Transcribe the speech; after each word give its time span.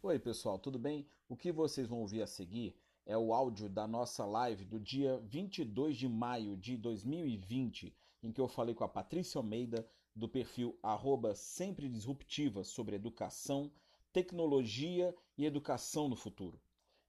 Oi, 0.00 0.16
pessoal, 0.16 0.60
tudo 0.60 0.78
bem? 0.78 1.08
O 1.28 1.36
que 1.36 1.50
vocês 1.50 1.88
vão 1.88 1.98
ouvir 1.98 2.22
a 2.22 2.26
seguir 2.28 2.76
é 3.04 3.18
o 3.18 3.34
áudio 3.34 3.68
da 3.68 3.84
nossa 3.84 4.24
live 4.24 4.64
do 4.64 4.78
dia 4.78 5.18
22 5.26 5.96
de 5.96 6.08
maio 6.08 6.56
de 6.56 6.76
2020, 6.76 7.92
em 8.22 8.30
que 8.30 8.40
eu 8.40 8.46
falei 8.46 8.76
com 8.76 8.84
a 8.84 8.88
Patrícia 8.88 9.40
Almeida, 9.40 9.84
do 10.14 10.28
perfil 10.28 10.78
arroba 10.84 11.34
sempre 11.34 11.88
disruptiva 11.88 12.62
sobre 12.62 12.94
educação, 12.94 13.72
tecnologia 14.12 15.12
e 15.36 15.44
educação 15.44 16.08
no 16.08 16.14
futuro. 16.14 16.60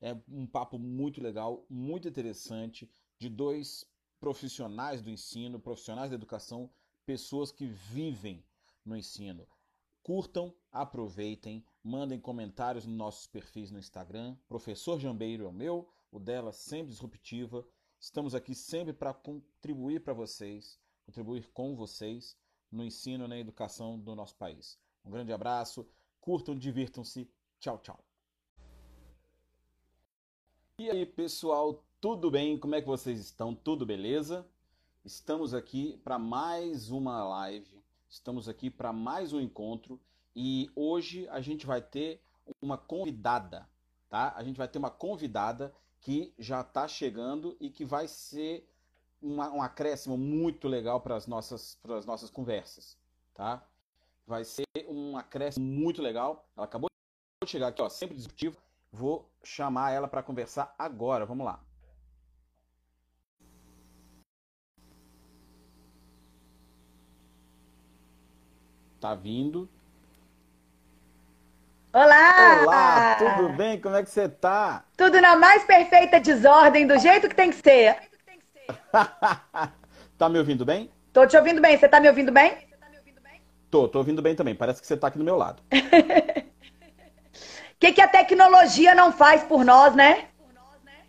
É 0.02 0.18
um 0.28 0.48
papo 0.48 0.80
muito 0.80 1.21
legal, 1.21 1.64
muito 1.70 2.08
interessante, 2.08 2.90
de 3.20 3.30
dois 3.30 3.86
profissionais 4.20 5.00
do 5.00 5.12
ensino, 5.12 5.60
profissionais 5.60 6.10
da 6.10 6.16
educação, 6.16 6.68
pessoas 7.06 7.52
que 7.52 7.68
vivem 7.68 8.44
no 8.84 8.98
ensino. 8.98 9.48
Curtam, 10.02 10.56
aproveitem, 10.72 11.64
mandem 11.84 12.20
comentários 12.20 12.86
nos 12.86 12.96
nossos 12.96 13.28
perfis 13.28 13.72
no 13.72 13.80
Instagram. 13.80 14.36
Professor 14.48 15.00
Jambeiro 15.00 15.46
é 15.46 15.48
o 15.48 15.54
meu, 15.54 15.90
o 16.12 16.20
dela 16.20 16.52
sempre 16.52 16.91
disruptiva. 16.91 17.66
Estamos 18.00 18.34
aqui 18.36 18.55
sempre 18.55 18.94
para 18.94 19.13
contribuir 19.13 20.02
para 20.04 20.13
vocês, 20.13 20.80
contribuir 21.05 21.50
com 21.54 21.76
vocês 21.76 22.38
no 22.72 22.84
ensino 22.84 23.26
e 23.26 23.27
na 23.27 23.38
educação 23.38 24.00
do 24.00 24.16
nosso 24.16 24.36
país. 24.36 24.77
Um 25.04 25.12
grande 25.12 25.34
abraço, 25.34 25.88
curtam, 26.22 26.55
divirtam-se. 26.55 27.30
Tchau, 27.60 27.77
tchau. 27.80 27.99
E 30.77 30.90
aí, 30.90 31.05
pessoal, 31.05 31.84
tudo 31.99 32.32
bem? 32.32 32.58
Como 32.58 32.76
é 32.76 32.82
que 32.82 32.88
vocês 32.88 33.20
estão? 33.20 33.54
Tudo 33.54 33.86
beleza? 33.86 34.48
Estamos 35.04 35.54
aqui 35.54 35.98
para 36.04 36.20
mais 36.20 36.90
uma 36.90 37.24
live, 37.24 37.84
estamos 38.08 38.48
aqui 38.48 38.70
para 38.70 38.94
mais 38.94 39.34
um 39.34 39.41
encontro 39.41 39.99
e 40.36 40.70
hoje 40.76 41.28
a 41.30 41.42
gente 41.42 41.66
vai 41.66 41.82
ter 41.82 42.22
uma 42.62 42.78
convidada, 42.78 43.68
tá? 44.10 44.34
A 44.36 44.44
gente 44.44 44.58
vai 44.58 44.68
ter 44.68 44.80
uma 44.80 44.90
convidada 44.90 45.74
que 46.00 46.34
já 46.38 46.62
está 46.62 46.88
chegando 46.88 47.58
e 47.60 47.70
que 47.70 47.86
vai 47.86 48.08
ser 48.08 48.68
uma, 49.21 49.52
um 49.52 49.62
acréscimo 49.62 50.18
muito 50.18 50.68
legal 50.68 51.02
para 51.02 51.16
as 51.16 51.27
nossas, 51.27 51.77
as 51.84 52.05
nossas 52.05 52.30
conversas, 52.30 52.98
tá? 53.34 53.63
Vai 54.26 54.44
ser 54.44 54.66
um 54.88 55.18
acréscimo 55.18 55.66
muito 55.66 56.02
legal. 56.02 56.48
Ela 56.55 56.66
acabou 56.66 56.90
de 57.43 57.49
chegar 57.49 57.68
aqui, 57.70 57.82
ó, 57.82 57.90
sempre 57.90 58.16
disruptivo. 58.16 58.58
Vou 58.91 59.30
chamar 59.43 59.91
ela 59.91 60.08
para 60.08 60.24
conversar 60.24 60.74
agora. 60.77 61.26
Vamos 61.26 61.46
lá. 61.46 61.64
Tá 69.00 69.16
vindo. 69.16 69.69
Olá! 71.91 72.62
Olá, 72.62 73.16
tudo 73.16 73.50
bem? 73.53 73.81
Como 73.81 73.95
é 73.95 74.03
que 74.03 74.12
você 74.12 74.29
tá? 74.29 74.85
Tudo 74.95 75.19
na 75.19 75.35
mais 75.35 75.63
perfeita 75.63 76.19
desordem, 76.19 76.85
do 76.85 77.00
jeito 77.00 77.28
que 77.28 77.34
tem 77.34 77.50
que 77.50 77.56
ser. 77.56 77.97
tá 80.16 80.29
me 80.29 80.38
ouvindo 80.38 80.63
bem? 80.63 80.91
Tô 81.12 81.25
te 81.25 81.35
ouvindo 81.35 81.59
bem. 81.59 81.75
Você 81.75 81.90
tá 81.90 82.00
me 82.00 82.07
ouvindo 82.07 82.31
bem? 82.31 82.59
Tô, 83.72 83.88
tô 83.88 83.97
ouvindo 83.97 84.22
bem 84.22 84.35
também. 84.35 84.53
Parece 84.53 84.79
que 84.79 84.85
você 84.85 84.96
tá 84.96 85.07
aqui 85.07 85.18
do 85.18 85.23
meu 85.23 85.35
lado. 85.35 85.63
O 85.63 85.75
que, 87.79 87.91
que 87.91 88.01
a 88.01 88.07
tecnologia 88.07 88.94
não 88.94 89.12
faz 89.12 89.44
por 89.44 89.66
nós, 89.66 89.96
né? 89.96 90.28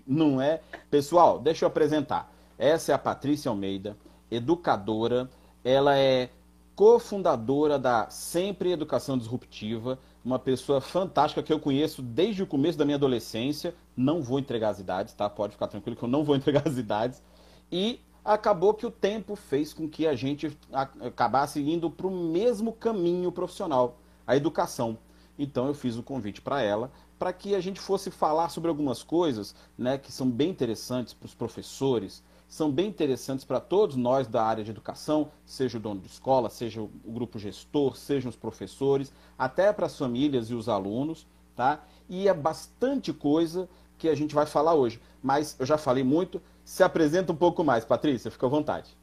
Não 0.06 0.41
é? 0.41 0.61
Pessoal, 0.91 1.39
deixa 1.39 1.67
eu 1.67 1.69
apresentar. 1.69 2.33
Essa 2.59 2.92
é 2.92 2.94
a 2.94 2.98
Patrícia 2.98 3.50
Almeida, 3.50 3.98
educadora. 4.31 5.28
Ela 5.62 5.98
é 5.98 6.31
cofundadora 6.75 7.78
da 7.78 8.09
Sempre 8.09 8.72
Educação 8.72 9.19
Disruptiva 9.19 9.98
uma 10.25 10.39
pessoa 10.39 10.81
fantástica 10.81 11.43
que 11.43 11.53
eu 11.53 11.61
conheço 11.61 12.03
desde 12.03 12.43
o 12.43 12.47
começo 12.47 12.79
da 12.79 12.85
minha 12.85 12.97
adolescência. 12.97 13.75
Não 13.97 14.23
vou 14.23 14.39
entregar 14.39 14.71
as 14.71 14.79
idades, 14.79 15.15
tá? 15.15 15.29
Pode 15.29 15.53
ficar 15.53 15.69
tranquilo 15.69 15.97
que 15.97 16.03
eu 16.03 16.09
não 16.09 16.25
vou 16.25 16.35
entregar 16.37 16.67
as 16.67 16.77
idades. 16.77 17.23
E 17.71 18.01
acabou 18.25 18.75
que 18.75 18.87
o 18.87 18.91
tempo 18.91 19.34
fez 19.34 19.72
com 19.72 19.89
que 19.89 20.06
a 20.06 20.15
gente 20.15 20.56
acabasse 20.72 21.61
indo 21.61 21.91
para 21.91 22.06
o 22.06 22.11
mesmo 22.11 22.72
caminho 22.72 23.33
profissional, 23.33 23.99
a 24.27 24.37
educação. 24.37 24.99
Então 25.39 25.67
eu 25.67 25.75
fiz 25.75 25.97
o 25.97 26.03
convite 26.03 26.41
para 26.41 26.61
ela 26.61 26.91
para 27.19 27.34
que 27.34 27.55
a 27.55 27.61
gente 27.61 27.78
fosse 27.78 28.11
falar 28.11 28.49
sobre 28.49 28.71
algumas 28.71 29.03
coisas 29.03 29.55
né, 29.77 29.99
que 29.99 30.11
são 30.11 30.28
bem 30.31 30.49
interessantes 30.49 31.12
para 31.12 31.27
os 31.27 31.34
professores, 31.34 32.23
são 32.50 32.71
bem 32.71 32.88
interessantes 32.88 33.44
para 33.44 33.61
todos 33.61 33.94
nós 33.94 34.27
da 34.27 34.43
área 34.43 34.65
de 34.65 34.72
educação, 34.72 35.31
seja 35.47 35.78
o 35.78 35.81
dono 35.81 36.00
de 36.00 36.09
escola, 36.09 36.50
seja 36.50 36.83
o 36.83 36.91
grupo 37.06 37.38
gestor, 37.38 37.97
sejam 37.97 38.28
os 38.28 38.37
professores, 38.37 39.12
até 39.38 39.72
para 39.72 39.87
as 39.87 39.97
famílias 39.97 40.50
e 40.50 40.55
os 40.55 40.69
alunos, 40.69 41.27
tá? 41.55 41.78
E 42.09 42.28
é 42.28 42.34
bastante 42.34 43.12
coisa 43.12 43.69
que 43.97 44.09
a 44.09 44.15
gente 44.16 44.34
vai 44.34 44.47
falar 44.47 44.75
hoje. 44.75 45.00
Mas 45.22 45.55
eu 45.61 45.65
já 45.65 45.78
falei 45.78 46.03
muito, 46.03 46.43
se 46.65 46.83
apresenta 46.83 47.33
um 47.33 47.37
pouco 47.37 47.62
mais, 47.62 47.84
Patrícia, 47.84 48.33
fica 48.33 48.47
à 48.47 48.50
vontade. 48.50 48.97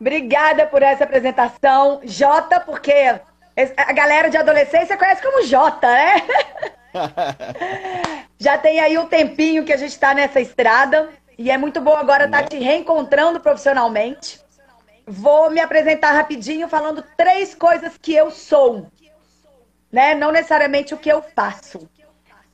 Obrigada 0.00 0.66
por 0.66 0.82
essa 0.82 1.04
apresentação, 1.04 2.00
Jota, 2.04 2.58
porque 2.58 3.20
a 3.76 3.92
galera 3.92 4.30
de 4.30 4.38
adolescência 4.38 4.96
conhece 4.96 5.22
como 5.22 5.44
Jota, 5.44 5.88
né? 5.88 6.14
já 8.38 8.56
tem 8.58 8.80
aí 8.80 8.96
um 8.98 9.06
tempinho 9.06 9.64
que 9.64 9.72
a 9.72 9.76
gente 9.76 9.90
está 9.90 10.14
nessa 10.14 10.40
estrada. 10.40 11.08
E 11.38 11.52
é 11.52 11.56
muito 11.56 11.80
bom 11.80 11.94
agora 11.94 12.24
estar 12.24 12.42
tá 12.42 12.48
te 12.48 12.58
reencontrando 12.58 13.38
profissionalmente. 13.38 14.40
Vou 15.06 15.48
me 15.50 15.60
apresentar 15.60 16.10
rapidinho 16.10 16.68
falando 16.68 17.04
três 17.16 17.54
coisas 17.54 17.96
que 17.96 18.12
eu 18.12 18.32
sou. 18.32 18.88
Né? 19.90 20.16
Não 20.16 20.32
necessariamente 20.32 20.92
o 20.92 20.98
que 20.98 21.08
eu 21.08 21.22
faço. 21.22 21.88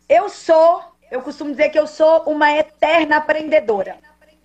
Eu 0.07 0.29
sou, 0.29 0.85
eu 1.11 1.23
costumo 1.23 1.53
dizer 1.53 1.71
que 1.71 1.79
eu 1.79 1.87
sou 1.87 2.25
uma 2.25 2.53
eterna 2.53 3.17
aprendedora. 3.17 3.97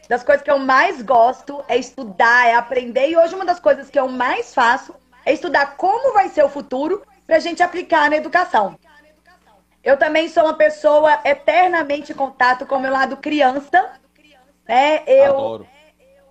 Das 0.07 0.23
coisas 0.23 0.41
que 0.41 0.49
eu 0.49 0.57
mais 0.57 1.01
gosto 1.01 1.61
é 1.67 1.75
estudar, 1.77 2.47
é 2.47 2.55
aprender. 2.55 3.09
E 3.09 3.17
hoje 3.17 3.35
uma 3.35 3.45
das 3.45 3.59
coisas 3.59 3.89
que 3.89 3.99
eu 3.99 4.07
mais 4.07 4.53
faço 4.53 4.95
é 5.25 5.33
estudar 5.33 5.75
como 5.75 6.13
vai 6.13 6.29
ser 6.29 6.45
o 6.45 6.49
futuro 6.49 7.03
para 7.27 7.35
a 7.35 7.39
gente 7.39 7.61
aplicar 7.61 8.09
na 8.09 8.15
educação. 8.15 8.79
Eu 9.83 9.97
também 9.97 10.29
sou 10.29 10.43
uma 10.43 10.53
pessoa 10.53 11.19
eternamente 11.25 12.13
em 12.13 12.15
contato 12.15 12.65
com 12.65 12.75
o 12.77 12.79
meu 12.79 12.91
lado 12.91 13.17
criança 13.17 13.98
né? 14.69 15.01
Eu, 15.07 15.31
Adoro. 15.31 15.67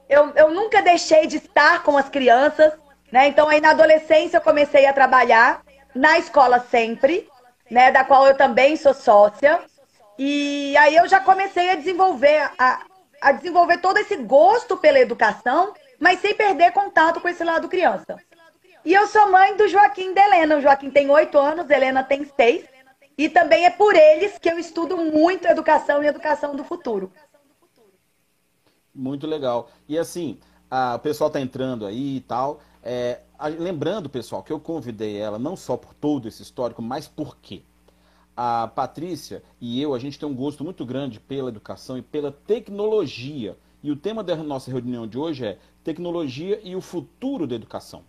Eu, 0.08 0.32
eu 0.36 0.50
nunca 0.50 0.80
deixei 0.80 1.26
de 1.26 1.38
estar 1.38 1.82
com 1.82 1.98
as 1.98 2.08
crianças, 2.08 2.72
né? 3.10 3.26
Então 3.26 3.48
aí 3.48 3.60
na 3.60 3.70
adolescência 3.70 4.36
eu 4.36 4.40
comecei 4.40 4.86
a 4.86 4.92
trabalhar 4.92 5.60
na 5.92 6.18
escola 6.18 6.60
sempre, 6.70 7.28
né? 7.68 7.90
Da 7.90 8.04
qual 8.04 8.28
eu 8.28 8.36
também 8.36 8.76
sou 8.76 8.94
sócia. 8.94 9.60
E 10.16 10.76
aí 10.76 10.94
eu 10.94 11.08
já 11.08 11.18
comecei 11.18 11.70
a 11.70 11.74
desenvolver 11.74 12.48
a, 12.56 12.82
a 13.20 13.32
desenvolver 13.32 13.78
todo 13.78 13.98
esse 13.98 14.16
gosto 14.16 14.76
pela 14.76 15.00
educação, 15.00 15.74
mas 15.98 16.20
sem 16.20 16.32
perder 16.32 16.70
contato 16.70 17.20
com 17.20 17.28
esse 17.28 17.42
lado 17.42 17.68
criança. 17.68 18.16
E 18.84 18.94
eu 18.94 19.08
sou 19.08 19.30
mãe 19.30 19.56
do 19.56 19.66
Joaquim 19.66 20.12
e 20.12 20.14
da 20.14 20.24
Helena. 20.24 20.56
O 20.56 20.60
Joaquim 20.60 20.90
tem 20.90 21.10
oito 21.10 21.36
anos, 21.36 21.68
a 21.68 21.74
Helena 21.74 22.04
tem 22.04 22.24
seis. 22.36 22.64
E 23.18 23.28
também 23.28 23.66
é 23.66 23.70
por 23.70 23.96
eles 23.96 24.38
que 24.38 24.48
eu 24.48 24.60
estudo 24.60 24.96
muito 24.96 25.48
educação 25.48 26.04
e 26.04 26.06
educação 26.06 26.54
do 26.54 26.62
futuro. 26.62 27.12
Muito 28.98 29.28
legal. 29.28 29.70
E 29.88 29.96
assim, 29.96 30.38
a, 30.68 30.96
o 30.96 30.98
pessoal 30.98 31.28
está 31.28 31.40
entrando 31.40 31.86
aí 31.86 32.16
e 32.16 32.20
tal. 32.20 32.60
É, 32.82 33.20
a, 33.38 33.46
lembrando, 33.46 34.10
pessoal, 34.10 34.42
que 34.42 34.52
eu 34.52 34.58
convidei 34.58 35.16
ela 35.16 35.38
não 35.38 35.54
só 35.54 35.76
por 35.76 35.94
todo 35.94 36.26
esse 36.26 36.42
histórico, 36.42 36.82
mas 36.82 37.06
por 37.06 37.36
quê? 37.36 37.62
A 38.36 38.66
Patrícia 38.66 39.40
e 39.60 39.80
eu, 39.80 39.94
a 39.94 40.00
gente 40.00 40.18
tem 40.18 40.28
um 40.28 40.34
gosto 40.34 40.64
muito 40.64 40.84
grande 40.84 41.20
pela 41.20 41.48
educação 41.48 41.96
e 41.96 42.02
pela 42.02 42.32
tecnologia. 42.32 43.56
E 43.84 43.92
o 43.92 43.96
tema 43.96 44.24
da 44.24 44.34
nossa 44.34 44.68
reunião 44.68 45.06
de 45.06 45.16
hoje 45.16 45.46
é 45.46 45.58
tecnologia 45.84 46.60
e 46.64 46.74
o 46.74 46.80
futuro 46.80 47.46
da 47.46 47.54
educação. 47.54 48.02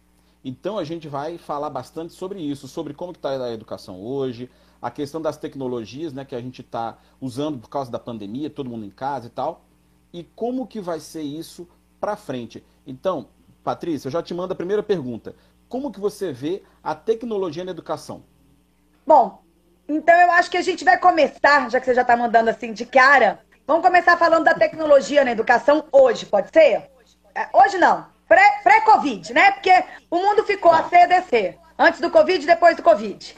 Então 0.44 0.80
a 0.80 0.84
gente 0.84 1.08
vai 1.08 1.38
falar 1.38 1.70
bastante 1.70 2.14
sobre 2.14 2.40
isso, 2.40 2.68
sobre 2.68 2.96
como 2.96 3.12
está 3.12 3.30
a 3.30 3.54
educação 3.54 4.02
hoje, 4.02 4.50
a 4.82 4.90
questão 4.90 5.22
das 5.22 5.38
tecnologias 5.38 6.14
né, 6.14 6.26
que 6.26 6.34
a 6.34 6.42
gente 6.42 6.62
está 6.62 6.98
usando 7.22 7.60
por 7.60 7.70
causa 7.70 7.92
da 7.92 8.00
pandemia, 8.00 8.50
todo 8.50 8.70
mundo 8.70 8.86
em 8.86 8.90
casa 8.90 9.28
e 9.28 9.30
tal 9.30 9.69
e 10.14 10.24
como 10.36 10.68
que 10.68 10.80
vai 10.80 11.00
ser 11.00 11.22
isso 11.22 11.68
para 12.00 12.16
frente. 12.16 12.64
Então, 12.86 13.28
Patrícia, 13.64 14.08
eu 14.08 14.12
já 14.12 14.24
te 14.24 14.34
mando 14.34 14.54
a 14.54 14.56
primeira 14.56 14.82
pergunta. 14.82 15.36
Como 15.68 15.92
que 15.92 16.00
você 16.00 16.32
vê 16.32 16.64
a 16.84 16.96
tecnologia 16.96 17.64
na 17.64 17.72
educação? 17.72 18.24
Bom, 19.06 19.44
então 19.88 20.16
eu 20.16 20.32
acho 20.32 20.50
que 20.50 20.58
a 20.58 20.62
gente 20.62 20.84
vai 20.84 20.98
começar, 20.98 21.70
já 21.70 21.80
que 21.80 21.86
você 21.86 21.94
já 21.94 22.02
está 22.02 22.16
mandando 22.16 22.50
assim 22.50 22.74
de 22.74 22.86
cara, 22.86 23.40
vamos 23.68 23.86
começar 23.86 24.18
falando 24.18 24.46
da 24.46 24.54
tecnologia 24.54 25.24
na 25.24 25.32
educação 25.32 25.86
hoje, 25.92 26.26
pode 26.26 26.50
ser? 26.52 26.90
É, 27.36 27.48
hoje 27.54 27.78
não, 27.78 28.06
pré-Covid, 28.28 29.34
né? 29.34 29.52
Porque 29.52 29.84
o 30.10 30.18
mundo 30.18 30.44
ficou 30.44 30.72
a 30.72 30.84
CDC. 30.90 31.58
Antes 31.78 32.02
do 32.02 32.12
Covid 32.12 32.44
e 32.44 32.48
depois 32.48 32.76
do 32.76 32.84
Covid. 32.84 33.36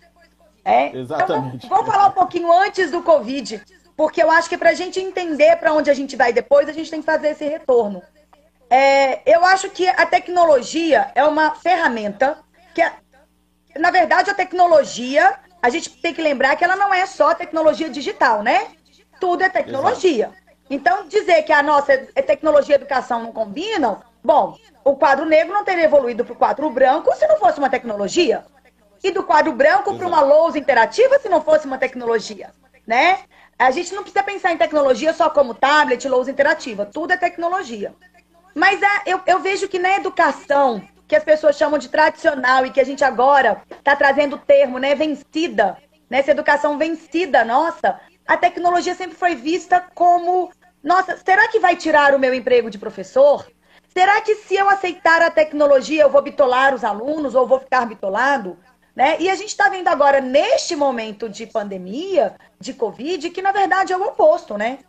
É? 0.65 0.95
Exatamente. 0.97 1.65
Então, 1.65 1.77
vamos 1.77 1.93
falar 1.93 2.07
um 2.07 2.13
pouquinho 2.13 2.51
antes 2.51 2.91
do 2.91 3.01
Covid. 3.01 3.61
Porque 4.01 4.23
eu 4.23 4.31
acho 4.31 4.49
que 4.49 4.57
para 4.57 4.71
a 4.71 4.73
gente 4.73 4.99
entender 4.99 5.57
para 5.57 5.73
onde 5.73 5.91
a 5.91 5.93
gente 5.93 6.15
vai 6.15 6.33
depois, 6.33 6.67
a 6.67 6.71
gente 6.71 6.89
tem 6.89 7.01
que 7.01 7.05
fazer 7.05 7.27
esse 7.29 7.45
retorno. 7.45 8.01
É, 8.67 9.21
eu 9.31 9.45
acho 9.45 9.69
que 9.69 9.87
a 9.87 10.07
tecnologia 10.07 11.11
é 11.13 11.23
uma 11.23 11.53
ferramenta 11.53 12.39
que, 12.73 12.81
na 13.79 13.91
verdade, 13.91 14.31
a 14.31 14.33
tecnologia 14.33 15.35
a 15.61 15.69
gente 15.69 15.91
tem 16.01 16.15
que 16.15 16.21
lembrar 16.21 16.55
que 16.55 16.63
ela 16.63 16.75
não 16.75 16.91
é 16.91 17.05
só 17.05 17.35
tecnologia 17.35 17.91
digital, 17.91 18.41
né? 18.41 18.69
Tudo 19.19 19.43
é 19.43 19.49
tecnologia. 19.49 20.31
Exato. 20.31 20.57
Então, 20.67 21.07
dizer 21.07 21.43
que 21.43 21.53
a 21.53 21.61
nossa 21.61 21.93
é 21.93 22.23
tecnologia 22.23 22.73
e 22.73 22.79
educação 22.79 23.21
não 23.21 23.31
combinam, 23.31 24.01
bom, 24.23 24.57
o 24.83 24.95
quadro 24.95 25.27
negro 25.27 25.53
não 25.53 25.63
teria 25.63 25.85
evoluído 25.85 26.25
para 26.25 26.33
o 26.33 26.37
quadro 26.37 26.67
branco 26.71 27.15
se 27.15 27.27
não 27.27 27.37
fosse 27.37 27.59
uma 27.59 27.69
tecnologia. 27.69 28.43
E 29.03 29.11
do 29.11 29.21
quadro 29.21 29.53
branco 29.53 29.95
para 29.95 30.07
uma 30.07 30.21
lousa 30.21 30.57
interativa 30.57 31.19
se 31.19 31.29
não 31.29 31.39
fosse 31.39 31.67
uma 31.67 31.77
tecnologia, 31.77 32.49
né? 32.87 33.19
A 33.61 33.69
gente 33.69 33.93
não 33.93 34.01
precisa 34.01 34.23
pensar 34.23 34.51
em 34.51 34.57
tecnologia 34.57 35.13
só 35.13 35.29
como 35.29 35.53
tablet, 35.53 36.07
lousa 36.09 36.31
interativa. 36.31 36.83
Tudo 36.83 37.13
é 37.13 37.17
tecnologia. 37.17 37.93
Mas 38.55 38.81
é, 38.81 38.87
eu, 39.05 39.21
eu 39.27 39.39
vejo 39.39 39.67
que 39.67 39.77
na 39.77 39.95
educação, 39.97 40.81
que 41.07 41.15
as 41.15 41.23
pessoas 41.23 41.55
chamam 41.55 41.77
de 41.77 41.87
tradicional 41.87 42.65
e 42.65 42.71
que 42.71 42.81
a 42.81 42.83
gente 42.83 43.03
agora 43.03 43.61
está 43.69 43.95
trazendo 43.95 44.35
o 44.35 44.39
termo, 44.39 44.79
né, 44.79 44.95
vencida, 44.95 45.77
nessa 46.09 46.31
educação 46.31 46.79
vencida 46.79 47.45
nossa, 47.45 48.01
a 48.27 48.35
tecnologia 48.35 48.95
sempre 48.95 49.15
foi 49.15 49.35
vista 49.35 49.85
como, 49.93 50.51
nossa, 50.83 51.15
será 51.17 51.47
que 51.47 51.59
vai 51.59 51.75
tirar 51.75 52.15
o 52.15 52.19
meu 52.19 52.33
emprego 52.33 52.67
de 52.67 52.79
professor? 52.79 53.45
Será 53.89 54.21
que 54.21 54.37
se 54.37 54.55
eu 54.55 54.69
aceitar 54.69 55.21
a 55.21 55.29
tecnologia 55.29 56.01
eu 56.01 56.09
vou 56.09 56.23
bitolar 56.23 56.73
os 56.73 56.83
alunos 56.83 57.35
ou 57.35 57.45
vou 57.45 57.59
ficar 57.59 57.85
bitolado? 57.85 58.57
Né? 58.95 59.17
E 59.19 59.29
a 59.29 59.35
gente 59.35 59.49
está 59.49 59.69
vendo 59.69 59.87
agora, 59.87 60.19
neste 60.19 60.75
momento 60.75 61.29
de 61.29 61.45
pandemia, 61.45 62.35
de 62.59 62.73
Covid, 62.73 63.29
que 63.29 63.41
na 63.41 63.51
verdade 63.51 63.93
é 63.93 63.97
o 63.97 64.03
oposto, 64.03 64.57
né? 64.57 64.79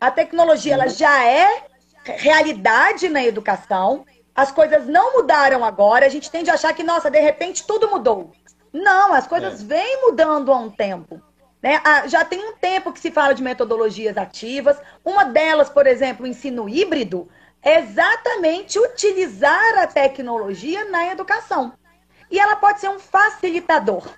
A 0.00 0.10
tecnologia 0.10 0.74
ela 0.74 0.88
já 0.88 1.24
é 1.24 1.62
realidade 2.04 3.08
na 3.08 3.24
educação, 3.24 4.04
as 4.34 4.50
coisas 4.50 4.86
não 4.86 5.12
mudaram 5.12 5.64
agora, 5.64 6.06
a 6.06 6.08
gente 6.08 6.30
tende 6.30 6.50
a 6.50 6.54
achar 6.54 6.74
que, 6.74 6.82
nossa, 6.82 7.10
de 7.10 7.20
repente 7.20 7.64
tudo 7.66 7.88
mudou. 7.88 8.32
Não, 8.72 9.12
as 9.12 9.26
coisas 9.26 9.60
é. 9.60 9.64
vêm 9.64 10.02
mudando 10.02 10.50
há 10.50 10.56
um 10.56 10.70
tempo. 10.70 11.20
Né? 11.62 11.80
Ah, 11.84 12.08
já 12.08 12.24
tem 12.24 12.44
um 12.44 12.56
tempo 12.56 12.92
que 12.92 12.98
se 12.98 13.10
fala 13.10 13.34
de 13.34 13.42
metodologias 13.42 14.16
ativas. 14.16 14.76
Uma 15.04 15.24
delas, 15.24 15.68
por 15.68 15.86
exemplo, 15.86 16.24
o 16.24 16.28
ensino 16.28 16.68
híbrido, 16.68 17.28
é 17.62 17.78
exatamente 17.78 18.78
utilizar 18.78 19.78
a 19.78 19.86
tecnologia 19.86 20.84
na 20.86 21.12
educação. 21.12 21.72
E 22.32 22.38
ela 22.38 22.56
pode 22.56 22.80
ser 22.80 22.88
um 22.88 22.98
facilitador. 22.98 24.08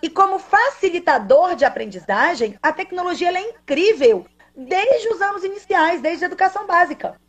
E 0.00 0.08
como 0.08 0.38
facilitador 0.38 1.56
de 1.56 1.64
aprendizagem, 1.64 2.56
a 2.62 2.72
tecnologia 2.72 3.36
é 3.36 3.50
incrível 3.50 4.24
desde 4.56 5.08
os 5.08 5.20
anos 5.20 5.42
iniciais, 5.42 6.00
desde 6.00 6.24
a 6.24 6.28
educação 6.28 6.64
básica. 6.64 7.20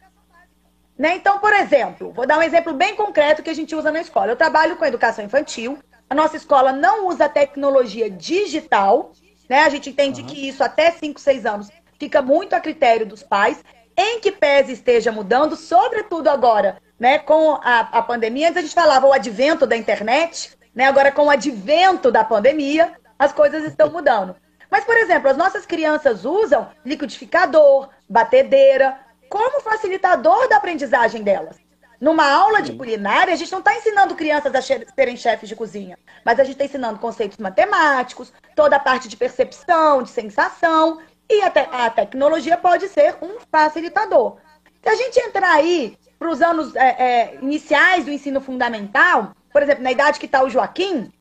Né? 0.95 1.15
Então, 1.15 1.39
por 1.39 1.51
exemplo, 1.53 2.11
vou 2.11 2.27
dar 2.27 2.37
um 2.37 2.43
exemplo 2.43 2.71
bem 2.73 2.95
concreto 2.95 3.41
que 3.41 3.49
a 3.49 3.53
gente 3.53 3.75
usa 3.75 3.91
na 3.91 3.99
escola. 3.99 4.31
Eu 4.31 4.35
trabalho 4.35 4.77
com 4.77 4.85
educação 4.85 5.25
infantil. 5.25 5.79
A 6.07 6.13
nossa 6.13 6.37
escola 6.37 6.71
não 6.71 7.07
usa 7.07 7.27
tecnologia 7.27 8.07
digital. 8.07 9.13
Né? 9.49 9.61
A 9.63 9.69
gente 9.69 9.89
entende 9.89 10.21
uhum. 10.21 10.27
que 10.27 10.47
isso 10.47 10.63
até 10.63 10.91
5, 10.91 11.19
6 11.19 11.45
anos 11.47 11.69
fica 11.97 12.21
muito 12.21 12.53
a 12.53 12.59
critério 12.59 13.07
dos 13.07 13.23
pais. 13.23 13.63
Em 13.97 14.19
que 14.19 14.31
pese 14.31 14.73
esteja 14.73 15.11
mudando, 15.11 15.55
sobretudo 15.55 16.27
agora, 16.27 16.79
né, 16.99 17.19
com 17.19 17.53
a, 17.63 17.79
a 17.91 18.01
pandemia. 18.01 18.47
Antes 18.47 18.57
a 18.57 18.61
gente 18.61 18.75
falava 18.75 19.07
o 19.07 19.13
advento 19.13 19.65
da 19.65 19.75
internet, 19.75 20.57
né? 20.73 20.85
agora 20.85 21.11
com 21.11 21.25
o 21.25 21.29
advento 21.29 22.11
da 22.11 22.23
pandemia, 22.23 22.93
as 23.17 23.33
coisas 23.33 23.63
estão 23.63 23.89
mudando. 23.91 24.35
Mas, 24.69 24.83
por 24.83 24.97
exemplo, 24.97 25.29
as 25.29 25.37
nossas 25.37 25.65
crianças 25.65 26.25
usam 26.25 26.69
liquidificador, 26.85 27.89
batedeira, 28.07 28.99
como 29.29 29.61
facilitador 29.61 30.47
da 30.49 30.57
aprendizagem 30.57 31.23
delas. 31.23 31.57
Numa 31.99 32.29
aula 32.29 32.61
de 32.61 32.73
culinária, 32.73 33.33
a 33.33 33.37
gente 33.37 33.51
não 33.51 33.59
está 33.59 33.75
ensinando 33.75 34.15
crianças 34.15 34.53
a 34.53 34.61
serem 34.61 35.17
chefes 35.17 35.49
de 35.49 35.55
cozinha, 35.55 35.97
mas 36.23 36.39
a 36.39 36.43
gente 36.43 36.53
está 36.53 36.65
ensinando 36.65 36.99
conceitos 36.99 37.39
matemáticos, 37.39 38.31
toda 38.55 38.75
a 38.75 38.79
parte 38.79 39.07
de 39.07 39.17
percepção, 39.17 40.03
de 40.03 40.09
sensação, 40.09 41.01
e 41.29 41.41
a, 41.41 41.49
te 41.49 41.59
a 41.59 41.89
tecnologia 41.89 42.55
pode 42.55 42.87
ser 42.87 43.17
um 43.21 43.39
facilitador. 43.51 44.37
Se 44.83 44.89
a 44.89 44.95
gente 44.95 45.19
entrar 45.19 45.55
aí 45.55 45.97
para 46.17 46.29
os 46.29 46.41
anos 46.41 46.75
é, 46.75 46.87
é, 46.87 47.35
iniciais 47.41 48.05
do 48.05 48.11
ensino 48.11 48.41
fundamental, 48.41 49.33
por 49.51 49.61
exemplo, 49.61 49.83
na 49.83 49.91
idade 49.91 50.19
que 50.19 50.25
está 50.25 50.43
o 50.43 50.49
Joaquim, 50.49 51.11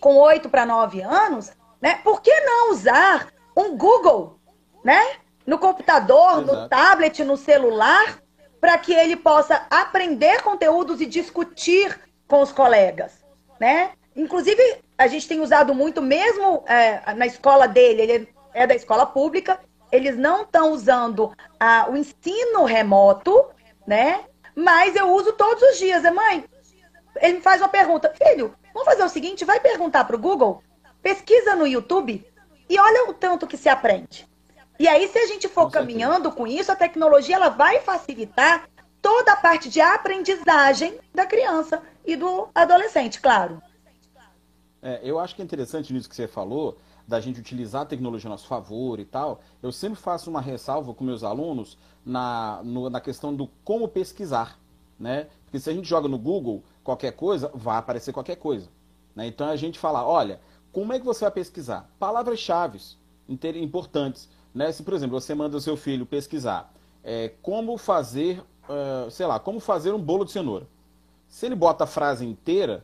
com 0.00 0.16
8 0.16 0.48
para 0.48 0.66
9 0.66 1.02
anos, 1.02 1.52
né, 1.80 2.00
por 2.04 2.20
que 2.20 2.32
não 2.40 2.72
usar 2.72 3.28
um 3.56 3.76
Google, 3.76 4.38
né? 4.84 5.00
no 5.46 5.58
computador, 5.58 6.42
Exato. 6.42 6.46
no 6.46 6.68
tablet, 6.68 7.24
no 7.24 7.36
celular, 7.36 8.18
para 8.60 8.78
que 8.78 8.92
ele 8.92 9.16
possa 9.16 9.66
aprender 9.70 10.42
conteúdos 10.42 11.00
e 11.00 11.06
discutir 11.06 12.00
com 12.26 12.40
os 12.40 12.50
colegas, 12.50 13.24
né? 13.60 13.90
Inclusive, 14.16 14.62
a 14.96 15.06
gente 15.06 15.28
tem 15.28 15.40
usado 15.40 15.74
muito, 15.74 16.00
mesmo 16.00 16.64
é, 16.66 17.12
na 17.14 17.26
escola 17.26 17.66
dele, 17.66 18.02
ele 18.02 18.28
é 18.54 18.66
da 18.66 18.74
escola 18.74 19.04
pública, 19.04 19.60
eles 19.92 20.16
não 20.16 20.42
estão 20.42 20.72
usando 20.72 21.32
ah, 21.60 21.88
o 21.90 21.96
ensino 21.96 22.64
remoto, 22.64 23.46
né? 23.86 24.24
Mas 24.54 24.94
eu 24.94 25.10
uso 25.10 25.32
todos 25.32 25.62
os 25.62 25.78
dias. 25.78 26.02
Mãe, 26.02 26.44
ele 27.16 27.34
me 27.34 27.40
faz 27.40 27.60
uma 27.60 27.68
pergunta. 27.68 28.12
Filho, 28.16 28.54
vamos 28.72 28.88
fazer 28.88 29.02
o 29.02 29.08
seguinte, 29.08 29.44
vai 29.44 29.60
perguntar 29.60 30.04
para 30.04 30.16
o 30.16 30.18
Google, 30.18 30.62
pesquisa 31.02 31.54
no 31.54 31.66
YouTube 31.66 32.24
e 32.68 32.78
olha 32.78 33.08
o 33.08 33.14
tanto 33.14 33.46
que 33.46 33.56
se 33.56 33.68
aprende. 33.68 34.28
E 34.78 34.88
aí, 34.88 35.08
se 35.08 35.18
a 35.18 35.26
gente 35.26 35.48
for 35.48 35.70
caminhando 35.70 36.32
com 36.32 36.46
isso, 36.46 36.72
a 36.72 36.76
tecnologia 36.76 37.36
ela 37.36 37.48
vai 37.48 37.80
facilitar 37.80 38.68
toda 39.00 39.32
a 39.32 39.36
parte 39.36 39.68
de 39.68 39.80
aprendizagem 39.80 40.98
da 41.14 41.26
criança 41.26 41.82
e 42.04 42.16
do 42.16 42.48
adolescente, 42.54 43.20
claro. 43.20 43.62
É, 44.82 45.00
eu 45.02 45.18
acho 45.18 45.34
que 45.34 45.42
é 45.42 45.44
interessante 45.44 45.92
nisso 45.92 46.08
que 46.08 46.16
você 46.16 46.26
falou, 46.26 46.76
da 47.06 47.20
gente 47.20 47.40
utilizar 47.40 47.82
a 47.82 47.86
tecnologia 47.86 48.28
a 48.28 48.32
nosso 48.32 48.46
favor 48.46 48.98
e 48.98 49.04
tal. 49.04 49.40
Eu 49.62 49.70
sempre 49.70 49.98
faço 49.98 50.30
uma 50.30 50.40
ressalva 50.40 50.94
com 50.94 51.04
meus 51.04 51.22
alunos 51.22 51.76
na, 52.04 52.60
no, 52.64 52.88
na 52.88 53.00
questão 53.00 53.34
do 53.34 53.48
como 53.64 53.88
pesquisar. 53.88 54.58
Né? 54.98 55.28
Porque 55.44 55.58
se 55.58 55.68
a 55.68 55.72
gente 55.72 55.88
joga 55.88 56.08
no 56.08 56.18
Google 56.18 56.62
qualquer 56.82 57.12
coisa, 57.12 57.50
vai 57.54 57.76
aparecer 57.76 58.12
qualquer 58.12 58.36
coisa. 58.36 58.68
Né? 59.14 59.26
Então 59.26 59.48
a 59.48 59.56
gente 59.56 59.78
fala, 59.78 60.06
olha, 60.06 60.40
como 60.72 60.92
é 60.92 60.98
que 60.98 61.04
você 61.04 61.24
vai 61.24 61.32
pesquisar? 61.32 61.90
Palavras-chave 61.98 62.80
importantes. 63.56 64.28
Né? 64.54 64.72
Se, 64.72 64.82
por 64.82 64.94
exemplo, 64.94 65.20
você 65.20 65.34
manda 65.34 65.56
o 65.56 65.60
seu 65.60 65.76
filho 65.76 66.06
pesquisar 66.06 66.72
é, 67.04 67.32
como 67.42 67.76
fazer, 67.76 68.42
uh, 68.66 69.10
sei 69.10 69.26
lá, 69.26 69.38
como 69.38 69.60
fazer 69.60 69.92
um 69.92 70.00
bolo 70.00 70.24
de 70.24 70.32
cenoura. 70.32 70.66
Se 71.28 71.44
ele 71.44 71.54
bota 71.54 71.84
a 71.84 71.86
frase 71.86 72.24
inteira, 72.24 72.82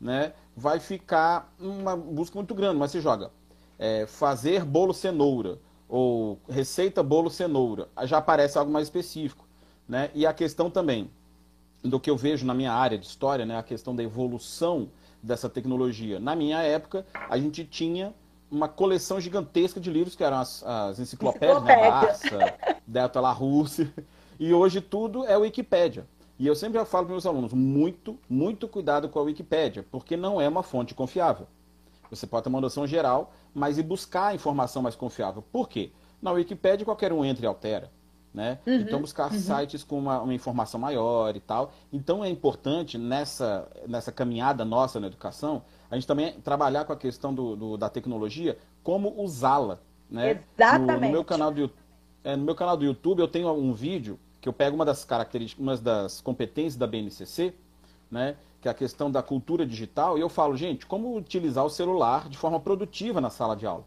né, 0.00 0.32
vai 0.56 0.80
ficar 0.80 1.54
uma 1.60 1.96
busca 1.96 2.36
muito 2.36 2.54
grande, 2.54 2.78
mas 2.78 2.90
você 2.90 3.00
joga 3.00 3.30
é, 3.80 4.06
fazer 4.06 4.62
bolo 4.62 4.92
cenoura 4.92 5.58
ou 5.88 6.38
receita 6.48 7.02
bolo 7.02 7.30
cenoura, 7.30 7.88
já 8.04 8.18
aparece 8.18 8.58
algo 8.58 8.70
mais 8.70 8.86
específico. 8.86 9.48
Né? 9.88 10.10
E 10.14 10.26
a 10.26 10.32
questão 10.34 10.70
também 10.70 11.10
do 11.82 11.98
que 11.98 12.10
eu 12.10 12.16
vejo 12.16 12.44
na 12.44 12.52
minha 12.52 12.72
área 12.72 12.98
de 12.98 13.06
história, 13.06 13.46
né, 13.46 13.56
a 13.56 13.62
questão 13.62 13.96
da 13.96 14.02
evolução 14.02 14.90
dessa 15.22 15.48
tecnologia. 15.48 16.20
Na 16.20 16.36
minha 16.36 16.62
época, 16.62 17.06
a 17.28 17.38
gente 17.38 17.64
tinha 17.64 18.14
uma 18.50 18.68
coleção 18.68 19.18
gigantesca 19.18 19.80
de 19.80 19.90
livros 19.90 20.14
que 20.14 20.22
eram 20.22 20.38
as, 20.38 20.62
as 20.62 20.98
enciclopédias, 20.98 21.62
né? 21.62 21.90
Barça, 21.90 22.54
Delta 22.86 23.20
La 23.20 23.32
Russe, 23.32 23.90
e 24.38 24.52
hoje 24.52 24.80
tudo 24.80 25.24
é 25.24 25.36
Wikipédia. 25.36 26.06
E 26.38 26.46
eu 26.46 26.54
sempre 26.54 26.84
falo 26.84 27.06
para 27.06 27.12
meus 27.12 27.26
alunos, 27.26 27.52
muito, 27.52 28.18
muito 28.28 28.68
cuidado 28.68 29.08
com 29.08 29.18
a 29.18 29.22
Wikipédia, 29.22 29.84
porque 29.90 30.16
não 30.16 30.40
é 30.40 30.48
uma 30.48 30.62
fonte 30.62 30.94
confiável. 30.94 31.46
Você 32.10 32.26
pode 32.26 32.44
ter 32.44 32.48
uma 32.48 32.60
noção 32.60 32.86
geral, 32.86 33.32
mas 33.54 33.78
ir 33.78 33.82
buscar 33.82 34.28
a 34.28 34.34
informação 34.34 34.82
mais 34.82 34.94
confiável. 34.94 35.42
Por 35.52 35.68
quê? 35.68 35.92
Na 36.20 36.32
Wikipédia 36.32 36.84
qualquer 36.84 37.12
um 37.12 37.24
entra 37.24 37.44
e 37.44 37.48
altera. 37.48 37.90
Né? 38.32 38.58
Uhum, 38.64 38.74
então 38.74 39.00
buscar 39.00 39.32
uhum. 39.32 39.38
sites 39.40 39.82
com 39.82 39.98
uma, 39.98 40.20
uma, 40.20 40.32
informação 40.32 40.78
maior 40.78 41.34
e 41.34 41.40
tal. 41.40 41.72
Então 41.92 42.24
é 42.24 42.28
importante 42.28 42.96
nessa, 42.96 43.68
nessa 43.88 44.12
caminhada 44.12 44.64
nossa 44.64 45.00
na 45.00 45.08
educação, 45.08 45.64
a 45.90 45.96
gente 45.96 46.06
também 46.06 46.32
trabalhar 46.40 46.84
com 46.84 46.92
a 46.92 46.96
questão 46.96 47.34
do, 47.34 47.56
do 47.56 47.76
da 47.76 47.88
tecnologia, 47.88 48.56
como 48.84 49.20
usá-la. 49.20 49.80
Né? 50.08 50.40
Exatamente. 50.56 51.00
No, 51.00 51.06
no, 51.06 51.12
meu 51.12 51.24
canal 51.24 51.50
do, 51.50 51.72
é, 52.22 52.36
no 52.36 52.44
meu 52.44 52.54
canal 52.54 52.76
do 52.76 52.84
YouTube 52.84 53.18
eu 53.18 53.26
tenho 53.26 53.50
um 53.52 53.72
vídeo 53.72 54.16
que 54.40 54.48
eu 54.48 54.52
pego 54.52 54.76
uma 54.76 54.84
das 54.84 55.04
características, 55.04 55.60
uma 55.60 55.76
das 55.76 56.20
competências 56.20 56.76
da 56.76 56.86
BNCC, 56.86 57.52
né? 58.10 58.36
Que 58.60 58.68
é 58.68 58.70
a 58.70 58.74
questão 58.74 59.10
da 59.10 59.22
cultura 59.22 59.64
digital, 59.64 60.18
e 60.18 60.20
eu 60.20 60.28
falo, 60.28 60.56
gente, 60.56 60.84
como 60.84 61.16
utilizar 61.16 61.64
o 61.64 61.70
celular 61.70 62.28
de 62.28 62.36
forma 62.36 62.60
produtiva 62.60 63.20
na 63.20 63.30
sala 63.30 63.56
de 63.56 63.66
aula. 63.66 63.84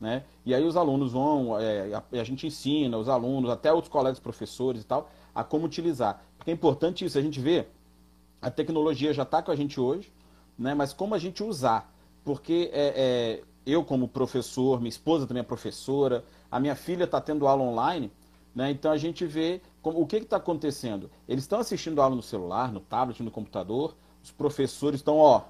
Né? 0.00 0.24
E 0.44 0.54
aí 0.54 0.64
os 0.64 0.76
alunos 0.76 1.12
vão, 1.12 1.58
é, 1.58 1.94
a, 1.94 2.02
a, 2.20 2.24
gente 2.24 2.46
ensina 2.46 2.98
os 2.98 3.08
alunos, 3.08 3.50
até 3.50 3.72
outros 3.72 3.92
colegas 3.92 4.18
professores 4.18 4.82
e 4.82 4.84
tal, 4.84 5.10
a 5.34 5.44
como 5.44 5.66
utilizar. 5.66 6.24
Porque 6.36 6.50
é 6.50 6.54
importante 6.54 7.04
isso, 7.04 7.18
a 7.18 7.22
gente 7.22 7.40
vê, 7.40 7.66
a 8.40 8.50
tecnologia 8.50 9.12
já 9.12 9.22
está 9.22 9.42
com 9.42 9.50
a 9.50 9.56
gente 9.56 9.80
hoje, 9.80 10.12
né? 10.58 10.74
mas 10.74 10.92
como 10.92 11.14
a 11.14 11.18
gente 11.18 11.42
usar. 11.42 11.92
Porque 12.24 12.70
é, 12.72 12.94
é, 12.96 13.42
eu, 13.66 13.84
como 13.84 14.06
professor, 14.08 14.78
minha 14.78 14.88
esposa 14.88 15.26
também 15.26 15.40
é 15.40 15.44
professora, 15.44 16.24
a 16.50 16.60
minha 16.60 16.74
filha 16.74 17.04
está 17.04 17.20
tendo 17.20 17.46
aula 17.46 17.62
online, 17.62 18.10
né? 18.54 18.70
então 18.70 18.90
a 18.90 18.96
gente 18.96 19.24
vê 19.24 19.60
como, 19.80 20.00
o 20.00 20.06
que 20.06 20.16
está 20.16 20.36
acontecendo. 20.36 21.10
Eles 21.28 21.44
estão 21.44 21.58
assistindo 21.58 22.00
aula 22.00 22.14
no 22.14 22.22
celular, 22.22 22.72
no 22.72 22.80
tablet, 22.80 23.22
no 23.22 23.30
computador, 23.30 23.94
os 24.22 24.30
professores 24.30 25.00
estão, 25.00 25.16
ó, 25.16 25.42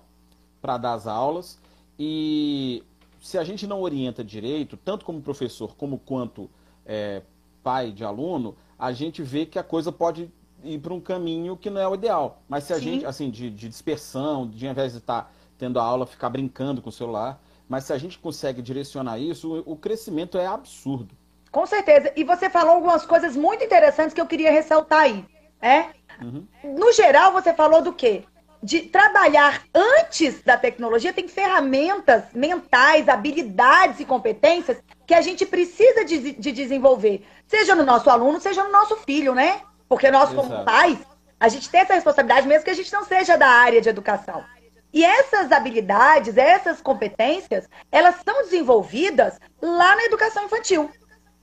para 0.60 0.78
dar 0.78 0.94
as 0.94 1.06
aulas, 1.06 1.58
e 1.98 2.82
se 3.20 3.38
a 3.38 3.44
gente 3.44 3.66
não 3.66 3.80
orienta 3.82 4.24
direito, 4.24 4.76
tanto 4.76 5.04
como 5.04 5.20
professor 5.20 5.76
como 5.76 5.98
quanto 5.98 6.50
é, 6.84 7.22
pai 7.62 7.92
de 7.92 8.04
aluno, 8.04 8.56
a 8.78 8.92
gente 8.92 9.22
vê 9.22 9.46
que 9.46 9.58
a 9.58 9.62
coisa 9.62 9.92
pode 9.92 10.30
ir 10.64 10.78
para 10.80 10.92
um 10.92 11.00
caminho 11.00 11.56
que 11.56 11.70
não 11.70 11.80
é 11.80 11.88
o 11.88 11.94
ideal. 11.94 12.42
Mas 12.48 12.64
se 12.64 12.72
a 12.72 12.76
Sim. 12.76 12.82
gente, 12.82 13.06
assim, 13.06 13.30
de, 13.30 13.50
de, 13.50 13.68
dispersão, 13.68 14.48
de 14.48 14.66
ao 14.66 14.72
invés 14.72 14.92
de 14.92 14.98
estar 14.98 15.22
tá 15.22 15.30
tendo 15.58 15.78
a 15.78 15.84
aula, 15.84 16.06
ficar 16.06 16.30
brincando 16.30 16.82
com 16.82 16.88
o 16.88 16.92
celular, 16.92 17.40
mas 17.68 17.84
se 17.84 17.92
a 17.92 17.98
gente 17.98 18.18
consegue 18.18 18.60
direcionar 18.60 19.18
isso, 19.18 19.62
o, 19.66 19.72
o 19.72 19.76
crescimento 19.76 20.36
é 20.36 20.46
absurdo. 20.46 21.14
Com 21.50 21.66
certeza. 21.66 22.12
E 22.16 22.24
você 22.24 22.48
falou 22.48 22.74
algumas 22.74 23.04
coisas 23.04 23.36
muito 23.36 23.62
interessantes 23.62 24.14
que 24.14 24.20
eu 24.20 24.26
queria 24.26 24.50
ressaltar 24.50 25.00
aí. 25.00 25.24
É? 25.60 25.90
Uhum. 26.20 26.46
No 26.64 26.92
geral, 26.92 27.32
você 27.32 27.52
falou 27.52 27.82
do 27.82 27.92
quê? 27.92 28.24
De 28.62 28.81
trabalhar 28.81 29.62
antes 29.75 30.40
da 30.42 30.57
tecnologia, 30.57 31.12
tem 31.12 31.26
ferramentas 31.26 32.25
mentais, 32.33 33.09
habilidades 33.09 33.99
e 33.99 34.04
competências 34.04 34.81
que 35.04 35.14
a 35.14 35.21
gente 35.21 35.45
precisa 35.45 36.04
de, 36.04 36.33
de 36.33 36.52
desenvolver. 36.52 37.26
Seja 37.47 37.75
no 37.75 37.85
nosso 37.85 38.09
aluno, 38.09 38.40
seja 38.40 38.62
no 38.62 38.71
nosso 38.71 38.97
filho, 38.99 39.35
né? 39.35 39.61
Porque 39.88 40.11
nós, 40.11 40.31
Exato. 40.31 40.49
como 40.49 40.64
pais, 40.64 40.99
a 41.40 41.49
gente 41.49 41.69
tem 41.69 41.81
essa 41.81 41.95
responsabilidade, 41.95 42.47
mesmo 42.47 42.64
que 42.64 42.71
a 42.71 42.75
gente 42.75 42.92
não 42.92 43.04
seja 43.04 43.37
da 43.37 43.49
área 43.49 43.81
de 43.81 43.88
educação. 43.88 44.45
E 44.92 45.04
essas 45.04 45.50
habilidades, 45.50 46.37
essas 46.37 46.81
competências, 46.81 47.69
elas 47.90 48.16
são 48.25 48.42
desenvolvidas 48.42 49.40
lá 49.61 49.97
na 49.97 50.04
educação 50.04 50.45
infantil. 50.45 50.88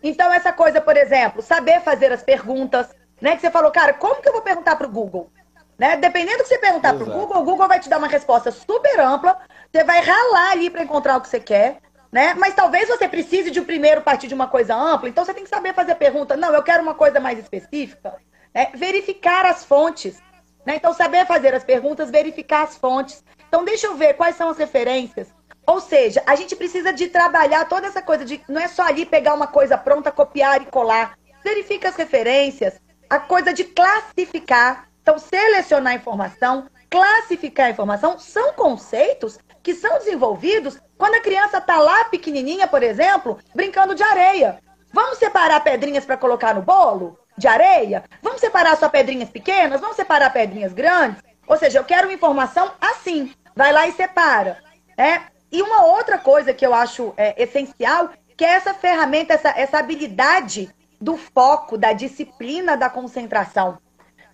Então, 0.02 0.32
essa 0.32 0.54
coisa, 0.54 0.80
por 0.80 0.96
exemplo, 0.96 1.42
saber 1.42 1.82
fazer 1.82 2.14
as 2.14 2.24
perguntas, 2.24 2.88
né? 3.20 3.36
Que 3.36 3.42
você 3.42 3.52
falou, 3.52 3.72
cara, 3.72 3.94
como 3.94 4.22
que 4.22 4.30
eu 4.30 4.34
vou 4.34 4.42
perguntar 4.42 4.78
para 4.78 4.88
o 4.88 4.92
Google? 4.92 5.30
Né? 5.80 5.96
Dependendo 5.96 6.40
do 6.40 6.44
que 6.44 6.50
você 6.50 6.60
perguntar 6.60 6.94
para 6.94 7.04
o 7.04 7.12
Google, 7.12 7.42
o 7.42 7.44
Google 7.46 7.68
vai 7.68 7.80
te 7.80 7.90
dar 7.90 7.98
uma 7.98 8.08
resposta 8.08 8.52
super 8.52 9.00
ampla, 9.00 9.40
você 9.72 9.84
vai 9.84 10.02
ralar 10.02 10.52
ali 10.52 10.70
para 10.70 10.84
encontrar 10.84 11.18
o 11.18 11.22
que 11.22 11.30
você 11.30 11.40
quer 11.40 11.80
né? 12.12 12.34
Mas 12.34 12.56
talvez 12.56 12.88
você 12.88 13.08
precise 13.08 13.52
de 13.52 13.60
um 13.60 13.66
primeiro 13.66 14.02
partir 14.02 14.28
de 14.28 14.34
uma 14.34 14.48
coisa 14.48 14.76
ampla, 14.76 15.10
então 15.10 15.24
você 15.24 15.34
tem 15.34 15.44
que 15.44 15.50
saber 15.50 15.74
fazer 15.74 15.92
a 15.92 15.96
pergunta. 15.96 16.36
Não, 16.36 16.54
eu 16.54 16.64
quero 16.64 16.82
uma 16.82 16.96
coisa 16.96 17.20
mais 17.20 17.38
específica. 17.38 18.16
Né? 18.54 18.72
Verificar 18.74 19.46
as 19.46 19.64
fontes. 19.64 20.20
Né? 20.66 20.76
Então, 20.76 20.94
saber 20.94 21.26
fazer 21.26 21.54
as 21.54 21.64
perguntas, 21.64 22.10
verificar 22.10 22.64
as 22.64 22.78
fontes. 22.78 23.24
Então, 23.48 23.64
deixa 23.64 23.88
eu 23.88 23.96
ver 23.96 24.16
quais 24.16 24.36
são 24.36 24.50
as 24.50 24.58
referências. 24.58 25.28
Ou 25.66 25.80
seja, 25.80 26.24
a 26.26 26.36
gente 26.36 26.56
precisa 26.56 26.92
de 26.92 27.08
trabalhar 27.10 27.66
toda 27.66 27.86
essa 27.86 28.02
coisa 28.02 28.26
de 28.26 28.42
não 28.50 28.60
é 28.60 28.68
só 28.68 28.84
ali 28.84 29.06
pegar 29.06 29.36
uma 29.36 29.48
coisa 29.48 29.78
pronta, 29.78 30.12
copiar 30.12 30.62
e 30.62 30.66
colar. 30.66 31.18
Verifica 31.44 31.90
as 31.90 31.96
referências, 31.96 32.82
a 33.08 33.20
coisa 33.20 33.54
de 33.54 33.64
classificar. 33.64 34.89
Então, 35.02 35.18
selecionar 35.18 35.96
informação, 35.96 36.68
classificar 36.90 37.68
a 37.68 37.72
informação, 37.72 38.18
são 38.20 38.54
conceitos 38.54 39.40
que 39.62 39.74
são 39.74 39.98
desenvolvidos 40.00 40.80
quando 40.98 41.16
a 41.16 41.22
criança 41.22 41.58
está 41.58 41.78
lá 41.78 42.06
pequenininha, 42.06 42.68
por 42.68 42.84
exemplo, 42.84 43.38
brincando 43.54 43.96
de 43.96 44.04
areia. 44.04 44.60
Vamos 44.92 45.18
separar 45.18 45.60
pedrinhas 45.62 46.06
para 46.06 46.18
colocar 46.18 46.54
no 46.54 46.62
bolo 46.62 47.20
de 47.38 47.48
areia? 47.48 48.04
Vamos 48.22 48.42
separar 48.42 48.76
só 48.78 48.90
pedrinhas 48.90 49.30
pequenas? 49.30 49.80
Vamos 49.80 49.96
separar 49.96 50.32
pedrinhas 50.32 50.74
grandes? 50.74 51.22
Ou 51.48 51.58
seja, 51.58 51.80
eu 51.80 51.84
quero 51.84 52.12
informação 52.12 52.72
assim. 52.82 53.34
Vai 53.56 53.72
lá 53.72 53.88
e 53.88 53.92
separa. 53.92 54.58
É? 54.98 55.22
E 55.52 55.62
uma 55.62 55.84
outra 55.86 56.18
coisa 56.18 56.54
que 56.54 56.66
eu 56.66 56.74
acho 56.74 57.14
é, 57.18 57.42
essencial, 57.42 58.10
que 58.36 58.46
é 58.46 58.50
essa 58.50 58.74
ferramenta, 58.74 59.34
essa, 59.34 59.50
essa 59.50 59.80
habilidade 59.80 60.70
do 61.00 61.18
foco, 61.18 61.78
da 61.78 61.94
disciplina, 61.94 62.76
da 62.76 62.90
concentração. 62.90 63.78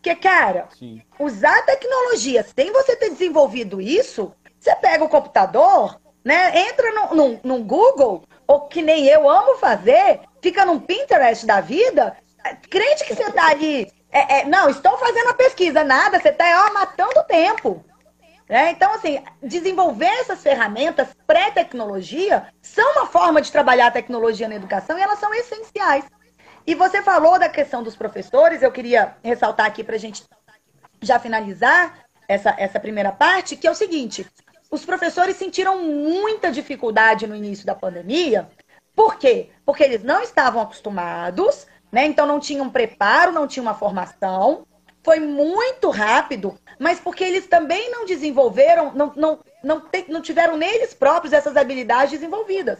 Porque, 0.05 0.17
cara, 0.17 0.67
Sim. 0.77 1.01
usar 1.17 1.65
tecnologia 1.65 2.45
sem 2.55 2.71
você 2.71 2.95
ter 2.95 3.09
desenvolvido 3.09 3.81
isso, 3.81 4.31
você 4.59 4.75
pega 4.75 5.03
o 5.03 5.09
computador, 5.09 5.99
né? 6.23 6.59
Entra 6.59 6.91
no, 6.91 7.15
no, 7.15 7.39
no 7.43 7.63
Google, 7.63 8.23
ou 8.45 8.67
que 8.67 8.83
nem 8.83 9.07
eu 9.07 9.27
amo 9.27 9.57
fazer, 9.57 10.19
fica 10.43 10.63
num 10.63 10.79
Pinterest 10.79 11.43
da 11.47 11.59
vida, 11.59 12.15
crente 12.69 13.03
que 13.03 13.15
você 13.15 13.31
tá 13.31 13.47
ali. 13.47 13.91
É, 14.11 14.41
é, 14.41 14.45
não, 14.45 14.69
estou 14.69 14.95
fazendo 14.99 15.29
a 15.29 15.33
pesquisa, 15.33 15.83
nada, 15.83 16.19
você 16.19 16.29
está 16.29 16.71
matando 16.71 17.21
o 17.21 17.23
tempo. 17.23 17.83
É, 18.47 18.69
então, 18.69 18.93
assim, 18.93 19.23
desenvolver 19.41 20.05
essas 20.19 20.43
ferramentas 20.43 21.07
pré-tecnologia 21.25 22.45
são 22.61 22.91
uma 22.91 23.07
forma 23.07 23.41
de 23.41 23.51
trabalhar 23.51 23.87
a 23.87 23.91
tecnologia 23.91 24.47
na 24.47 24.53
educação 24.53 24.99
e 24.99 25.01
elas 25.01 25.17
são 25.17 25.33
essenciais. 25.33 26.05
E 26.67 26.73
você 26.73 27.01
falou 27.01 27.37
da 27.37 27.47
questão 27.47 27.83
dos 27.83 27.95
professores, 27.95 28.63
eu 28.63 28.71
queria 28.71 29.15
ressaltar 29.23 29.67
aqui 29.67 29.83
para 29.83 29.95
a 29.95 29.99
gente 29.99 30.23
já 31.01 31.19
finalizar 31.19 32.05
essa, 32.27 32.55
essa 32.57 32.79
primeira 32.79 33.11
parte, 33.11 33.55
que 33.55 33.67
é 33.67 33.71
o 33.71 33.75
seguinte: 33.75 34.25
os 34.71 34.83
professores 34.83 35.37
sentiram 35.37 35.83
muita 35.83 36.51
dificuldade 36.51 37.27
no 37.27 37.35
início 37.35 37.65
da 37.65 37.75
pandemia. 37.75 38.49
Por 38.95 39.17
quê? 39.17 39.49
Porque 39.65 39.83
eles 39.83 40.03
não 40.03 40.21
estavam 40.21 40.61
acostumados, 40.61 41.67
né? 41.91 42.05
Então 42.05 42.25
não 42.25 42.39
tinham 42.39 42.69
preparo, 42.69 43.31
não 43.31 43.47
tinham 43.47 43.65
uma 43.65 43.75
formação. 43.75 44.65
Foi 45.03 45.19
muito 45.19 45.91
rápido, 45.91 46.57
mas 46.79 46.99
porque 46.99 47.23
eles 47.23 47.45
também 47.45 47.91
não 47.91 48.07
desenvolveram, 48.07 48.91
não, 48.95 49.13
não, 49.15 49.39
não, 49.63 49.79
te, 49.81 50.05
não 50.09 50.19
tiveram 50.19 50.57
neles 50.57 50.95
próprios 50.95 51.31
essas 51.31 51.55
habilidades 51.55 52.11
desenvolvidas. 52.11 52.79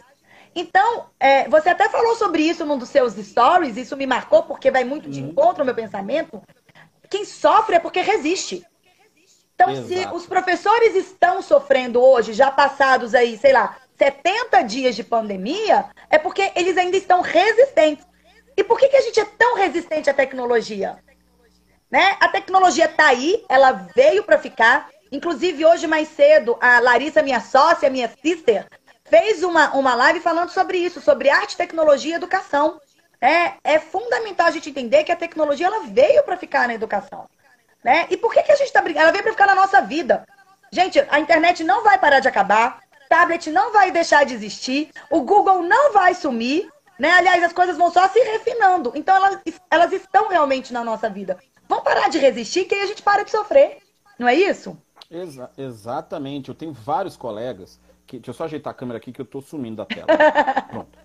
Então, 0.56 1.08
é, 1.20 1.50
você 1.50 1.70
até 1.70 1.90
falou 1.90 2.16
sobre 2.16 2.42
isso 2.42 2.66
num 2.66 2.78
dos 2.78 2.88
seus 2.88 3.14
stories, 3.16 3.76
isso 3.76 3.98
me 3.98 4.08
marcou 4.08 4.44
porque 4.44 4.72
vai 4.72 4.86
muito 4.86 5.10
de 5.10 5.22
uhum. 5.22 5.30
encontro 5.30 5.62
ao 5.62 5.66
meu 5.66 5.76
pensamento. 5.76 6.42
Quem 7.10 7.26
sofre 7.26 7.76
é 7.76 7.80
porque 7.80 8.00
resiste. 8.00 8.66
Então, 9.54 9.70
Exato. 9.70 9.88
se 9.88 10.16
os 10.16 10.26
professores 10.26 10.96
estão 10.96 11.42
sofrendo 11.42 12.02
hoje, 12.02 12.34
já 12.34 12.50
passados 12.52 13.14
aí, 13.14 13.38
sei 13.38 13.52
lá, 13.52 13.78
70 13.98 14.62
dias 14.64 14.96
de 14.96 15.04
pandemia, 15.04 15.86
é 16.10 16.18
porque 16.18 16.52
eles 16.56 16.78
ainda 16.78 16.96
estão 16.96 17.22
resistentes. 17.22 18.06
E 18.56 18.64
por 18.64 18.80
que, 18.80 18.88
que 18.88 18.98
a 18.98 19.02
gente 19.02 19.20
é 19.20 19.26
tão 19.26 19.56
resistente 19.56 20.10
à 20.10 20.14
tecnologia? 20.14 20.98
Né? 21.92 22.16
A 22.20 22.30
tecnologia 22.30 22.86
está 22.86 23.08
aí, 23.08 23.44
ela 23.50 23.72
veio 23.94 24.24
para 24.24 24.38
ficar. 24.38 24.90
Inclusive, 25.12 25.66
hoje 25.66 25.88
mais 25.88 26.10
cedo, 26.10 26.58
a 26.60 26.80
Larissa, 26.80 27.22
minha 27.22 27.40
sócia, 27.40 27.90
minha 27.90 28.10
sister, 28.22 28.66
fez 29.06 29.44
uma, 29.44 29.74
uma 29.76 29.96
live 29.96 30.20
falando 30.20 30.50
sobre 30.50 30.78
isso, 30.78 31.00
sobre 31.02 31.30
arte, 31.30 31.58
tecnologia 31.58 32.14
e 32.14 32.18
educação. 32.18 32.80
É, 33.22 33.54
é 33.64 33.80
fundamental 33.80 34.48
a 34.48 34.52
gente 34.52 34.70
entender 34.70 35.04
que 35.04 35.12
a 35.12 35.16
tecnologia 35.16 35.68
ela 35.68 35.82
veio 35.88 36.24
para 36.24 36.38
ficar 36.38 36.68
na 36.68 36.74
educação. 36.74 37.28
Né? 37.84 38.08
E 38.10 38.18
por 38.18 38.34
que, 38.34 38.44
que 38.44 38.52
a 38.52 38.56
gente 38.56 38.68
está 38.68 38.82
brigando? 38.82 39.06
Ela 39.06 39.12
veio 39.12 39.24
para 39.24 39.34
ficar 39.34 39.48
na 39.48 39.56
nossa 39.56 39.82
vida. 39.82 40.26
Gente, 40.72 41.00
a 41.10 41.20
internet 41.20 41.64
não 41.64 41.84
vai 41.84 41.98
parar 41.98 42.20
de 42.20 42.28
acabar, 42.28 42.80
tablet 43.08 43.50
não 43.52 43.72
vai 43.72 43.92
deixar 43.92 44.26
de 44.26 44.34
existir, 44.34 44.90
o 45.10 45.22
Google 45.22 45.62
não 45.62 45.94
vai 45.94 46.14
sumir, 46.14 46.68
né? 46.98 47.12
Aliás, 47.12 47.44
as 47.44 47.54
coisas 47.54 47.78
vão 47.78 47.92
só 47.92 48.08
se 48.10 48.20
refinando. 48.20 48.92
Então, 48.96 49.16
elas, 49.16 49.40
elas 49.70 49.94
estão 49.94 50.28
realmente 50.28 50.74
na 50.74 50.84
nossa 50.84 51.10
vida. 51.10 51.38
Vamos 51.68 51.84
parar 51.84 52.10
de 52.10 52.18
resistir, 52.18 52.66
que 52.66 52.76
aí 52.76 52.82
a 52.82 52.88
gente 52.88 53.04
para 53.04 53.24
de 53.24 53.32
sofrer. 53.32 53.78
Não 54.18 54.28
é 54.28 54.36
isso? 54.36 54.78
Exa 55.10 55.52
exatamente. 55.58 56.50
Eu 56.50 56.56
tenho 56.56 56.74
vários 56.74 57.16
colegas. 57.16 57.80
Que, 58.06 58.18
deixa 58.18 58.32
eu 58.32 58.34
só 58.34 58.46
ajeitar 58.46 58.72
a 58.72 58.76
câmera 58.76 58.98
aqui 58.98 59.12
que 59.12 59.22
eu 59.22 59.26
estou 59.26 59.42
sumindo 59.42 59.78
da 59.78 59.86
tela. 59.86 60.08
Pronto. 60.70 61.00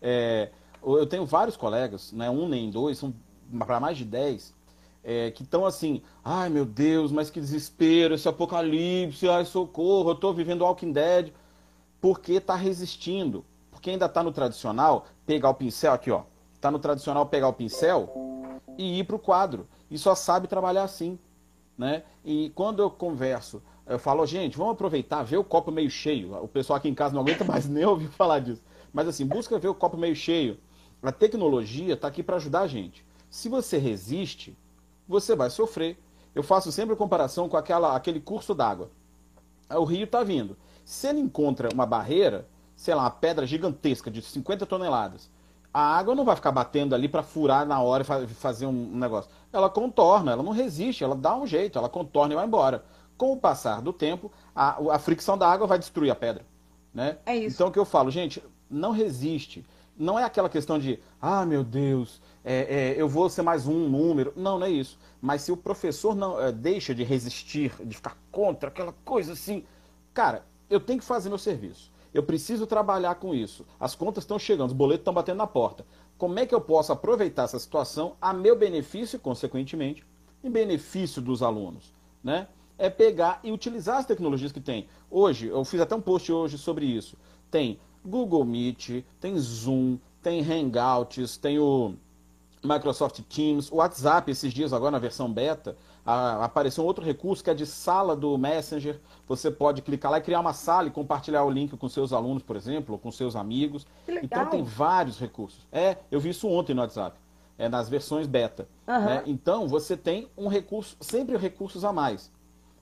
É, 0.00 0.50
eu 0.82 1.06
tenho 1.06 1.24
vários 1.26 1.56
colegas, 1.56 2.12
não 2.12 2.24
é 2.24 2.30
um 2.30 2.48
nem 2.48 2.70
dois, 2.70 2.98
são 2.98 3.12
para 3.58 3.80
mais 3.80 3.96
de 3.96 4.04
dez, 4.04 4.54
é, 5.02 5.30
que 5.30 5.42
estão 5.42 5.64
assim, 5.64 6.02
ai 6.24 6.48
meu 6.48 6.64
Deus, 6.64 7.12
mas 7.12 7.30
que 7.30 7.40
desespero, 7.40 8.14
esse 8.14 8.28
apocalipse, 8.28 9.28
ai 9.28 9.44
socorro, 9.44 10.10
eu 10.10 10.14
estou 10.14 10.34
vivendo 10.34 10.62
Walking 10.62 10.92
Dead, 10.92 11.32
porque 12.00 12.34
está 12.34 12.54
resistindo, 12.54 13.44
porque 13.70 13.90
ainda 13.90 14.06
está 14.06 14.22
no 14.22 14.32
tradicional, 14.32 15.06
pegar 15.24 15.50
o 15.50 15.54
pincel 15.54 15.92
aqui, 15.92 16.10
ó, 16.10 16.22
está 16.54 16.70
no 16.70 16.78
tradicional 16.78 17.26
pegar 17.26 17.48
o 17.48 17.52
pincel 17.52 18.12
e 18.76 19.00
ir 19.00 19.04
para 19.04 19.16
o 19.16 19.20
quadro, 19.20 19.66
e 19.90 19.96
só 19.96 20.14
sabe 20.14 20.48
trabalhar 20.48 20.82
assim, 20.82 21.18
né? 21.78 22.02
E 22.24 22.50
quando 22.54 22.80
eu 22.82 22.90
converso, 22.90 23.62
eu 23.86 23.98
falo, 23.98 24.26
gente, 24.26 24.56
vamos 24.56 24.72
aproveitar, 24.72 25.22
ver 25.22 25.36
o 25.36 25.44
copo 25.44 25.70
meio 25.70 25.90
cheio, 25.90 26.34
o 26.42 26.48
pessoal 26.48 26.76
aqui 26.76 26.88
em 26.88 26.94
casa 26.94 27.14
não 27.14 27.22
aguenta 27.22 27.44
mais 27.46 27.68
nem 27.68 27.84
ouvir 27.84 28.08
falar 28.08 28.40
disso, 28.40 28.62
mas 28.92 29.06
assim, 29.06 29.24
busca 29.24 29.58
ver 29.58 29.68
o 29.68 29.74
copo 29.74 29.96
meio 29.96 30.16
cheio, 30.16 30.58
a 31.02 31.12
tecnologia 31.12 31.94
está 31.94 32.08
aqui 32.08 32.22
para 32.22 32.36
ajudar 32.36 32.62
a 32.62 32.66
gente. 32.66 33.06
Se 33.30 33.48
você 33.48 33.78
resiste, 33.78 34.56
você 35.06 35.36
vai 35.36 35.50
sofrer. 35.50 35.98
Eu 36.34 36.42
faço 36.42 36.72
sempre 36.72 36.94
a 36.94 36.96
comparação 36.96 37.48
com 37.48 37.56
aquela, 37.56 37.94
aquele 37.94 38.20
curso 38.20 38.54
d'água. 38.54 38.90
O 39.70 39.84
rio 39.84 40.04
está 40.04 40.22
vindo. 40.22 40.56
Se 40.84 41.08
ele 41.08 41.20
encontra 41.20 41.68
uma 41.72 41.86
barreira, 41.86 42.46
sei 42.74 42.94
lá, 42.94 43.02
uma 43.02 43.10
pedra 43.10 43.46
gigantesca 43.46 44.10
de 44.10 44.22
50 44.22 44.66
toneladas, 44.66 45.30
a 45.72 45.80
água 45.80 46.14
não 46.14 46.24
vai 46.24 46.36
ficar 46.36 46.52
batendo 46.52 46.94
ali 46.94 47.08
para 47.08 47.22
furar 47.22 47.66
na 47.66 47.80
hora 47.80 48.02
e 48.02 48.26
fazer 48.26 48.66
um 48.66 48.96
negócio. 48.96 49.30
Ela 49.52 49.68
contorna, 49.68 50.32
ela 50.32 50.42
não 50.42 50.52
resiste, 50.52 51.04
ela 51.04 51.14
dá 51.14 51.36
um 51.36 51.46
jeito, 51.46 51.78
ela 51.78 51.88
contorna 51.88 52.34
e 52.34 52.36
vai 52.36 52.46
embora. 52.46 52.84
Com 53.16 53.32
o 53.32 53.36
passar 53.36 53.80
do 53.80 53.92
tempo, 53.92 54.30
a, 54.54 54.94
a 54.94 54.98
fricção 54.98 55.38
da 55.38 55.48
água 55.48 55.66
vai 55.66 55.78
destruir 55.78 56.10
a 56.10 56.14
pedra. 56.14 56.44
Né? 56.92 57.18
É 57.26 57.36
isso. 57.36 57.56
Então 57.56 57.68
o 57.68 57.72
que 57.72 57.78
eu 57.78 57.84
falo, 57.84 58.10
gente, 58.10 58.42
não 58.70 58.90
resiste. 58.90 59.64
Não 59.98 60.18
é 60.18 60.24
aquela 60.24 60.48
questão 60.48 60.78
de, 60.78 60.98
ah, 61.20 61.46
meu 61.46 61.64
Deus, 61.64 62.20
é, 62.44 62.94
é, 62.94 63.00
eu 63.00 63.08
vou 63.08 63.30
ser 63.30 63.42
mais 63.42 63.66
um 63.66 63.88
número. 63.88 64.32
Não, 64.36 64.58
não 64.58 64.66
é 64.66 64.70
isso. 64.70 64.98
Mas 65.20 65.42
se 65.42 65.50
o 65.50 65.56
professor 65.56 66.14
não 66.14 66.40
é, 66.40 66.52
deixa 66.52 66.94
de 66.94 67.02
resistir, 67.02 67.72
de 67.82 67.96
ficar 67.96 68.16
contra 68.30 68.68
aquela 68.68 68.94
coisa 69.04 69.32
assim, 69.32 69.64
cara, 70.12 70.44
eu 70.68 70.78
tenho 70.78 70.98
que 70.98 71.04
fazer 71.04 71.28
meu 71.28 71.38
serviço. 71.38 71.90
Eu 72.12 72.22
preciso 72.22 72.66
trabalhar 72.66 73.14
com 73.16 73.34
isso. 73.34 73.66
As 73.78 73.94
contas 73.94 74.24
estão 74.24 74.38
chegando, 74.38 74.68
os 74.68 74.76
boletos 74.76 75.02
estão 75.02 75.14
batendo 75.14 75.38
na 75.38 75.46
porta. 75.46 75.84
Como 76.16 76.38
é 76.38 76.46
que 76.46 76.54
eu 76.54 76.60
posso 76.60 76.92
aproveitar 76.92 77.44
essa 77.44 77.58
situação 77.58 78.16
a 78.20 78.32
meu 78.32 78.56
benefício 78.56 79.16
e, 79.16 79.20
consequentemente, 79.20 80.04
em 80.42 80.50
benefício 80.50 81.20
dos 81.20 81.42
alunos? 81.42 81.92
Né? 82.24 82.48
É 82.78 82.90
pegar 82.90 83.40
e 83.42 83.50
utilizar 83.50 83.98
as 83.98 84.06
tecnologias 84.06 84.52
que 84.52 84.60
tem. 84.60 84.86
Hoje, 85.10 85.46
eu 85.46 85.64
fiz 85.64 85.80
até 85.80 85.94
um 85.94 86.00
post 86.00 86.30
hoje 86.30 86.58
sobre 86.58 86.84
isso. 86.84 87.16
Tem 87.50 87.78
Google 88.04 88.44
Meet, 88.44 89.04
tem 89.20 89.38
Zoom, 89.38 89.98
tem 90.22 90.40
Hangouts, 90.40 91.36
tem 91.36 91.58
o 91.58 91.94
Microsoft 92.62 93.20
Teams, 93.28 93.70
o 93.70 93.76
WhatsApp, 93.76 94.30
esses 94.30 94.52
dias 94.52 94.72
agora 94.72 94.90
na 94.90 94.98
versão 94.98 95.32
beta, 95.32 95.76
a, 96.04 96.44
apareceu 96.44 96.84
um 96.84 96.86
outro 96.86 97.04
recurso 97.04 97.42
que 97.42 97.50
é 97.50 97.54
de 97.54 97.66
sala 97.66 98.16
do 98.16 98.36
Messenger. 98.36 99.00
Você 99.26 99.50
pode 99.50 99.82
clicar 99.82 100.10
lá 100.10 100.18
e 100.18 100.22
criar 100.22 100.40
uma 100.40 100.52
sala 100.52 100.88
e 100.88 100.90
compartilhar 100.90 101.44
o 101.44 101.50
link 101.50 101.76
com 101.76 101.88
seus 101.88 102.12
alunos, 102.12 102.42
por 102.42 102.56
exemplo, 102.56 102.94
ou 102.94 102.98
com 102.98 103.10
seus 103.10 103.36
amigos. 103.36 103.86
Então 104.22 104.46
tem 104.46 104.62
vários 104.62 105.18
recursos. 105.18 105.66
É, 105.72 105.96
eu 106.10 106.20
vi 106.20 106.30
isso 106.30 106.48
ontem 106.48 106.74
no 106.74 106.82
WhatsApp, 106.82 107.18
é 107.58 107.68
nas 107.68 107.88
versões 107.88 108.26
beta. 108.26 108.68
Uhum. 108.86 109.04
Né? 109.04 109.22
Então 109.26 109.68
você 109.68 109.96
tem 109.96 110.28
um 110.36 110.48
recurso, 110.48 110.96
sempre 111.00 111.36
recursos 111.36 111.84
a 111.84 111.92
mais 111.92 112.30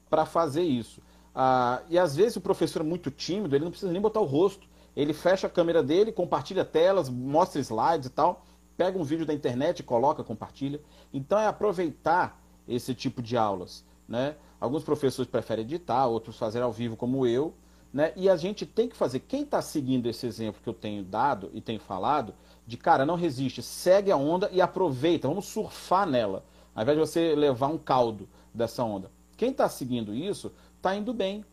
para 0.09 0.25
fazer 0.25 0.63
isso. 0.63 1.01
Ah, 1.35 1.83
e 1.91 1.99
às 1.99 2.15
vezes 2.15 2.37
o 2.37 2.41
professor 2.41 2.83
é 2.83 2.85
muito 2.85 3.11
tímido, 3.11 3.57
ele 3.57 3.65
não 3.65 3.71
precisa 3.71 3.93
nem 3.93 4.01
botar 4.01 4.21
o 4.21 4.25
rosto. 4.25 4.67
Ele 4.97 5.13
fecha 5.13 5.49
a 5.49 5.51
câmera 5.51 5.83
dele, 5.83 6.13
compartilha 6.13 6.65
telas, 6.65 7.09
mostra 7.09 7.61
slides 7.61 8.07
e 8.07 8.11
tal, 8.11 8.45
pega 8.77 8.97
um 8.97 9.03
vídeo 9.03 9.27
da 9.27 9.35
internet, 9.35 9.83
coloca, 9.83 10.23
compartilha. 10.23 10.81
Então 11.13 11.39
é 11.39 11.47
aproveitar 11.47 12.41
esse 12.69 12.95
tipo 12.95 13.21
de 13.21 13.37
aulas. 13.37 13.85
Né? 14.09 14.37
Alguns 14.61 14.85
professores 14.85 15.31
preferem 15.31 15.65
editar, 15.65 16.07
outros 16.07 16.39
fazer 16.39 16.63
ao 16.63 16.71
vivo, 16.71 16.97
como 16.97 17.27
eu. 17.27 17.55
Né? 17.93 18.13
E 18.17 18.29
a 18.29 18.37
gente 18.37 18.65
tem 18.65 18.89
que 18.89 18.97
fazer. 18.97 19.21
Quem 19.21 19.43
está 19.43 19.61
seguindo 19.61 20.09
esse 20.09 20.27
exemplo 20.27 20.61
que 20.63 20.69
eu 20.69 20.75
tenho 20.75 21.03
dado 21.03 21.51
e 21.53 21.61
tenho 21.61 21.81
falado, 21.81 22.35
de 22.67 22.77
cara, 22.77 23.05
não 23.05 23.17
resiste, 23.17 23.63
segue 23.63 24.11
a 24.11 24.17
onda 24.17 24.49
e 24.53 24.61
aproveita, 24.61 25.29
vamos 25.29 25.47
surfar 25.47 26.09
nela, 26.09 26.45
ao 26.75 26.83
invés 26.83 26.99
de 26.99 27.07
você 27.07 27.35
levar 27.35 27.69
um 27.69 27.79
caldo 27.79 28.29
dessa 28.53 28.83
onda. 28.83 29.11
Quem 29.45 29.51
está 29.51 29.69
seguindo 29.69 30.15
isso 30.15 30.51
está 30.79 30.97
indo 30.97 31.13
bem. 31.13 31.45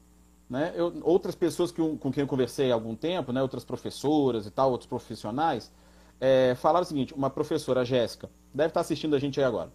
Né? 0.50 0.72
Eu, 0.74 0.94
outras 1.04 1.36
pessoas 1.36 1.74
que, 1.74 1.82
com 1.98 2.10
quem 2.10 2.22
eu 2.22 2.28
conversei 2.28 2.72
há 2.72 2.74
algum 2.74 2.96
tempo, 2.96 3.34
né, 3.34 3.42
outras 3.42 3.66
professoras 3.66 4.46
e 4.46 4.50
tal, 4.50 4.72
outros 4.72 4.88
profissionais, 4.88 5.70
é, 6.18 6.56
falaram 6.56 6.86
o 6.86 6.88
seguinte: 6.88 7.14
uma 7.14 7.30
professora, 7.30 7.82
a 7.82 7.84
Jéssica, 7.84 8.30
deve 8.54 8.70
estar 8.70 8.80
tá 8.80 8.80
assistindo 8.80 9.14
a 9.14 9.20
gente 9.20 9.42
aí 9.42 9.46
agora. 9.46 9.74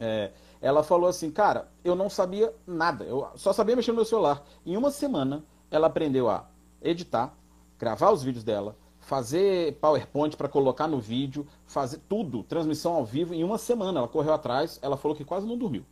É, 0.00 0.32
ela 0.60 0.82
falou 0.82 1.08
assim, 1.08 1.30
cara, 1.30 1.68
eu 1.84 1.94
não 1.94 2.10
sabia 2.10 2.52
nada, 2.66 3.04
eu 3.04 3.28
só 3.36 3.52
sabia 3.52 3.76
mexer 3.76 3.92
no 3.92 3.98
meu 3.98 4.04
celular. 4.04 4.44
Em 4.66 4.76
uma 4.76 4.90
semana, 4.90 5.44
ela 5.70 5.86
aprendeu 5.86 6.28
a 6.28 6.44
editar, 6.82 7.32
gravar 7.78 8.10
os 8.10 8.24
vídeos 8.24 8.42
dela, 8.42 8.76
fazer 8.98 9.74
PowerPoint 9.74 10.36
para 10.36 10.48
colocar 10.48 10.88
no 10.88 10.98
vídeo, 10.98 11.46
fazer 11.66 12.00
tudo, 12.08 12.42
transmissão 12.42 12.94
ao 12.94 13.04
vivo. 13.04 13.32
Em 13.32 13.44
uma 13.44 13.58
semana, 13.58 14.00
ela 14.00 14.08
correu 14.08 14.32
atrás, 14.34 14.80
ela 14.82 14.96
falou 14.96 15.16
que 15.16 15.24
quase 15.24 15.46
não 15.46 15.56
dormiu. 15.56 15.84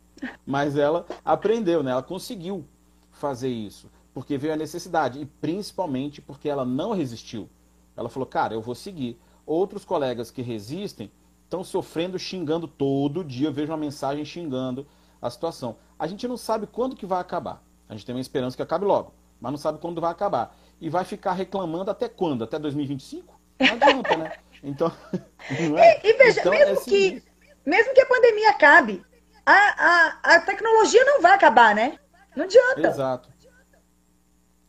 Mas 0.45 0.77
ela 0.77 1.05
aprendeu, 1.23 1.83
né? 1.83 1.91
Ela 1.91 2.03
conseguiu 2.03 2.65
fazer 3.11 3.49
isso, 3.49 3.89
porque 4.13 4.37
veio 4.37 4.53
a 4.53 4.57
necessidade, 4.57 5.19
e 5.19 5.25
principalmente 5.25 6.21
porque 6.21 6.49
ela 6.49 6.65
não 6.65 6.93
resistiu. 6.93 7.49
Ela 7.95 8.09
falou, 8.09 8.27
cara, 8.27 8.53
eu 8.53 8.61
vou 8.61 8.75
seguir. 8.75 9.19
Outros 9.45 9.83
colegas 9.83 10.29
que 10.29 10.41
resistem 10.41 11.11
estão 11.43 11.63
sofrendo, 11.63 12.19
xingando 12.19 12.67
todo 12.67 13.23
dia, 13.23 13.47
eu 13.47 13.53
vejo 13.53 13.71
uma 13.71 13.77
mensagem 13.77 14.23
xingando 14.23 14.85
a 15.21 15.29
situação. 15.29 15.77
A 15.97 16.05
gente 16.05 16.27
não 16.27 16.37
sabe 16.37 16.67
quando 16.67 16.95
que 16.95 17.05
vai 17.05 17.19
acabar. 17.19 17.63
A 17.89 17.93
gente 17.93 18.05
tem 18.05 18.13
uma 18.13 18.21
esperança 18.21 18.55
que 18.55 18.61
acabe 18.61 18.85
logo, 18.85 19.13
mas 19.39 19.51
não 19.51 19.57
sabe 19.57 19.79
quando 19.79 20.01
vai 20.01 20.11
acabar. 20.11 20.55
E 20.79 20.89
vai 20.89 21.03
ficar 21.03 21.33
reclamando 21.33 21.89
até 21.89 22.07
quando? 22.07 22.43
Até 22.43 22.59
2025? 22.59 23.39
Não 23.59 23.73
adianta, 23.73 24.17
né? 24.17 24.33
Então. 24.63 24.91
É? 25.49 26.05
E, 26.05 26.09
e, 26.09 26.17
veja, 26.17 26.41
então, 26.41 26.51
mesmo, 26.51 26.69
é 26.69 26.73
assim, 26.73 26.89
que, 26.89 27.23
mesmo 27.65 27.93
que 27.93 28.01
a 28.01 28.05
pandemia 28.05 28.49
acabe, 28.49 29.01
a, 29.47 29.53
a, 29.53 30.35
a 30.35 30.41
tecnologia 30.41 31.03
não 31.05 31.21
vai 31.21 31.33
acabar, 31.33 31.73
né? 31.73 31.97
Não 32.35 32.43
adianta. 32.43 32.87
Exato. 32.87 33.29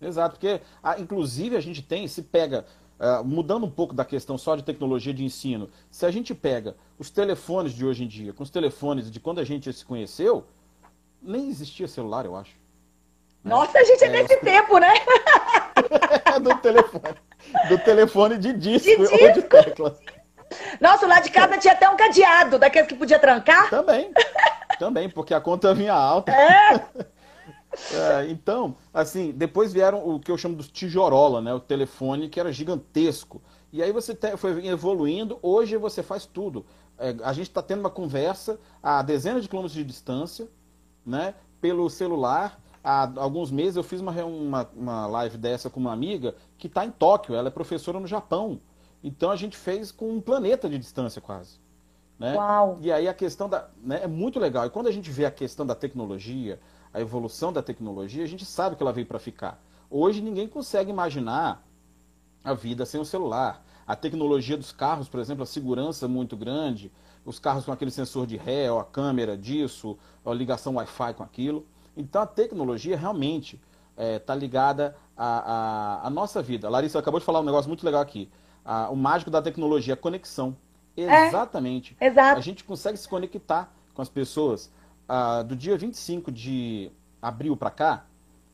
Exato, 0.00 0.36
porque 0.36 0.60
a, 0.80 1.00
inclusive 1.00 1.56
a 1.56 1.60
gente 1.60 1.82
tem, 1.82 2.06
se 2.06 2.22
pega, 2.22 2.64
uh, 3.00 3.24
mudando 3.24 3.66
um 3.66 3.70
pouco 3.70 3.92
da 3.92 4.04
questão 4.04 4.38
só 4.38 4.54
de 4.54 4.62
tecnologia 4.62 5.12
de 5.12 5.24
ensino, 5.24 5.68
se 5.90 6.06
a 6.06 6.10
gente 6.12 6.32
pega 6.32 6.76
os 6.96 7.10
telefones 7.10 7.72
de 7.72 7.84
hoje 7.84 8.04
em 8.04 8.06
dia 8.06 8.32
com 8.32 8.44
os 8.44 8.50
telefones 8.50 9.10
de 9.10 9.18
quando 9.18 9.40
a 9.40 9.44
gente 9.44 9.72
se 9.72 9.84
conheceu, 9.84 10.46
nem 11.20 11.48
existia 11.48 11.88
celular, 11.88 12.24
eu 12.24 12.36
acho. 12.36 12.52
Né? 13.42 13.50
Nossa, 13.50 13.76
a 13.78 13.82
gente 13.82 14.04
é, 14.04 14.06
é 14.06 14.10
nesse 14.10 14.36
os... 14.36 14.40
tempo, 14.40 14.78
né? 14.78 14.94
do 16.40 16.56
telefone. 16.58 17.14
Do 17.68 17.78
telefone 17.78 18.38
de 18.38 18.52
disco, 18.52 18.88
de 18.88 18.96
disco? 18.96 19.24
ou 19.24 19.32
de 19.32 19.42
tecla. 19.42 19.98
Nossa, 20.80 21.06
lá 21.06 21.20
de 21.20 21.30
casa 21.30 21.58
tinha 21.58 21.72
até 21.72 21.88
um 21.88 21.96
cadeado, 21.96 22.58
daqueles 22.58 22.88
que 22.88 22.94
podia 22.94 23.18
trancar. 23.18 23.70
Também. 23.70 24.12
Também, 24.78 25.08
porque 25.10 25.34
a 25.34 25.40
conta 25.40 25.74
vinha 25.74 25.92
alta. 25.92 26.32
É. 26.32 26.74
é, 27.94 28.30
então, 28.30 28.76
assim, 28.92 29.32
depois 29.32 29.72
vieram 29.72 30.08
o 30.08 30.20
que 30.20 30.30
eu 30.30 30.38
chamo 30.38 30.56
dos 30.56 30.68
tijorola, 30.68 31.40
né? 31.40 31.52
O 31.52 31.60
telefone 31.60 32.28
que 32.28 32.38
era 32.38 32.52
gigantesco. 32.52 33.42
E 33.72 33.82
aí 33.82 33.92
você 33.92 34.16
foi 34.36 34.66
evoluindo, 34.66 35.38
hoje 35.42 35.76
você 35.76 36.02
faz 36.02 36.24
tudo. 36.24 36.64
É, 36.98 37.14
a 37.22 37.32
gente 37.32 37.48
está 37.48 37.62
tendo 37.62 37.80
uma 37.80 37.90
conversa 37.90 38.58
a 38.82 39.02
dezenas 39.02 39.42
de 39.42 39.48
quilômetros 39.48 39.76
de 39.76 39.84
distância, 39.84 40.48
né? 41.04 41.34
Pelo 41.60 41.88
celular. 41.90 42.60
Há 42.82 43.10
alguns 43.16 43.50
meses 43.50 43.76
eu 43.76 43.82
fiz 43.82 44.00
uma, 44.00 44.12
uma, 44.24 44.70
uma 44.74 45.06
live 45.06 45.36
dessa 45.36 45.68
com 45.68 45.80
uma 45.80 45.92
amiga 45.92 46.34
que 46.56 46.68
está 46.68 46.84
em 46.84 46.90
Tóquio, 46.90 47.34
ela 47.34 47.48
é 47.48 47.50
professora 47.50 48.00
no 48.00 48.06
Japão. 48.06 48.60
Então 49.02 49.30
a 49.30 49.36
gente 49.36 49.56
fez 49.56 49.92
com 49.92 50.10
um 50.10 50.20
planeta 50.20 50.68
de 50.68 50.78
distância 50.78 51.20
quase. 51.20 51.58
Né? 52.18 52.34
Uau. 52.34 52.78
E 52.80 52.90
aí 52.90 53.06
a 53.06 53.14
questão 53.14 53.48
da. 53.48 53.68
Né, 53.82 54.00
é 54.02 54.06
muito 54.06 54.40
legal. 54.40 54.66
E 54.66 54.70
quando 54.70 54.88
a 54.88 54.92
gente 54.92 55.10
vê 55.10 55.24
a 55.24 55.30
questão 55.30 55.64
da 55.64 55.74
tecnologia, 55.74 56.58
a 56.92 57.00
evolução 57.00 57.52
da 57.52 57.62
tecnologia, 57.62 58.24
a 58.24 58.26
gente 58.26 58.44
sabe 58.44 58.76
que 58.76 58.82
ela 58.82 58.92
veio 58.92 59.06
para 59.06 59.18
ficar. 59.18 59.62
Hoje 59.90 60.20
ninguém 60.20 60.48
consegue 60.48 60.90
imaginar 60.90 61.64
a 62.44 62.54
vida 62.54 62.84
sem 62.84 63.00
o 63.00 63.04
celular. 63.04 63.64
A 63.86 63.96
tecnologia 63.96 64.56
dos 64.56 64.72
carros, 64.72 65.08
por 65.08 65.20
exemplo, 65.20 65.42
a 65.42 65.46
segurança 65.46 66.04
é 66.04 66.08
muito 66.08 66.36
grande, 66.36 66.92
os 67.24 67.38
carros 67.38 67.64
com 67.64 67.72
aquele 67.72 67.90
sensor 67.90 68.26
de 68.26 68.36
ré, 68.36 68.70
ou 68.70 68.78
a 68.78 68.84
câmera 68.84 69.36
disso, 69.36 69.96
a 70.24 70.32
ligação 70.34 70.74
Wi-Fi 70.74 71.14
com 71.14 71.22
aquilo. 71.22 71.66
Então 71.96 72.20
a 72.20 72.26
tecnologia 72.26 72.96
realmente 72.96 73.60
está 73.96 74.02
é, 74.02 74.18
tá 74.18 74.34
ligada 74.34 74.96
à, 75.16 76.02
à, 76.04 76.06
à, 76.06 76.10
nossa 76.10 76.42
vida. 76.42 76.68
A 76.68 76.70
Larissa 76.70 76.98
acabou 76.98 77.18
de 77.18 77.26
falar 77.26 77.40
um 77.40 77.44
negócio 77.44 77.68
muito 77.68 77.84
legal 77.84 78.00
aqui. 78.00 78.30
O 78.90 78.96
mágico 78.96 79.30
da 79.30 79.40
tecnologia, 79.40 79.94
a 79.94 79.96
conexão. 79.96 80.56
É, 80.96 81.28
Exatamente. 81.28 81.96
É, 82.00 82.06
exato. 82.06 82.38
A 82.38 82.42
gente 82.42 82.64
consegue 82.64 82.98
se 82.98 83.08
conectar 83.08 83.72
com 83.94 84.02
as 84.02 84.08
pessoas. 84.08 84.70
Ah, 85.08 85.42
do 85.42 85.56
dia 85.56 85.76
25 85.76 86.30
de 86.30 86.90
abril 87.22 87.56
para 87.56 87.70
cá, 87.70 88.04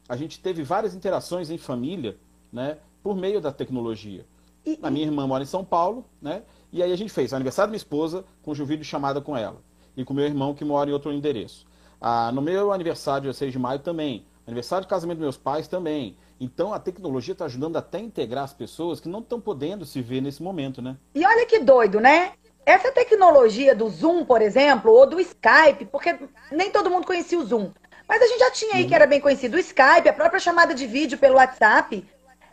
a 0.09 0.16
gente 0.16 0.40
teve 0.40 0.62
várias 0.62 0.94
interações 0.94 1.50
em 1.50 1.59
família, 1.59 2.16
né, 2.53 2.79
por 3.03 3.16
meio 3.16 3.40
da 3.40 3.50
tecnologia. 3.50 4.24
E, 4.64 4.79
a 4.83 4.90
minha 4.90 5.05
irmã 5.05 5.27
mora 5.27 5.42
em 5.42 5.46
São 5.46 5.64
Paulo, 5.64 6.05
né, 6.20 6.42
e 6.72 6.83
aí 6.83 6.92
a 6.92 6.96
gente 6.96 7.12
fez 7.12 7.33
o 7.33 7.37
aniversário 7.37 7.68
da 7.68 7.72
minha 7.72 7.79
esposa 7.79 8.24
com 8.42 8.53
o 8.53 8.55
vídeo 8.55 8.85
chamada 8.85 9.20
com 9.20 9.37
ela. 9.37 9.61
E 9.96 10.05
com 10.05 10.14
meu 10.14 10.24
irmão 10.24 10.55
que 10.55 10.64
mora 10.64 10.90
em 10.90 10.92
outro 10.92 11.12
endereço. 11.12 11.66
Ah, 12.00 12.31
no 12.33 12.42
meu 12.42 12.72
aniversário, 12.72 13.22
dia 13.22 13.33
6 13.33 13.53
de 13.53 13.59
maio, 13.59 13.79
também. 13.79 14.27
Aniversário 14.46 14.85
de 14.85 14.88
casamento 14.88 15.18
dos 15.18 15.24
meus 15.24 15.37
pais 15.37 15.68
também. 15.68 16.16
Então 16.40 16.75
a 16.75 16.79
tecnologia 16.79 17.33
está 17.33 17.44
ajudando 17.44 17.77
até 17.77 17.99
a 17.99 18.03
integrar 18.03 18.44
as 18.44 18.53
pessoas 18.53 19.01
que 19.01 19.09
não 19.09 19.20
estão 19.20 19.40
podendo 19.40 19.85
se 19.85 20.01
ver 20.03 20.20
nesse 20.20 20.42
momento, 20.42 20.83
né? 20.83 20.97
E 21.14 21.25
olha 21.25 21.47
que 21.47 21.59
doido, 21.61 22.01
né? 22.01 22.33
Essa 22.66 22.90
tecnologia 22.90 23.75
do 23.75 23.88
Zoom, 23.88 24.25
por 24.25 24.40
exemplo, 24.40 24.90
ou 24.90 25.07
do 25.07 25.20
Skype, 25.20 25.85
porque 25.90 26.18
nem 26.51 26.70
todo 26.70 26.90
mundo 26.90 27.07
conhecia 27.07 27.38
o 27.38 27.44
Zoom. 27.44 27.70
Mas 28.09 28.23
a 28.23 28.27
gente 28.27 28.38
já 28.38 28.51
tinha 28.51 28.77
aí 28.77 28.87
que 28.87 28.94
era 28.94 29.07
bem 29.07 29.20
conhecido 29.20 29.57
o 29.57 29.61
Skype, 29.61 30.09
a 30.09 30.12
própria 30.12 30.40
chamada 30.40 30.75
de 30.75 30.87
vídeo 30.87 31.18
pelo 31.18 31.37
WhatsApp. 31.37 32.07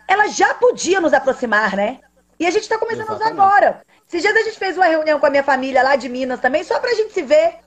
Ela 0.08 0.28
já 0.28 0.54
podia 0.54 1.00
nos 1.00 1.14
aproximar, 1.14 1.76
né? 1.76 2.00
E 2.40 2.46
a 2.46 2.52
gente 2.52 2.64
está 2.64 2.78
começando 2.78 3.10
Exatamente. 3.10 3.24
a 3.24 3.34
usar 3.34 3.44
agora. 3.44 3.82
Esses 4.08 4.22
dias 4.22 4.36
a 4.36 4.44
gente 4.44 4.58
fez 4.58 4.76
uma 4.76 4.88
reunião 4.88 5.20
com 5.20 5.26
a 5.26 5.30
minha 5.30 5.44
família 5.44 5.84
lá 5.84 5.96
de 5.96 6.10
Minas 6.10 6.40
também, 6.40 6.64
só 6.64 6.80
pra 6.80 6.94
gente 6.94 7.14
se 7.14 7.22
ver. 7.22 7.60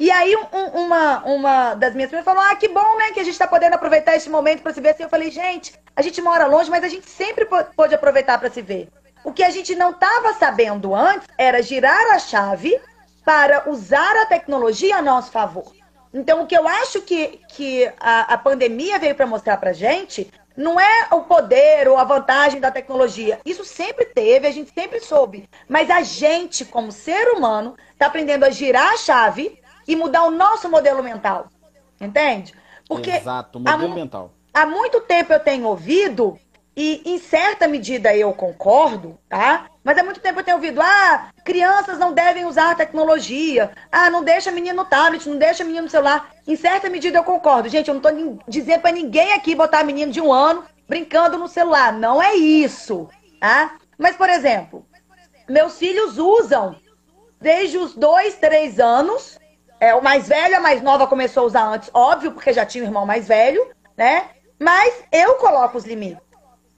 E 0.00 0.10
aí 0.10 0.34
um, 0.34 0.80
uma, 0.80 1.22
uma 1.26 1.74
das 1.74 1.94
minhas 1.94 2.08
primas 2.08 2.24
falou: 2.24 2.42
Ah, 2.42 2.56
que 2.56 2.68
bom, 2.68 2.96
né? 2.96 3.12
Que 3.12 3.20
a 3.20 3.22
gente 3.22 3.34
está 3.34 3.46
podendo 3.46 3.74
aproveitar 3.74 4.16
esse 4.16 4.30
momento 4.30 4.62
para 4.62 4.72
se 4.72 4.80
ver 4.80 4.90
assim. 4.90 5.02
Eu 5.02 5.10
falei, 5.10 5.30
gente, 5.30 5.74
a 5.94 6.00
gente 6.00 6.22
mora 6.22 6.46
longe, 6.46 6.70
mas 6.70 6.82
a 6.82 6.88
gente 6.88 7.08
sempre 7.08 7.46
pôde 7.76 7.94
aproveitar 7.94 8.38
para 8.38 8.50
se 8.50 8.62
ver. 8.62 8.88
O 9.22 9.30
que 9.30 9.44
a 9.44 9.50
gente 9.50 9.74
não 9.74 9.90
estava 9.90 10.32
sabendo 10.32 10.94
antes 10.94 11.28
era 11.36 11.62
girar 11.62 12.14
a 12.14 12.18
chave 12.18 12.80
para 13.26 13.68
usar 13.68 14.16
a 14.22 14.24
tecnologia 14.24 14.96
a 14.96 15.02
nosso 15.02 15.30
favor. 15.30 15.70
Então, 16.14 16.42
o 16.42 16.46
que 16.46 16.56
eu 16.56 16.66
acho 16.66 17.02
que, 17.02 17.38
que 17.48 17.92
a, 18.00 18.32
a 18.32 18.38
pandemia 18.38 18.98
veio 18.98 19.14
para 19.14 19.26
mostrar 19.26 19.58
para 19.58 19.74
gente 19.74 20.32
não 20.56 20.80
é 20.80 21.08
o 21.12 21.22
poder 21.22 21.88
ou 21.88 21.98
a 21.98 22.04
vantagem 22.04 22.58
da 22.58 22.70
tecnologia. 22.70 23.38
Isso 23.44 23.64
sempre 23.64 24.06
teve, 24.06 24.46
a 24.46 24.50
gente 24.50 24.72
sempre 24.72 24.98
soube. 25.00 25.48
Mas 25.68 25.90
a 25.90 26.02
gente, 26.02 26.64
como 26.64 26.90
ser 26.90 27.28
humano, 27.28 27.76
está 27.92 28.06
aprendendo 28.06 28.44
a 28.44 28.50
girar 28.50 28.94
a 28.94 28.96
chave 28.96 29.59
e 29.90 29.96
mudar 29.96 30.22
o 30.24 30.30
nosso 30.30 30.68
modelo 30.70 31.02
mental. 31.02 31.48
Entende? 32.00 32.54
Porque 32.86 33.10
Exato, 33.10 33.58
modelo 33.58 33.92
há, 33.92 33.94
mental. 33.94 34.32
Há 34.54 34.66
muito 34.66 35.00
tempo 35.00 35.32
eu 35.32 35.40
tenho 35.40 35.66
ouvido 35.66 36.38
E 36.76 37.02
em 37.04 37.18
certa 37.18 37.66
medida 37.66 38.14
eu 38.16 38.32
concordo, 38.32 39.18
tá? 39.28 39.66
Mas 39.82 39.98
há 39.98 40.04
muito 40.04 40.20
tempo 40.20 40.38
eu 40.38 40.44
tenho 40.44 40.56
ouvido, 40.56 40.80
ah, 40.80 41.30
crianças 41.44 41.98
não 41.98 42.12
devem 42.12 42.44
usar 42.44 42.76
tecnologia, 42.76 43.72
ah, 43.90 44.08
não 44.08 44.22
deixa 44.22 44.52
menino 44.52 44.82
no 44.82 44.88
tablet, 44.88 45.28
não 45.28 45.36
deixa 45.36 45.64
menino 45.64 45.84
no 45.84 45.90
celular. 45.90 46.30
Em 46.46 46.54
certa 46.54 46.88
medida 46.88 47.18
eu 47.18 47.24
concordo. 47.24 47.68
Gente, 47.68 47.88
eu 47.88 47.94
não 47.94 48.00
estou 48.00 48.38
dizendo 48.46 48.80
para 48.82 48.92
ninguém 48.92 49.32
aqui 49.32 49.54
botar 49.54 49.82
menino 49.82 50.12
de 50.12 50.20
um 50.20 50.32
ano 50.32 50.64
brincando 50.88 51.36
no 51.36 51.48
celular. 51.48 51.92
Não 51.92 52.22
é 52.22 52.34
isso, 52.34 53.08
tá? 53.40 53.76
Mas, 53.98 54.16
por 54.16 54.28
exemplo, 54.28 54.86
meus 55.48 55.76
filhos 55.76 56.18
usam 56.18 56.76
desde 57.40 57.78
os 57.78 57.94
dois, 57.94 58.36
três 58.36 58.78
anos. 58.78 59.39
É, 59.80 59.94
o 59.94 60.02
mais 60.02 60.28
velho, 60.28 60.58
a 60.58 60.60
mais 60.60 60.82
nova 60.82 61.06
começou 61.06 61.44
a 61.44 61.46
usar 61.46 61.64
antes, 61.64 61.90
óbvio, 61.94 62.32
porque 62.32 62.52
já 62.52 62.66
tinha 62.66 62.84
um 62.84 62.86
irmão 62.86 63.06
mais 63.06 63.26
velho, 63.26 63.66
né? 63.96 64.28
Mas 64.58 65.02
eu 65.10 65.36
coloco 65.36 65.78
os 65.78 65.86
limites. 65.86 66.22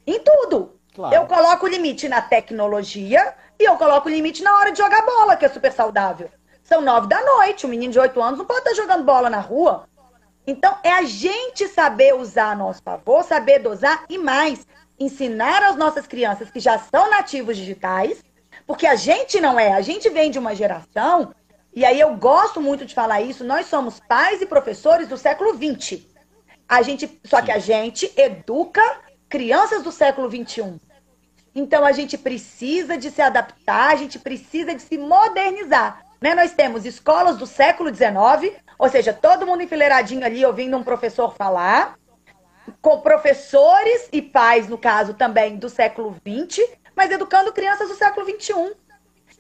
Em 0.07 0.21
tudo. 0.21 0.79
Claro. 0.95 1.15
Eu 1.15 1.27
coloco 1.27 1.67
o 1.67 1.69
limite 1.69 2.09
na 2.09 2.23
tecnologia 2.23 3.35
e 3.59 3.65
eu 3.65 3.77
coloco 3.77 4.09
o 4.09 4.11
limite 4.11 4.43
na 4.43 4.57
hora 4.57 4.71
de 4.71 4.79
jogar 4.79 5.05
bola, 5.05 5.37
que 5.37 5.45
é 5.45 5.49
super 5.49 5.73
saudável. 5.73 6.31
São 6.63 6.81
nove 6.81 7.09
da 7.09 7.21
noite, 7.25 7.67
um 7.67 7.71
menino 7.71 7.93
de 7.93 7.99
oito 7.99 8.23
anos 8.23 8.39
não 8.39 8.47
pode 8.47 8.61
estar 8.61 8.75
jogando 8.75 9.05
bola 9.05 9.29
na 9.29 9.41
rua. 9.41 9.89
Então, 10.47 10.77
é 10.83 10.93
a 10.93 11.03
gente 11.03 11.67
saber 11.69 12.15
usar 12.15 12.53
a 12.53 12.55
nosso 12.55 12.83
favor, 12.83 13.25
saber 13.25 13.59
dosar 13.61 14.05
e 14.09 14.19
mais, 14.19 14.67
ensinar 14.99 15.63
às 15.63 15.77
nossas 15.77 16.07
crianças 16.07 16.51
que 16.51 16.61
já 16.61 16.79
são 16.79 17.11
nativos 17.11 17.57
digitais, 17.57 18.23
porque 18.67 18.87
a 18.87 18.95
gente 18.95 19.41
não 19.41 19.59
é, 19.59 19.73
a 19.73 19.81
gente 19.81 20.09
vem 20.09 20.31
de 20.31 20.39
uma 20.39 20.55
geração, 20.55 21.35
e 21.75 21.85
aí 21.85 21.99
eu 21.99 22.15
gosto 22.17 22.61
muito 22.61 22.85
de 22.85 22.95
falar 22.95 23.23
isso, 23.23 23.45
nós 23.45 23.67
somos 23.67 23.99
pais 24.01 24.43
e 24.43 24.47
professores 24.47 25.09
do 25.09 25.17
século 25.17 25.55
XX. 25.55 26.03
A 26.69 26.83
gente, 26.83 27.21
só 27.25 27.41
que 27.41 27.51
a 27.51 27.59
gente 27.59 28.13
educa 28.17 28.83
crianças 29.29 29.83
do 29.83 29.91
século 29.91 30.31
XXI. 30.31 30.79
Então 31.55 31.85
a 31.85 31.93
gente 31.93 32.19
precisa 32.19 32.97
de 32.97 33.11
se 33.11 33.23
adaptar, 33.23 33.93
a 33.93 33.97
gente 33.97 34.19
precisa 34.19 34.75
de 34.75 34.83
se 34.83 34.99
modernizar. 34.99 36.05
Né? 36.21 36.35
Nós 36.35 36.53
temos 36.53 36.85
escolas 36.85 37.37
do 37.37 37.47
século 37.47 37.95
XIX, 37.95 38.57
ou 38.79 38.89
seja, 38.89 39.13
todo 39.13 39.47
mundo 39.47 39.63
enfileiradinho 39.63 40.25
ali 40.25 40.45
ouvindo 40.45 40.77
um 40.77 40.85
professor 40.85 41.35
falar, 41.35 41.99
com 42.81 43.01
professores 43.01 44.09
e 44.13 44.23
pais, 44.23 44.69
no 44.69 44.79
caso 44.79 45.15
também 45.15 45.57
do 45.57 45.69
século 45.69 46.15
XX, 46.15 46.65
mas 46.95 47.11
educando 47.11 47.53
crianças 47.53 47.89
do 47.89 47.95
século 47.95 48.27
XXI. 48.27 48.75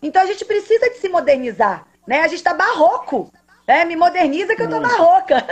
Então 0.03 0.23
a 0.23 0.27
gente 0.27 0.45
precisa 0.45 0.90
de 0.90 0.97
se 0.97 1.09
modernizar, 1.09 1.87
né? 2.07 2.21
A 2.21 2.29
gente 2.29 2.37
está 2.37 2.55
barroco, 2.55 3.33
né? 3.67 3.85
Me 3.85 3.97
moderniza 3.97 4.55
que 4.55 4.62
eu 4.62 4.71
tô 4.71 4.81
barroca. 4.81 5.45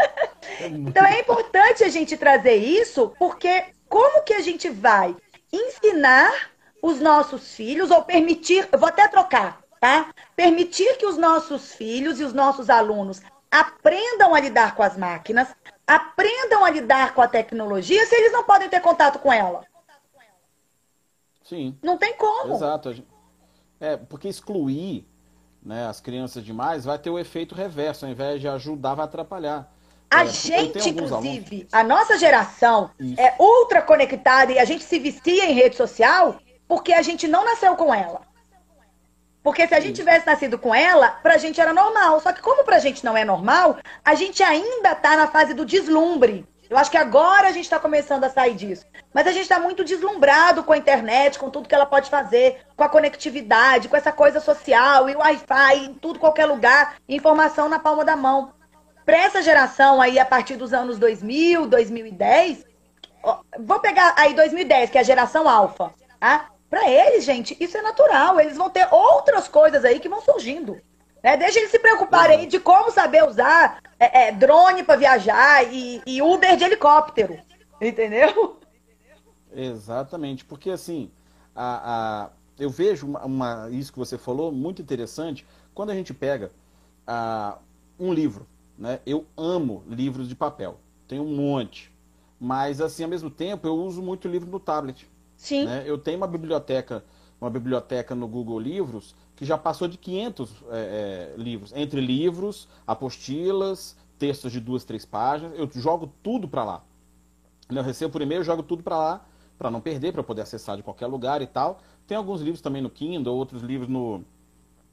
então 0.60 1.04
é 1.04 1.20
importante 1.20 1.84
a 1.84 1.88
gente 1.88 2.16
trazer 2.16 2.56
isso, 2.56 3.14
porque 3.18 3.66
como 3.88 4.22
que 4.22 4.34
a 4.34 4.40
gente 4.40 4.68
vai 4.68 5.16
ensinar 5.52 6.50
os 6.82 7.00
nossos 7.00 7.54
filhos 7.54 7.90
ou 7.90 8.02
permitir, 8.02 8.68
eu 8.70 8.78
vou 8.78 8.88
até 8.88 9.06
trocar, 9.08 9.60
tá? 9.80 10.12
Permitir 10.34 10.96
que 10.96 11.06
os 11.06 11.16
nossos 11.16 11.74
filhos 11.74 12.20
e 12.20 12.24
os 12.24 12.32
nossos 12.32 12.70
alunos 12.70 13.20
aprendam 13.50 14.34
a 14.34 14.40
lidar 14.40 14.74
com 14.74 14.82
as 14.82 14.96
máquinas, 14.96 15.48
aprendam 15.86 16.64
a 16.64 16.70
lidar 16.70 17.14
com 17.14 17.20
a 17.20 17.28
tecnologia 17.28 18.06
se 18.06 18.14
eles 18.14 18.32
não 18.32 18.44
podem 18.44 18.68
ter 18.68 18.80
contato 18.80 19.18
com 19.18 19.32
ela. 19.32 19.64
Sim. 21.42 21.76
Não 21.82 21.98
tem 21.98 22.16
como. 22.16 22.54
Exato. 22.54 23.04
É, 23.80 23.96
porque 23.96 24.28
excluir 24.28 25.09
né, 25.62 25.86
as 25.86 26.00
crianças 26.00 26.44
demais 26.44 26.84
vai 26.84 26.98
ter 26.98 27.10
o 27.10 27.18
efeito 27.18 27.54
reverso, 27.54 28.04
ao 28.04 28.10
invés 28.10 28.40
de 28.40 28.48
ajudar, 28.48 28.94
vai 28.94 29.04
atrapalhar. 29.04 29.70
A 30.10 30.24
é, 30.24 30.26
gente, 30.26 30.88
inclusive, 30.88 31.56
alunos... 31.56 31.68
a 31.72 31.84
nossa 31.84 32.18
geração 32.18 32.90
Isso. 32.98 33.20
é 33.20 33.36
ultra 33.38 33.80
conectada 33.80 34.52
e 34.52 34.58
a 34.58 34.64
gente 34.64 34.82
se 34.82 34.98
vicia 34.98 35.44
em 35.44 35.54
rede 35.54 35.76
social 35.76 36.40
porque 36.66 36.92
a 36.92 37.02
gente 37.02 37.28
não 37.28 37.44
nasceu 37.44 37.76
com 37.76 37.94
ela. 37.94 38.22
Porque 39.42 39.66
se 39.66 39.74
a 39.74 39.80
gente 39.80 39.96
tivesse 39.96 40.26
nascido 40.26 40.58
com 40.58 40.74
ela, 40.74 41.10
pra 41.22 41.38
gente 41.38 41.60
era 41.60 41.72
normal. 41.72 42.20
Só 42.20 42.32
que 42.32 42.42
como 42.42 42.64
pra 42.64 42.78
gente 42.78 43.04
não 43.04 43.16
é 43.16 43.24
normal, 43.24 43.78
a 44.04 44.14
gente 44.14 44.42
ainda 44.42 44.94
tá 44.94 45.16
na 45.16 45.26
fase 45.26 45.54
do 45.54 45.64
deslumbre. 45.64 46.46
Eu 46.70 46.78
acho 46.78 46.90
que 46.90 46.96
agora 46.96 47.48
a 47.48 47.52
gente 47.52 47.64
está 47.64 47.80
começando 47.80 48.22
a 48.22 48.30
sair 48.30 48.54
disso. 48.54 48.86
Mas 49.12 49.26
a 49.26 49.32
gente 49.32 49.42
está 49.42 49.58
muito 49.58 49.84
deslumbrado 49.84 50.62
com 50.62 50.72
a 50.72 50.78
internet, 50.78 51.36
com 51.36 51.50
tudo 51.50 51.68
que 51.68 51.74
ela 51.74 51.84
pode 51.84 52.08
fazer, 52.08 52.64
com 52.76 52.84
a 52.84 52.88
conectividade, 52.88 53.88
com 53.88 53.96
essa 53.96 54.12
coisa 54.12 54.38
social 54.38 55.10
e 55.10 55.16
Wi-Fi 55.16 55.76
em 55.78 55.94
tudo, 55.94 56.20
qualquer 56.20 56.46
lugar, 56.46 56.94
informação 57.08 57.68
na 57.68 57.80
palma 57.80 58.04
da 58.04 58.14
mão. 58.14 58.52
Para 59.04 59.18
essa 59.18 59.42
geração 59.42 60.00
aí, 60.00 60.16
a 60.16 60.24
partir 60.24 60.54
dos 60.54 60.72
anos 60.72 60.96
2000, 60.96 61.66
2010, 61.66 62.64
vou 63.58 63.80
pegar 63.80 64.14
aí 64.16 64.32
2010, 64.32 64.90
que 64.90 64.98
é 64.98 65.00
a 65.00 65.04
geração 65.04 65.48
alfa, 65.48 65.92
tá? 66.20 66.50
Para 66.68 66.88
eles, 66.88 67.24
gente, 67.24 67.56
isso 67.58 67.76
é 67.76 67.82
natural. 67.82 68.38
Eles 68.38 68.56
vão 68.56 68.70
ter 68.70 68.86
outras 68.92 69.48
coisas 69.48 69.84
aí 69.84 69.98
que 69.98 70.08
vão 70.08 70.20
surgindo. 70.20 70.80
Né? 71.22 71.36
Deixa 71.36 71.58
eles 71.58 71.70
se 71.70 71.78
preocuparem 71.78 72.40
aí 72.40 72.46
de 72.46 72.58
como 72.58 72.90
saber 72.90 73.24
usar 73.24 73.80
é, 73.98 74.28
é, 74.28 74.32
drone 74.32 74.82
para 74.82 74.96
viajar 74.96 75.64
e, 75.72 76.00
e, 76.06 76.22
Uber 76.22 76.56
de 76.56 76.64
helicóptero. 76.64 77.38
Entendeu? 77.80 78.58
Exatamente, 79.52 80.44
porque 80.44 80.70
assim, 80.70 81.10
a, 81.54 82.24
a, 82.24 82.30
eu 82.58 82.70
vejo 82.70 83.06
uma, 83.06 83.24
uma, 83.24 83.68
isso 83.70 83.92
que 83.92 83.98
você 83.98 84.16
falou 84.16 84.52
muito 84.52 84.80
interessante 84.80 85.46
quando 85.74 85.90
a 85.90 85.94
gente 85.94 86.14
pega 86.14 86.52
a, 87.06 87.58
um 87.98 88.12
livro. 88.12 88.46
Né? 88.78 89.00
Eu 89.04 89.26
amo 89.36 89.84
livros 89.88 90.28
de 90.28 90.34
papel, 90.34 90.78
tenho 91.06 91.22
um 91.22 91.34
monte. 91.34 91.92
Mas 92.38 92.80
assim, 92.80 93.02
ao 93.02 93.10
mesmo 93.10 93.30
tempo, 93.30 93.66
eu 93.66 93.74
uso 93.74 94.00
muito 94.02 94.26
livro 94.26 94.50
no 94.50 94.58
tablet. 94.58 95.06
Sim. 95.36 95.66
Né? 95.66 95.84
Eu 95.84 95.98
tenho 95.98 96.16
uma 96.16 96.26
biblioteca, 96.26 97.04
uma 97.38 97.50
biblioteca 97.50 98.14
no 98.14 98.26
Google 98.26 98.58
Livros 98.58 99.14
que 99.40 99.46
já 99.46 99.56
passou 99.56 99.88
de 99.88 99.96
500 99.96 100.50
é, 100.50 101.32
é, 101.34 101.34
livros, 101.40 101.72
entre 101.74 101.98
livros, 101.98 102.68
apostilas, 102.86 103.96
textos 104.18 104.52
de 104.52 104.60
duas, 104.60 104.84
três 104.84 105.06
páginas. 105.06 105.58
Eu 105.58 105.66
jogo 105.80 106.12
tudo 106.22 106.46
para 106.46 106.62
lá. 106.62 106.84
Eu 107.70 107.82
recebo 107.82 108.12
por 108.12 108.20
e-mail, 108.20 108.44
jogo 108.44 108.62
tudo 108.62 108.82
para 108.82 108.98
lá, 108.98 109.26
para 109.56 109.70
não 109.70 109.80
perder, 109.80 110.12
para 110.12 110.22
poder 110.22 110.42
acessar 110.42 110.76
de 110.76 110.82
qualquer 110.82 111.06
lugar 111.06 111.40
e 111.40 111.46
tal. 111.46 111.80
Tem 112.06 112.18
alguns 112.18 112.42
livros 112.42 112.60
também 112.60 112.82
no 112.82 112.90
Kindle, 112.90 113.34
outros 113.34 113.62
livros 113.62 113.88
no, 113.88 114.22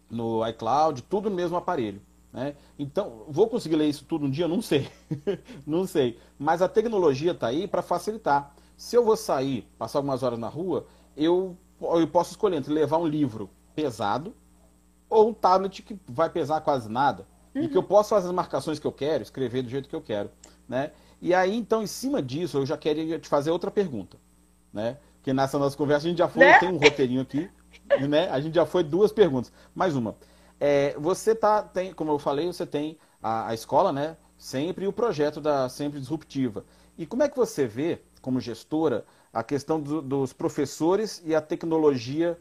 no 0.09 0.47
iCloud, 0.47 1.03
tudo 1.03 1.29
no 1.29 1.35
mesmo 1.35 1.57
aparelho. 1.57 2.01
Né? 2.31 2.55
Então, 2.79 3.25
vou 3.27 3.49
conseguir 3.49 3.75
ler 3.75 3.89
isso 3.89 4.05
tudo 4.05 4.27
um 4.27 4.31
dia? 4.31 4.47
Não 4.47 4.61
sei. 4.61 4.89
não 5.67 5.85
sei. 5.85 6.17
Mas 6.39 6.61
a 6.61 6.69
tecnologia 6.69 7.33
está 7.33 7.47
aí 7.47 7.67
para 7.67 7.81
facilitar. 7.81 8.55
Se 8.77 8.95
eu 8.95 9.03
vou 9.03 9.17
sair, 9.17 9.67
passar 9.77 9.99
algumas 9.99 10.23
horas 10.23 10.39
na 10.39 10.47
rua, 10.47 10.85
eu, 11.17 11.57
eu 11.81 12.07
posso 12.07 12.31
escolher 12.31 12.55
entre 12.55 12.71
levar 12.71 12.97
um 12.97 13.05
livro 13.05 13.49
pesado 13.77 14.33
ou 15.07 15.29
um 15.29 15.33
tablet 15.33 15.83
que 15.83 15.95
vai 16.07 16.31
pesar 16.31 16.61
quase 16.61 16.89
nada 16.89 17.27
uhum. 17.53 17.61
e 17.61 17.67
que 17.67 17.77
eu 17.77 17.81
uhum. 17.81 17.87
posso 17.87 18.09
fazer 18.09 18.25
as 18.25 18.33
marcações 18.33 18.79
que 18.79 18.87
eu 18.87 18.91
quero, 18.91 19.21
escrever 19.21 19.61
do 19.61 19.69
jeito 19.69 19.87
que 19.87 19.95
eu 19.95 20.01
quero, 20.01 20.31
né? 20.67 20.91
E 21.21 21.31
aí, 21.31 21.55
então, 21.55 21.83
em 21.83 21.87
cima 21.87 22.19
disso, 22.19 22.57
eu 22.57 22.65
já 22.65 22.75
queria 22.75 23.19
te 23.19 23.29
fazer 23.29 23.51
outra 23.51 23.69
pergunta, 23.69 24.17
né? 24.73 24.97
Que 25.21 25.31
nessa 25.31 25.59
nossa 25.59 25.77
conversa 25.77 26.07
a 26.07 26.09
gente 26.09 26.17
já 26.17 26.27
foi, 26.27 26.43
né? 26.43 26.59
tem 26.59 26.69
um 26.69 26.77
roteirinho 26.77 27.21
aqui, 27.21 27.49
né? 28.09 28.29
A 28.29 28.39
gente 28.39 28.55
já 28.55 28.65
foi 28.65 28.83
duas 28.83 29.11
perguntas. 29.11 29.51
Mais 29.75 29.95
uma. 29.95 30.15
É, 30.59 30.95
você 30.97 31.35
tá, 31.35 31.61
tem, 31.61 31.93
como 31.93 32.11
eu 32.11 32.19
falei, 32.19 32.47
você 32.47 32.65
tem 32.65 32.97
a, 33.21 33.49
a 33.49 33.53
escola, 33.53 33.93
né? 33.93 34.17
Sempre 34.37 34.87
o 34.87 34.93
projeto 34.93 35.39
da 35.39 35.69
Sempre 35.69 35.99
Disruptiva. 35.99 36.65
E 36.97 37.05
como 37.05 37.23
é 37.23 37.29
que 37.29 37.37
você 37.37 37.67
vê 37.67 38.01
como 38.21 38.39
gestora, 38.39 39.05
a 39.31 39.43
questão 39.43 39.79
do, 39.79 40.01
dos 40.01 40.33
professores 40.33 41.21
e 41.25 41.33
a 41.33 41.41
tecnologia 41.41 42.37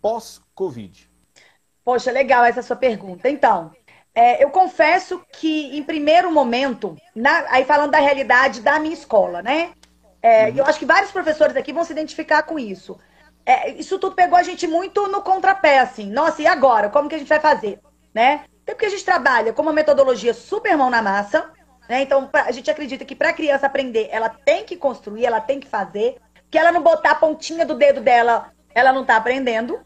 pós-Covid? 0.00 1.10
Poxa, 1.84 2.10
legal 2.10 2.44
essa 2.44 2.62
sua 2.62 2.76
pergunta. 2.76 3.28
Então, 3.28 3.72
é, 4.14 4.42
eu 4.42 4.50
confesso 4.50 5.22
que, 5.32 5.76
em 5.76 5.82
primeiro 5.82 6.30
momento, 6.30 6.96
na, 7.14 7.46
aí 7.50 7.64
falando 7.64 7.92
da 7.92 8.00
realidade 8.00 8.60
da 8.60 8.78
minha 8.78 8.94
escola, 8.94 9.42
né? 9.42 9.72
É, 10.20 10.48
uhum. 10.48 10.56
Eu 10.56 10.66
acho 10.66 10.78
que 10.78 10.84
vários 10.84 11.10
professores 11.10 11.56
aqui 11.56 11.72
vão 11.72 11.84
se 11.84 11.92
identificar 11.92 12.42
com 12.42 12.58
isso. 12.58 12.98
É, 13.46 13.70
isso 13.70 13.98
tudo 13.98 14.14
pegou 14.14 14.36
a 14.36 14.42
gente 14.42 14.66
muito 14.66 15.06
no 15.08 15.22
contrapé, 15.22 15.78
assim. 15.78 16.10
Nossa, 16.10 16.42
e 16.42 16.46
agora? 16.46 16.90
Como 16.90 17.08
que 17.08 17.14
a 17.14 17.18
gente 17.18 17.28
vai 17.28 17.40
fazer? 17.40 17.80
Né? 18.12 18.44
Até 18.62 18.74
porque 18.74 18.86
a 18.86 18.90
gente 18.90 19.04
trabalha 19.04 19.52
com 19.52 19.62
uma 19.62 19.72
metodologia 19.72 20.34
super 20.34 20.76
mão 20.76 20.90
na 20.90 21.00
massa, 21.00 21.50
né? 21.88 22.02
Então, 22.02 22.28
a 22.32 22.52
gente 22.52 22.70
acredita 22.70 23.04
que 23.04 23.14
para 23.14 23.30
a 23.30 23.32
criança 23.32 23.66
aprender, 23.66 24.08
ela 24.10 24.28
tem 24.28 24.64
que 24.64 24.76
construir, 24.76 25.24
ela 25.24 25.40
tem 25.40 25.58
que 25.58 25.66
fazer. 25.66 26.18
Que 26.50 26.58
ela 26.58 26.72
não 26.72 26.82
botar 26.82 27.12
a 27.12 27.14
pontinha 27.14 27.64
do 27.64 27.74
dedo 27.74 28.00
dela, 28.00 28.52
ela 28.74 28.92
não 28.92 29.02
está 29.02 29.16
aprendendo. 29.16 29.80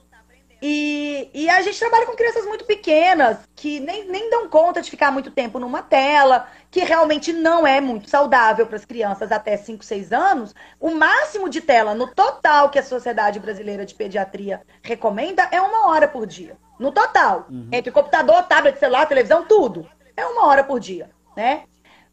E, 0.64 1.29
e, 1.35 1.51
a 1.51 1.61
gente 1.61 1.77
trabalha 1.77 2.07
com 2.07 2.14
crianças 2.14 2.46
muito 2.46 2.64
pequenas, 2.64 3.37
que 3.57 3.81
nem, 3.81 4.07
nem 4.07 4.31
dão 4.31 4.48
conta 4.48 4.81
de 4.81 4.88
ficar 4.88 5.11
muito 5.11 5.29
tempo 5.29 5.59
numa 5.59 5.83
tela, 5.83 6.46
que 6.70 6.79
realmente 6.85 7.33
não 7.33 7.66
é 7.66 7.81
muito 7.81 8.09
saudável 8.09 8.64
para 8.64 8.77
as 8.77 8.85
crianças 8.85 9.33
até 9.33 9.57
5, 9.57 9.85
6 9.85 10.12
anos. 10.12 10.55
O 10.79 10.92
máximo 10.92 11.48
de 11.48 11.61
tela 11.61 11.96
no 11.96 12.07
total 12.14 12.70
que 12.70 12.79
a 12.79 12.83
Sociedade 12.85 13.40
Brasileira 13.40 13.85
de 13.85 13.92
Pediatria 13.92 14.62
recomenda 14.85 15.48
é 15.51 15.61
uma 15.61 15.88
hora 15.90 16.07
por 16.07 16.29
dia. 16.29 16.57
No 16.79 16.92
total. 16.92 17.46
Uhum. 17.51 17.68
Entre 17.72 17.90
computador, 17.90 18.44
tablet, 18.44 18.79
celular, 18.79 19.07
televisão, 19.07 19.44
tudo. 19.44 19.85
É 20.16 20.25
uma 20.25 20.46
hora 20.46 20.62
por 20.62 20.79
dia, 20.79 21.11
né? 21.37 21.64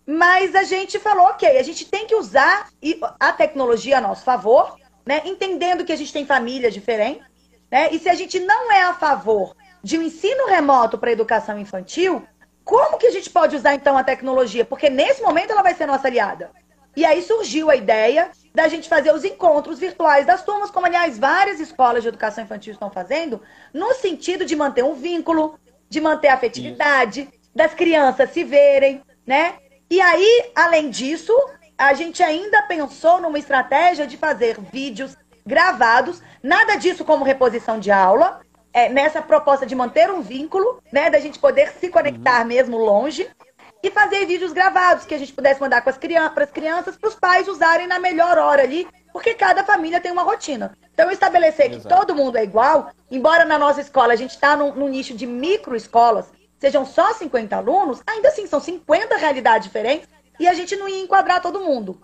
Mas 0.07 0.55
a 0.55 0.63
gente 0.63 0.97
falou, 0.97 1.27
ok, 1.27 1.59
a 1.59 1.63
gente 1.63 1.85
tem 1.85 2.07
que 2.07 2.15
usar 2.15 2.67
a 3.19 3.31
tecnologia 3.31 3.99
a 3.99 4.01
nosso 4.01 4.23
favor, 4.23 4.75
né? 5.05 5.21
Entendendo 5.23 5.85
que 5.85 5.93
a 5.93 5.95
gente 5.95 6.11
tem 6.11 6.25
famílias 6.25 6.73
diferentes, 6.73 7.28
né? 7.71 7.89
E 7.91 7.99
se 7.99 8.09
a 8.09 8.15
gente 8.15 8.39
não 8.39 8.71
é 8.71 8.83
a 8.83 8.93
favor 8.93 9.55
de 9.83 9.97
um 9.97 10.01
ensino 10.01 10.47
remoto 10.47 10.97
para 10.97 11.11
educação 11.11 11.57
infantil, 11.57 12.23
como 12.63 12.97
que 12.97 13.07
a 13.07 13.11
gente 13.11 13.29
pode 13.29 13.55
usar 13.55 13.75
então 13.75 13.97
a 13.97 14.03
tecnologia? 14.03 14.65
Porque 14.65 14.89
nesse 14.89 15.21
momento 15.21 15.51
ela 15.51 15.63
vai 15.63 15.73
ser 15.73 15.85
nossa 15.85 16.07
aliada. 16.07 16.51
E 16.95 17.05
aí 17.05 17.21
surgiu 17.21 17.69
a 17.69 17.75
ideia 17.75 18.29
da 18.53 18.67
gente 18.67 18.89
fazer 18.89 19.13
os 19.13 19.23
encontros 19.23 19.79
virtuais 19.79 20.25
das 20.25 20.43
turmas, 20.43 20.69
como 20.69 20.85
aliás 20.85 21.17
várias 21.17 21.59
escolas 21.59 22.03
de 22.03 22.09
educação 22.09 22.43
infantil 22.43 22.73
estão 22.73 22.89
fazendo, 22.91 23.41
no 23.73 23.93
sentido 23.93 24.45
de 24.45 24.55
manter 24.55 24.83
um 24.83 24.95
vínculo, 24.95 25.57
de 25.87 26.01
manter 26.01 26.27
a 26.27 26.33
afetividade, 26.33 27.29
das 27.55 27.73
crianças 27.73 28.31
se 28.31 28.43
verem, 28.43 29.01
né? 29.25 29.55
E 29.89 29.99
aí, 30.01 30.51
além 30.55 30.89
disso, 30.89 31.33
a 31.77 31.93
gente 31.93 32.21
ainda 32.21 32.61
pensou 32.63 33.21
numa 33.21 33.39
estratégia 33.39 34.05
de 34.05 34.17
fazer 34.17 34.59
vídeos 34.59 35.15
gravados, 35.45 36.21
nada 36.41 36.75
disso 36.75 37.03
como 37.03 37.23
reposição 37.23 37.79
de 37.79 37.91
aula, 37.91 38.41
é, 38.73 38.89
nessa 38.89 39.21
proposta 39.21 39.65
de 39.65 39.75
manter 39.75 40.11
um 40.11 40.21
vínculo, 40.21 40.81
né, 40.91 41.09
da 41.09 41.19
gente 41.19 41.39
poder 41.39 41.71
se 41.79 41.89
conectar 41.89 42.41
uhum. 42.41 42.47
mesmo 42.47 42.77
longe 42.77 43.29
e 43.81 43.89
fazer 43.89 44.25
vídeos 44.25 44.51
gravados 44.51 45.05
que 45.05 45.15
a 45.15 45.17
gente 45.17 45.33
pudesse 45.33 45.61
mandar 45.61 45.81
para 45.81 45.91
as 45.91 45.97
crianças, 45.97 46.49
crianças, 46.51 46.97
para 46.97 47.07
os 47.07 47.15
pais 47.15 47.47
usarem 47.47 47.87
na 47.87 47.97
melhor 47.97 48.37
hora 48.37 48.61
ali, 48.61 48.87
porque 49.13 49.33
cada 49.33 49.63
família 49.63 50.01
tem 50.01 50.11
uma 50.11 50.23
rotina. 50.23 50.77
Então, 50.93 51.09
estabelecer 51.09 51.71
Exato. 51.71 51.81
que 51.81 51.87
todo 51.87 52.15
mundo 52.15 52.37
é 52.37 52.43
igual, 52.43 52.91
embora 53.09 53.45
na 53.45 53.57
nossa 53.57 53.81
escola 53.81 54.13
a 54.13 54.17
gente 54.17 54.31
está 54.31 54.55
num, 54.55 54.73
num 54.73 54.89
nicho 54.89 55.15
de 55.15 55.25
microescolas, 55.25 56.29
sejam 56.59 56.85
só 56.85 57.13
50 57.13 57.55
alunos, 57.55 58.01
ainda 58.05 58.27
assim 58.27 58.45
são 58.45 58.59
50 58.59 59.15
realidades 59.15 59.67
diferentes 59.67 60.09
e 60.39 60.47
a 60.47 60.53
gente 60.53 60.75
não 60.75 60.87
ia 60.87 61.01
enquadrar 61.01 61.41
todo 61.41 61.61
mundo. 61.61 62.01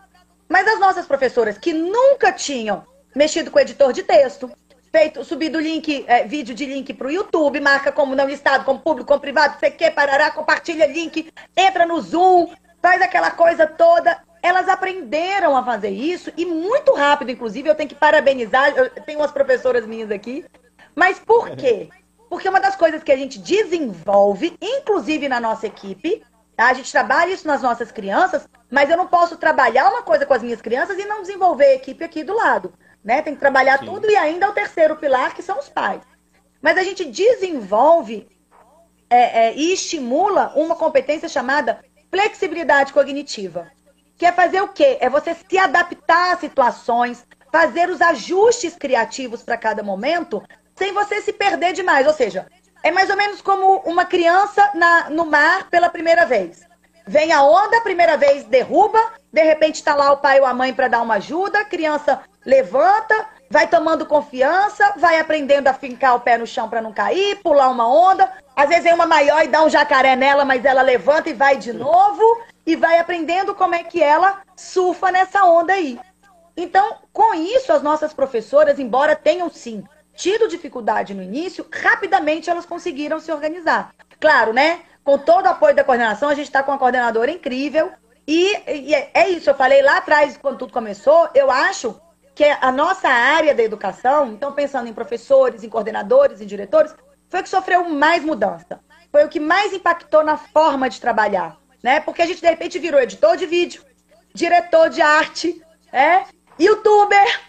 Mas 0.48 0.67
as 0.67 0.80
nossas 0.80 1.06
professoras 1.06 1.58
que 1.58 1.74
nunca 1.74 2.32
tinham 2.32 2.86
mexido 3.15 3.49
com 3.49 3.60
editor 3.60 3.93
de 3.93 4.04
texto, 4.04 4.51
feito, 4.91 5.23
subido 5.23 5.60
link, 5.60 6.06
é, 6.08 6.23
vídeo 6.25 6.54
de 6.54 6.65
link 6.65 6.93
para 6.93 7.08
o 7.08 7.12
YouTube, 7.12 7.60
marca 7.60 7.91
como 7.91 8.15
não 8.15 8.28
listado, 8.28 8.65
como 8.65 8.80
público, 8.80 9.08
como 9.08 9.19
privado, 9.19 9.60
você 9.60 9.71
quer, 9.71 9.93
parará, 9.93 10.32
compartilha 10.32 10.86
link, 10.86 11.32
entra 11.56 11.86
no 11.86 11.99
Zoom, 12.01 12.54
faz 12.82 13.01
aquela 13.01 13.32
coisa 13.32 13.65
toda. 13.65 14.17
Elas 14.41 14.69
aprenderam 14.69 15.58
a 15.58 15.63
fazer 15.63 15.89
isso 15.89 16.32
e 16.38 16.45
muito 16.45 16.93
rápido, 16.93 17.32
inclusive, 17.32 17.67
eu 17.67 17.75
tenho 17.75 17.89
que 17.89 17.95
parabenizar, 17.95 18.73
eu 18.75 18.89
tenho 19.04 19.19
umas 19.19 19.32
professoras 19.32 19.86
minhas 19.88 20.12
aqui. 20.12 20.45
Mas 20.95 21.19
por 21.19 21.49
quê? 21.51 21.89
Porque 22.30 22.47
uma 22.47 22.60
das 22.60 22.75
coisas 22.75 23.04
que 23.04 23.12
a 23.12 23.17
gente 23.17 23.39
desenvolve, 23.39 24.56
inclusive 24.62 25.28
na 25.28 25.39
nossa 25.39 25.67
equipe, 25.67 26.23
tá? 26.56 26.67
a 26.67 26.73
gente 26.73 26.91
trabalha 26.91 27.34
isso 27.34 27.47
nas 27.47 27.62
nossas 27.62 27.91
crianças, 27.91 28.47
mas 28.69 28.89
eu 28.89 28.95
não 28.95 29.08
posso 29.08 29.36
trabalhar 29.36 29.89
uma 29.89 30.04
coisa 30.04 30.25
com 30.25 30.34
as 30.34 30.43
minhas 30.43 30.62
crianças 30.62 30.97
e 30.97 31.06
não 31.06 31.21
desenvolver 31.21 31.65
a 31.65 31.75
equipe 31.75 32.04
aqui 32.04 32.23
do 32.23 32.34
lado. 32.34 32.73
Né? 33.06 33.22
Tem 33.22 33.36
que 33.36 33.39
trabalhar 33.39 33.78
Sim. 33.80 33.86
tudo 33.86 34.10
e 34.10 34.15
ainda 34.18 34.50
o 34.50 34.54
terceiro 34.54 34.96
pilar, 34.96 35.36
que 35.36 35.44
são 35.44 35.60
os 35.60 35.70
pais. 35.70 36.02
Mas 36.60 36.76
a 36.76 36.84
gente 36.84 37.06
desenvolve 37.06 38.28
é, 39.08 39.50
é, 39.50 39.56
e 39.56 39.72
estimula 39.72 40.52
uma 40.56 40.76
competência 40.76 41.30
chamada 41.30 41.86
flexibilidade 42.10 42.91
cognitiva. 42.91 43.72
Que 44.18 44.26
é 44.26 44.32
fazer 44.32 44.62
o 44.62 44.70
quê? 44.70 44.98
É 45.00 45.08
você 45.08 45.36
se 45.36 45.58
adaptar 45.58 46.34
às 46.34 46.39
situações, 46.39 47.24
fazer 47.52 47.89
os 47.89 48.02
ajustes 48.02 48.76
criativos 48.76 49.44
para 49.44 49.58
cada 49.58 49.84
momento, 49.84 50.41
sem 50.76 50.91
você 50.91 51.22
se 51.22 51.32
perder 51.32 51.74
demais. 51.74 52.08
Ou 52.08 52.13
seja, 52.13 52.48
é 52.82 52.91
mais 52.91 53.10
ou 53.12 53.18
menos 53.18 53.39
como 53.41 53.82
uma 53.82 54.06
criança 54.06 54.72
na, 54.74 55.12
no 55.12 55.26
mar 55.26 55.70
pela 55.70 55.89
primeira 55.89 56.26
vez. 56.26 56.62
Vem 57.08 57.32
a 57.32 57.44
onda, 57.44 57.82
primeira 57.82 58.18
vez 58.18 58.46
derruba, 58.46 59.00
de 59.32 59.44
repente 59.44 59.76
está 59.76 59.94
lá 59.94 60.12
o 60.12 60.18
pai 60.18 60.39
ou 60.39 60.46
a 60.46 60.54
mãe 60.54 60.74
para 60.74 60.88
dar 60.88 61.02
uma 61.02 61.15
ajuda, 61.15 61.60
a 61.60 61.65
criança 61.65 62.22
levanta, 62.44 63.28
vai 63.50 63.68
tomando 63.68 64.06
confiança, 64.06 64.94
vai 64.98 65.20
aprendendo 65.20 65.68
a 65.68 65.74
fincar 65.74 66.15
o 66.15 66.20
pé 66.20 66.38
no 66.38 66.48
chão 66.48 66.68
para 66.68 66.82
não 66.82 66.91
cair, 66.91 67.41
pular 67.44 67.70
uma 67.70 67.88
onda. 67.88 68.32
Às 68.56 68.70
vezes 68.70 68.86
vem 68.86 68.94
uma 68.94 69.06
maior 69.06 69.44
e 69.44 69.48
dá 69.48 69.63
um 69.63 69.70
jacaré 69.70 70.15
nela, 70.15 70.44
mas 70.44 70.65
ela 70.65 70.82
levanta 70.82 71.30
e 71.30 71.34
vai 71.34 71.58
de 71.58 71.72
novo 71.74 72.24
e 72.65 72.76
vai 72.76 72.98
aprendendo 72.98 73.54
como 73.54 73.76
é 73.76 73.84
que 73.84 74.02
ela 74.02 74.41
surfa 74.56 75.12
nessa 75.12 75.44
onda 75.44 75.74
aí. 75.74 76.00
Então, 76.58 76.98
com 77.13 77.36
isso, 77.36 77.72
as 77.72 77.84
nossas 77.84 78.13
professoras, 78.13 78.80
embora 78.80 79.15
tenham 79.15 79.50
sim 79.50 79.84
tido 80.15 80.48
dificuldade 80.48 81.13
no 81.13 81.22
início, 81.22 81.68
rapidamente 81.72 82.50
elas 82.50 82.65
conseguiram 82.65 83.20
se 83.20 83.32
organizar. 83.32 83.94
Claro, 84.20 84.54
né? 84.54 84.80
Com 85.06 85.20
todo 85.20 85.46
o 85.46 85.50
apoio 85.50 85.76
da 85.76 85.84
coordenação, 85.84 86.30
a 86.30 86.34
gente 86.34 86.48
está 86.48 86.63
com 86.63 86.72
uma 86.72 86.80
coordenadora 86.80 87.30
incrível. 87.30 87.91
E, 88.28 88.58
e 88.68 88.96
é, 88.96 89.12
é 89.13 89.30
isso, 89.30 89.48
eu 89.48 89.54
falei 89.54 89.84
lá 89.84 89.98
atrás, 89.98 90.36
quando 90.36 90.58
tudo 90.58 90.74
começou, 90.74 91.30
eu 91.36 91.52
acho 91.52 92.02
que 92.34 92.44
a 92.44 92.72
nossa 92.72 93.08
área 93.08 93.54
da 93.54 93.62
educação, 93.62 94.32
então 94.32 94.52
pensando 94.52 94.89
em 94.89 94.94
professores, 94.94 95.63
em 95.63 95.70
coordenadores, 95.70 96.41
em 96.41 96.48
diretores, 96.48 96.94
foi 97.30 97.39
o 97.39 97.44
que 97.44 97.50
sofreu 97.50 97.88
mais 97.88 98.24
mudança. 98.26 98.80
Foi 99.12 99.24
o 99.24 99.30
que 99.30 99.39
mais 99.39 99.72
impactou 99.74 100.24
na 100.24 100.38
forma 100.38 100.89
de 100.89 101.00
trabalhar, 101.00 101.56
né? 101.84 102.00
Porque 102.00 102.24
a 102.24 102.26
gente 102.26 102.41
de 102.41 102.48
repente 102.48 102.80
virou 102.80 103.00
editor 103.00 103.38
de 103.38 103.46
vídeo, 103.46 103.86
diretor 104.34 104.89
de 104.89 105.04
arte, 105.04 105.62
é, 105.94 106.24
youtuber, 106.60 107.46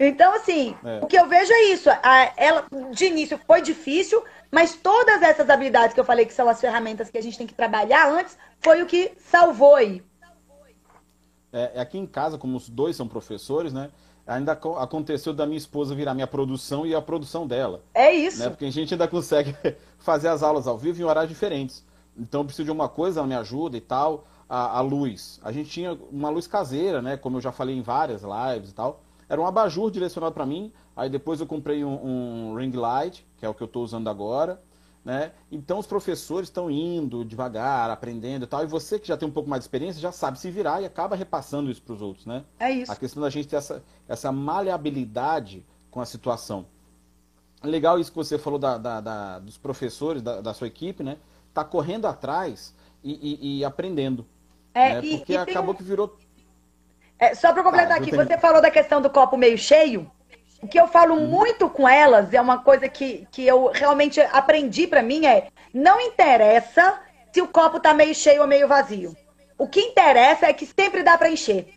então, 0.00 0.32
assim, 0.34 0.76
é. 0.84 1.00
o 1.02 1.06
que 1.06 1.18
eu 1.18 1.26
vejo 1.26 1.52
é 1.52 1.64
isso. 1.64 1.90
A, 1.90 2.32
ela, 2.36 2.66
de 2.90 3.06
início, 3.06 3.40
foi 3.46 3.60
difícil, 3.60 4.22
mas 4.50 4.74
todas 4.76 5.22
essas 5.22 5.48
habilidades 5.50 5.94
que 5.94 6.00
eu 6.00 6.04
falei 6.04 6.24
que 6.24 6.32
são 6.32 6.48
as 6.48 6.60
ferramentas 6.60 7.10
que 7.10 7.18
a 7.18 7.22
gente 7.22 7.36
tem 7.36 7.46
que 7.46 7.54
trabalhar 7.54 8.10
antes, 8.10 8.36
foi 8.60 8.82
o 8.82 8.86
que 8.86 9.12
salvou 9.18 9.74
aí. 9.74 10.02
É, 11.52 11.72
é 11.74 11.80
aqui 11.80 11.98
em 11.98 12.06
casa, 12.06 12.38
como 12.38 12.56
os 12.56 12.68
dois 12.68 12.96
são 12.96 13.08
professores, 13.08 13.72
né? 13.72 13.90
Ainda 14.26 14.52
aconteceu 14.52 15.32
da 15.32 15.46
minha 15.46 15.56
esposa 15.56 15.94
virar 15.94 16.12
minha 16.12 16.26
produção 16.26 16.86
e 16.86 16.94
a 16.94 17.00
produção 17.00 17.46
dela. 17.46 17.82
É 17.94 18.12
isso. 18.12 18.40
Né? 18.40 18.50
Porque 18.50 18.66
a 18.66 18.70
gente 18.70 18.92
ainda 18.92 19.08
consegue 19.08 19.56
fazer 19.98 20.28
as 20.28 20.42
aulas 20.42 20.66
ao 20.66 20.76
vivo 20.76 21.00
em 21.00 21.04
horários 21.04 21.32
diferentes. 21.32 21.82
Então, 22.14 22.42
eu 22.42 22.44
preciso 22.44 22.66
de 22.66 22.70
uma 22.70 22.90
coisa, 22.90 23.20
ela 23.20 23.26
me 23.26 23.34
ajuda 23.34 23.78
e 23.78 23.80
tal. 23.80 24.26
A, 24.46 24.78
a 24.78 24.80
luz. 24.80 25.40
A 25.42 25.50
gente 25.50 25.70
tinha 25.70 25.92
uma 26.10 26.28
luz 26.28 26.46
caseira, 26.46 27.00
né? 27.00 27.16
Como 27.16 27.38
eu 27.38 27.40
já 27.40 27.52
falei 27.52 27.76
em 27.76 27.82
várias 27.82 28.22
lives 28.22 28.70
e 28.70 28.74
tal. 28.74 29.02
Era 29.28 29.40
um 29.40 29.46
abajur 29.46 29.90
direcionado 29.90 30.34
para 30.34 30.44
mim. 30.44 30.72
Aí 30.98 31.08
depois 31.08 31.38
eu 31.38 31.46
comprei 31.46 31.84
um, 31.84 32.50
um, 32.50 32.54
ring 32.56 32.72
light, 32.72 33.24
que 33.36 33.46
é 33.46 33.48
o 33.48 33.54
que 33.54 33.62
eu 33.62 33.66
estou 33.66 33.84
usando 33.84 34.10
agora. 34.10 34.60
Né? 35.04 35.30
Então 35.50 35.78
os 35.78 35.86
professores 35.86 36.48
estão 36.48 36.68
indo 36.68 37.24
devagar, 37.24 37.88
aprendendo 37.88 38.42
e 38.42 38.48
tal. 38.48 38.64
E 38.64 38.66
você 38.66 38.98
que 38.98 39.06
já 39.06 39.16
tem 39.16 39.28
um 39.28 39.30
pouco 39.30 39.48
mais 39.48 39.60
de 39.60 39.66
experiência 39.66 40.02
já 40.02 40.10
sabe 40.10 40.40
se 40.40 40.50
virar 40.50 40.82
e 40.82 40.84
acaba 40.84 41.14
repassando 41.14 41.70
isso 41.70 41.80
para 41.80 41.94
os 41.94 42.02
outros, 42.02 42.26
né? 42.26 42.44
É 42.58 42.72
isso. 42.72 42.90
A 42.90 42.96
questão 42.96 43.22
da 43.22 43.30
gente 43.30 43.46
ter 43.46 43.54
essa, 43.54 43.80
essa 44.08 44.32
maleabilidade 44.32 45.64
com 45.88 46.00
a 46.00 46.04
situação. 46.04 46.66
Legal 47.62 48.00
isso 48.00 48.10
que 48.10 48.16
você 48.16 48.36
falou 48.36 48.58
da, 48.58 48.76
da, 48.76 49.00
da 49.00 49.38
dos 49.38 49.56
professores, 49.56 50.20
da, 50.20 50.40
da, 50.40 50.52
sua 50.52 50.66
equipe, 50.66 51.04
né? 51.04 51.16
Tá 51.54 51.64
correndo 51.64 52.06
atrás 52.06 52.74
e, 53.04 53.12
e, 53.12 53.58
e 53.58 53.64
aprendendo. 53.64 54.26
É, 54.74 54.94
né? 54.94 55.16
Porque 55.16 55.32
e, 55.32 55.36
e 55.36 55.38
acabou 55.38 55.74
tem... 55.74 55.84
que 55.84 55.88
virou 55.88 56.18
é, 57.20 57.34
só 57.34 57.52
para 57.52 57.62
completar 57.62 57.92
ah, 57.92 57.96
aqui, 57.96 58.14
você 58.14 58.36
falou 58.38 58.60
da 58.62 58.70
questão 58.70 59.00
do 59.00 59.10
copo 59.10 59.36
meio 59.36 59.58
cheio. 59.58 60.10
O 60.60 60.66
que 60.66 60.78
eu 60.78 60.88
falo 60.88 61.16
muito 61.16 61.68
com 61.68 61.88
elas, 61.88 62.32
é 62.34 62.40
uma 62.40 62.58
coisa 62.58 62.88
que, 62.88 63.26
que 63.30 63.46
eu 63.46 63.70
realmente 63.72 64.20
aprendi 64.20 64.86
para 64.86 65.02
mim, 65.02 65.24
é 65.24 65.48
não 65.72 66.00
interessa 66.00 67.00
se 67.32 67.40
o 67.40 67.46
copo 67.46 67.78
tá 67.78 67.94
meio 67.94 68.14
cheio 68.14 68.42
ou 68.42 68.48
meio 68.48 68.66
vazio. 68.66 69.16
O 69.56 69.68
que 69.68 69.80
interessa 69.80 70.46
é 70.46 70.52
que 70.52 70.66
sempre 70.66 71.02
dá 71.02 71.16
para 71.16 71.30
encher. 71.30 71.74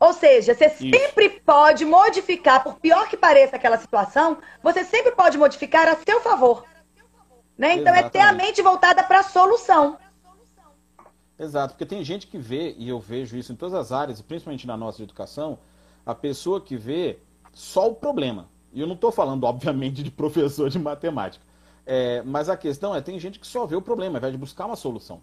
Ou 0.00 0.12
seja, 0.12 0.54
você 0.54 0.66
Isso. 0.66 0.78
sempre 0.78 1.28
pode 1.40 1.84
modificar, 1.84 2.64
por 2.64 2.74
pior 2.80 3.08
que 3.08 3.16
pareça 3.16 3.56
aquela 3.56 3.78
situação, 3.78 4.38
você 4.62 4.82
sempre 4.84 5.12
pode 5.12 5.38
modificar 5.38 5.86
a 5.86 5.96
seu 5.96 6.20
favor. 6.20 6.64
Né? 7.56 7.74
Então 7.74 7.94
Exatamente. 7.94 8.06
é 8.06 8.10
ter 8.10 8.20
a 8.20 8.32
mente 8.32 8.62
voltada 8.62 9.02
para 9.04 9.20
a 9.20 9.22
solução. 9.22 9.98
Exato, 11.38 11.74
porque 11.74 11.86
tem 11.86 12.02
gente 12.02 12.26
que 12.26 12.38
vê, 12.38 12.74
e 12.78 12.88
eu 12.88 12.98
vejo 12.98 13.36
isso 13.36 13.52
em 13.52 13.56
todas 13.56 13.74
as 13.74 13.92
áreas, 13.92 14.20
principalmente 14.20 14.66
na 14.66 14.76
nossa 14.76 15.02
educação, 15.02 15.58
a 16.04 16.14
pessoa 16.14 16.60
que 16.60 16.76
vê 16.76 17.18
só 17.52 17.90
o 17.90 17.94
problema. 17.94 18.48
E 18.72 18.80
eu 18.80 18.86
não 18.86 18.94
estou 18.94 19.12
falando, 19.12 19.44
obviamente, 19.44 20.02
de 20.02 20.10
professor 20.10 20.70
de 20.70 20.78
matemática. 20.78 21.44
É, 21.84 22.22
mas 22.22 22.48
a 22.48 22.56
questão 22.56 22.94
é, 22.94 23.00
tem 23.00 23.18
gente 23.18 23.38
que 23.38 23.46
só 23.46 23.66
vê 23.66 23.76
o 23.76 23.82
problema, 23.82 24.16
ao 24.16 24.18
invés 24.18 24.32
de 24.32 24.38
buscar 24.38 24.66
uma 24.66 24.76
solução. 24.76 25.20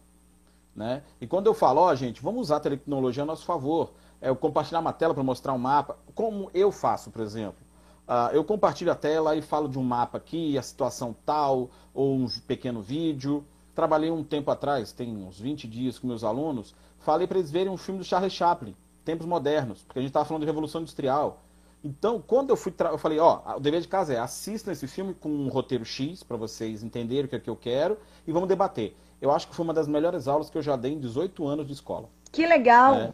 Né? 0.76 1.02
E 1.20 1.28
quando 1.28 1.48
eu 1.48 1.54
falo, 1.54 1.82
ó, 1.82 1.96
gente, 1.96 2.22
vamos 2.22 2.42
usar 2.42 2.58
a 2.58 2.60
tecnologia 2.60 3.24
a 3.24 3.26
nosso 3.26 3.46
favor, 3.46 3.92
é, 4.22 4.30
eu 4.30 4.36
compartilhar 4.36 4.80
uma 4.80 4.94
tela 4.94 5.14
para 5.14 5.24
mostrar 5.24 5.54
um 5.54 5.58
mapa, 5.58 5.98
como 6.14 6.50
eu 6.54 6.72
faço, 6.72 7.10
por 7.10 7.22
exemplo. 7.22 7.70
Uh, 8.08 8.34
eu 8.34 8.44
compartilho 8.44 8.92
a 8.92 8.96
tela 8.96 9.36
e 9.36 9.42
falo 9.42 9.70
de 9.70 9.78
um 9.78 9.84
mapa 9.84 10.18
aqui, 10.18 10.58
a 10.58 10.64
situação 10.64 11.16
tal, 11.24 11.70
ou 11.94 12.16
um 12.16 12.28
pequeno 12.48 12.82
vídeo. 12.82 13.46
Trabalhei 13.76 14.10
um 14.10 14.24
tempo 14.24 14.50
atrás, 14.50 14.92
tem 14.92 15.16
uns 15.16 15.40
20 15.40 15.68
dias 15.68 16.00
com 16.00 16.08
meus 16.08 16.24
alunos, 16.24 16.74
falei 16.98 17.28
para 17.28 17.38
eles 17.38 17.52
verem 17.52 17.72
um 17.72 17.78
filme 17.78 18.00
do 18.00 18.04
Charles 18.04 18.34
Chaplin, 18.34 18.76
Tempos 19.06 19.28
Modernos, 19.28 19.84
porque 19.84 20.00
a 20.00 20.02
gente 20.02 20.10
estava 20.10 20.26
falando 20.26 20.42
de 20.42 20.48
Revolução 20.48 20.82
Industrial. 20.82 21.40
Então, 21.84 22.22
quando 22.22 22.50
eu 22.50 22.58
fui, 22.58 22.74
eu 22.78 22.98
falei, 22.98 23.20
ó, 23.20 23.56
o 23.56 23.60
dever 23.60 23.82
de 23.82 23.88
casa 23.88 24.14
é 24.14 24.20
assistam 24.20 24.72
esse 24.72 24.88
filme 24.88 25.14
com 25.14 25.30
um 25.30 25.48
roteiro 25.48 25.86
X 25.86 26.24
para 26.24 26.36
vocês 26.36 26.84
entenderem 26.84 27.26
o 27.26 27.28
que 27.28 27.36
é 27.36 27.40
que 27.40 27.50
eu 27.50 27.56
quero 27.56 27.98
e 28.28 28.32
vamos 28.32 28.50
debater. 28.50 28.96
Eu 29.22 29.32
acho 29.32 29.48
que 29.48 29.56
foi 29.56 29.64
uma 29.64 29.74
das 29.74 29.88
melhores 29.88 30.28
aulas 30.28 30.50
que 30.50 30.58
eu 30.58 30.62
já 30.62 30.76
dei 30.76 30.94
em 30.94 31.00
18 31.00 31.48
anos 31.48 31.66
de 31.66 31.74
escola. 31.74 32.10
Que 32.32 32.46
legal! 32.46 32.96
Né? 32.96 33.14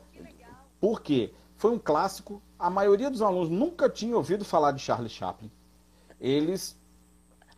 Por 0.80 1.01
quê? 1.01 1.32
Foi 1.56 1.71
um 1.71 1.80
clássico 1.80 2.41
a 2.58 2.69
maioria 2.69 3.10
dos 3.10 3.21
alunos 3.21 3.49
nunca 3.49 3.89
tinha 3.89 4.15
ouvido 4.15 4.45
falar 4.45 4.71
de 4.71 4.82
Charlie 4.82 5.10
Chaplin. 5.10 5.51
Eles 6.19 6.78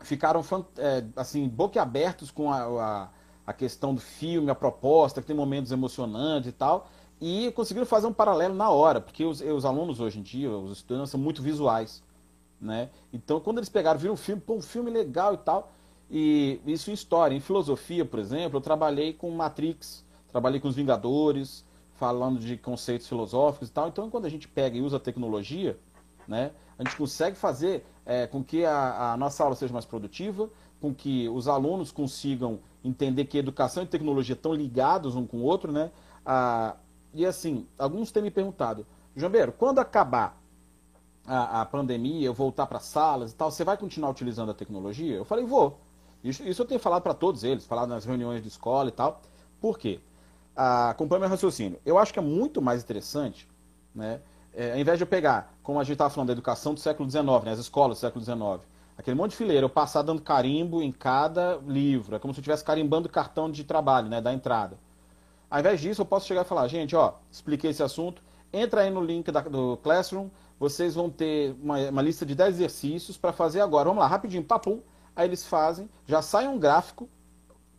ficaram 0.01 0.43
é, 0.77 1.03
assim 1.15 1.47
boquiabertos 1.47 2.31
com 2.31 2.51
a, 2.51 2.63
a, 2.63 3.09
a, 3.45 3.53
questão 3.53 3.93
do 3.93 4.01
filme, 4.01 4.49
a 4.49 4.55
proposta, 4.55 5.21
que 5.21 5.27
tem 5.27 5.35
momentos 5.35 5.71
emocionantes 5.71 6.49
e 6.49 6.51
tal, 6.51 6.89
e 7.19 7.51
conseguiram 7.51 7.85
fazer 7.85 8.07
um 8.07 8.13
paralelo 8.13 8.53
na 8.53 8.69
hora, 8.69 9.01
porque 9.01 9.25
os, 9.25 9.41
os 9.41 9.65
alunos 9.65 9.99
hoje 9.99 10.19
em 10.19 10.21
dia, 10.21 10.49
os 10.49 10.71
estudantes, 10.71 11.11
são 11.11 11.19
muito 11.19 11.41
visuais. 11.41 12.03
Né? 12.59 12.89
Então, 13.13 13.39
quando 13.39 13.57
eles 13.57 13.69
pegaram, 13.69 13.99
viram 13.99 14.13
um 14.13 14.17
filme, 14.17 14.41
pô, 14.41 14.55
um 14.55 14.61
filme 14.61 14.89
legal 14.89 15.33
e 15.33 15.37
tal, 15.37 15.71
e 16.09 16.61
isso 16.65 16.89
em 16.89 16.93
história. 16.93 17.35
Em 17.35 17.39
filosofia, 17.39 18.05
por 18.05 18.19
exemplo, 18.19 18.57
eu 18.57 18.61
trabalhei 18.61 19.13
com 19.13 19.29
Matrix, 19.31 20.05
trabalhei 20.27 20.59
com 20.59 20.67
os 20.67 20.75
Vingadores, 20.75 21.65
falando 21.95 22.39
de 22.39 22.57
conceitos 22.57 23.07
filosóficos 23.07 23.69
e 23.69 23.71
tal. 23.71 23.87
Então, 23.87 24.09
quando 24.09 24.25
a 24.25 24.29
gente 24.29 24.47
pega 24.47 24.77
e 24.77 24.81
usa 24.81 24.97
a 24.97 24.99
tecnologia, 24.99 25.77
né, 26.27 26.51
a 26.77 26.83
gente 26.83 26.95
consegue 26.95 27.35
fazer 27.35 27.85
é, 28.05 28.27
com 28.27 28.43
que 28.43 28.63
a, 28.63 29.13
a, 29.13 29.17
nossa 29.17 29.43
aula 29.43 29.55
seja 29.55 29.73
mais 29.73 29.85
produtiva, 29.85 30.49
com 30.79 30.93
que 30.93 31.27
os 31.29 31.47
alunos 31.47 31.91
consigam 31.91 32.59
entender 32.83 33.25
que 33.25 33.37
educação 33.37 33.83
e 33.83 33.87
tecnologia 33.87 34.33
estão 34.33 34.53
ligados 34.53 35.15
um 35.15 35.25
com 35.25 35.37
o 35.37 35.43
outro, 35.43 35.71
né? 35.71 35.91
Ah, 36.23 36.75
e 37.13 37.25
assim, 37.25 37.67
alguns 37.77 38.11
têm 38.11 38.23
me 38.23 38.31
perguntado, 38.31 38.85
Jambeiro, 39.15 39.51
quando 39.51 39.79
acabar 39.79 40.39
a, 41.25 41.61
a 41.61 41.65
pandemia, 41.65 42.25
eu 42.25 42.33
voltar 42.33 42.67
para 42.67 42.79
salas 42.79 43.31
e 43.31 43.35
tal, 43.35 43.51
você 43.51 43.63
vai 43.63 43.75
continuar 43.77 44.09
utilizando 44.09 44.51
a 44.51 44.53
tecnologia? 44.53 45.15
Eu 45.15 45.25
falei, 45.25 45.45
vou. 45.45 45.79
Isso, 46.23 46.43
isso 46.43 46.61
eu 46.61 46.65
tenho 46.65 46.79
falado 46.79 47.03
para 47.03 47.13
todos 47.13 47.43
eles, 47.43 47.65
falado 47.65 47.89
nas 47.89 48.05
reuniões 48.05 48.41
de 48.41 48.47
escola 48.47 48.89
e 48.89 48.91
tal. 48.91 49.21
Por 49.59 49.77
quê? 49.77 49.99
Ah, 50.55 50.89
acompanha 50.89 51.21
meu 51.21 51.29
raciocínio. 51.29 51.79
Eu 51.85 51.97
acho 51.97 52.13
que 52.13 52.19
é 52.19 52.21
muito 52.21 52.61
mais 52.61 52.81
interessante, 52.81 53.47
né? 53.93 54.21
É, 54.53 54.71
ao 54.71 54.79
invés 54.79 54.97
de 54.97 55.03
eu 55.03 55.07
pegar, 55.07 55.53
como 55.61 55.79
a 55.79 55.83
gente 55.83 55.93
estava 55.93 56.09
falando, 56.09 56.27
da 56.27 56.33
educação 56.33 56.73
do 56.73 56.79
século 56.79 57.07
XIX, 57.07 57.25
né, 57.43 57.51
as 57.51 57.59
escolas 57.59 57.97
do 57.97 58.01
século 58.01 58.25
XIX, 58.25 58.67
aquele 58.97 59.15
monte 59.15 59.31
de 59.31 59.37
fileira, 59.37 59.63
eu 59.63 59.69
passar 59.69 60.01
dando 60.01 60.19
carimbo 60.19 60.81
em 60.81 60.91
cada 60.91 61.57
livro, 61.57 62.15
é 62.15 62.19
como 62.19 62.33
se 62.33 62.39
eu 62.39 62.41
estivesse 62.41 62.63
carimbando 62.63 63.07
cartão 63.07 63.51
de 63.51 63.63
trabalho, 63.63 64.09
né, 64.09 64.19
da 64.19 64.33
entrada. 64.33 64.79
Ao 65.49 65.59
invés 65.59 65.79
disso, 65.79 66.01
eu 66.01 66.05
posso 66.05 66.27
chegar 66.27 66.41
e 66.41 66.45
falar, 66.45 66.67
gente, 66.67 66.95
ó, 66.95 67.13
expliquei 67.31 67.69
esse 67.69 67.81
assunto, 67.81 68.21
entra 68.51 68.81
aí 68.81 68.89
no 68.89 69.01
link 69.01 69.31
da, 69.31 69.41
do 69.41 69.77
Classroom, 69.77 70.29
vocês 70.59 70.95
vão 70.95 71.09
ter 71.09 71.55
uma, 71.61 71.77
uma 71.89 72.01
lista 72.01 72.25
de 72.25 72.35
10 72.35 72.55
exercícios 72.55 73.17
para 73.17 73.31
fazer 73.31 73.61
agora. 73.61 73.89
Vamos 73.89 74.01
lá, 74.01 74.07
rapidinho, 74.07 74.43
papum. 74.43 74.81
Aí 75.15 75.27
eles 75.27 75.45
fazem, 75.45 75.89
já 76.05 76.21
sai 76.21 76.47
um 76.47 76.59
gráfico 76.59 77.09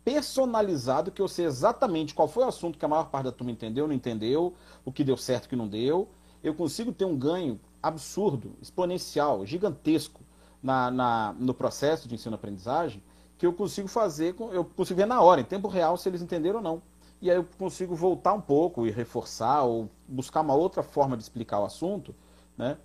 personalizado 0.03 1.11
que 1.11 1.21
eu 1.21 1.27
sei 1.27 1.45
exatamente 1.45 2.15
qual 2.15 2.27
foi 2.27 2.43
o 2.43 2.47
assunto 2.47 2.77
que 2.79 2.85
a 2.85 2.87
maior 2.87 3.09
parte 3.09 3.25
da 3.25 3.31
turma 3.31 3.51
entendeu, 3.51 3.87
não 3.87 3.93
entendeu, 3.93 4.55
o 4.83 4.91
que 4.91 5.03
deu 5.03 5.15
certo, 5.15 5.45
o 5.45 5.49
que 5.49 5.55
não 5.55 5.67
deu. 5.67 6.09
Eu 6.43 6.55
consigo 6.55 6.91
ter 6.91 7.05
um 7.05 7.17
ganho 7.17 7.59
absurdo, 7.81 8.55
exponencial, 8.61 9.45
gigantesco 9.45 10.21
na, 10.63 10.89
na 10.89 11.35
no 11.37 11.53
processo 11.53 12.07
de 12.07 12.15
ensino-aprendizagem, 12.15 13.03
que 13.37 13.45
eu 13.45 13.53
consigo 13.53 13.87
fazer, 13.87 14.35
eu 14.51 14.65
consigo 14.65 14.97
ver 14.97 15.05
na 15.05 15.21
hora, 15.21 15.41
em 15.41 15.45
tempo 15.45 15.67
real, 15.67 15.95
se 15.95 16.09
eles 16.09 16.21
entenderam 16.21 16.57
ou 16.57 16.63
não. 16.63 16.81
E 17.21 17.29
aí 17.29 17.37
eu 17.37 17.45
consigo 17.57 17.95
voltar 17.95 18.33
um 18.33 18.41
pouco 18.41 18.87
e 18.87 18.91
reforçar 18.91 19.63
ou 19.63 19.89
buscar 20.07 20.41
uma 20.41 20.53
outra 20.53 20.81
forma 20.81 21.17
de 21.17 21.23
explicar 21.23 21.59
o 21.59 21.65
assunto, 21.65 22.15
né, 22.57 22.77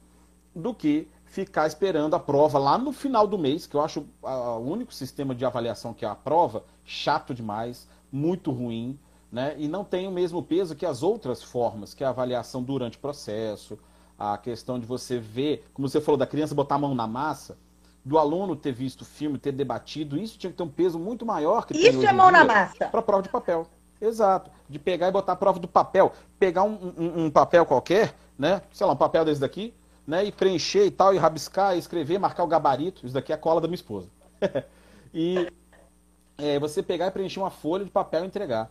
do 0.54 0.74
que 0.74 1.08
ficar 1.24 1.66
esperando 1.66 2.14
a 2.14 2.20
prova 2.20 2.58
lá 2.58 2.78
no 2.78 2.92
final 2.92 3.26
do 3.26 3.38
mês, 3.38 3.66
que 3.66 3.76
eu 3.76 3.80
acho 3.80 4.06
o 4.22 4.58
único 4.58 4.94
sistema 4.94 5.34
de 5.34 5.44
avaliação 5.44 5.92
que 5.92 6.04
é 6.04 6.08
a 6.08 6.14
prova, 6.14 6.64
chato 6.84 7.34
demais, 7.34 7.88
muito 8.10 8.52
ruim, 8.52 8.98
né? 9.32 9.56
E 9.58 9.66
não 9.66 9.82
tem 9.82 10.06
o 10.06 10.12
mesmo 10.12 10.40
peso 10.42 10.76
que 10.76 10.86
as 10.86 11.02
outras 11.02 11.42
formas, 11.42 11.92
que 11.92 12.04
é 12.04 12.06
a 12.06 12.10
avaliação 12.10 12.62
durante 12.62 12.96
o 12.96 13.00
processo, 13.00 13.76
a 14.16 14.38
questão 14.38 14.78
de 14.78 14.86
você 14.86 15.18
ver, 15.18 15.64
como 15.74 15.88
você 15.88 16.00
falou, 16.00 16.16
da 16.16 16.26
criança 16.26 16.54
botar 16.54 16.76
a 16.76 16.78
mão 16.78 16.94
na 16.94 17.06
massa, 17.08 17.58
do 18.04 18.16
aluno 18.16 18.54
ter 18.54 18.70
visto 18.70 19.00
o 19.00 19.04
filme, 19.04 19.38
ter 19.38 19.50
debatido, 19.50 20.16
isso 20.16 20.38
tinha 20.38 20.52
que 20.52 20.56
ter 20.56 20.62
um 20.62 20.68
peso 20.68 21.00
muito 21.00 21.26
maior 21.26 21.66
que 21.66 21.76
Isso 21.76 22.06
é 22.06 22.12
mão 22.12 22.30
na 22.30 22.44
massa. 22.44 22.86
Para 22.86 23.02
prova 23.02 23.22
de 23.22 23.28
papel. 23.28 23.66
Exato. 24.00 24.50
De 24.68 24.78
pegar 24.78 25.08
e 25.08 25.12
botar 25.12 25.32
a 25.32 25.36
prova 25.36 25.58
do 25.58 25.68
papel. 25.68 26.12
Pegar 26.38 26.62
um, 26.64 26.92
um, 26.96 27.24
um 27.24 27.30
papel 27.30 27.64
qualquer, 27.64 28.14
né? 28.38 28.62
Sei 28.72 28.86
lá, 28.86 28.92
um 28.92 28.96
papel 28.96 29.24
desse 29.24 29.40
daqui, 29.40 29.74
né? 30.06 30.24
E 30.24 30.32
preencher 30.32 30.84
e 30.84 30.90
tal, 30.90 31.14
e 31.14 31.18
rabiscar, 31.18 31.74
e 31.76 31.78
escrever, 31.78 32.18
marcar 32.18 32.44
o 32.44 32.48
gabarito. 32.48 33.04
Isso 33.04 33.14
daqui 33.14 33.32
é 33.32 33.34
a 33.34 33.38
cola 33.38 33.60
da 33.60 33.68
minha 33.68 33.76
esposa. 33.76 34.08
e 35.12 35.48
é, 36.38 36.58
você 36.58 36.82
pegar 36.82 37.06
e 37.06 37.10
preencher 37.10 37.40
uma 37.40 37.50
folha 37.50 37.84
de 37.84 37.90
papel 37.90 38.24
e 38.24 38.26
entregar. 38.26 38.70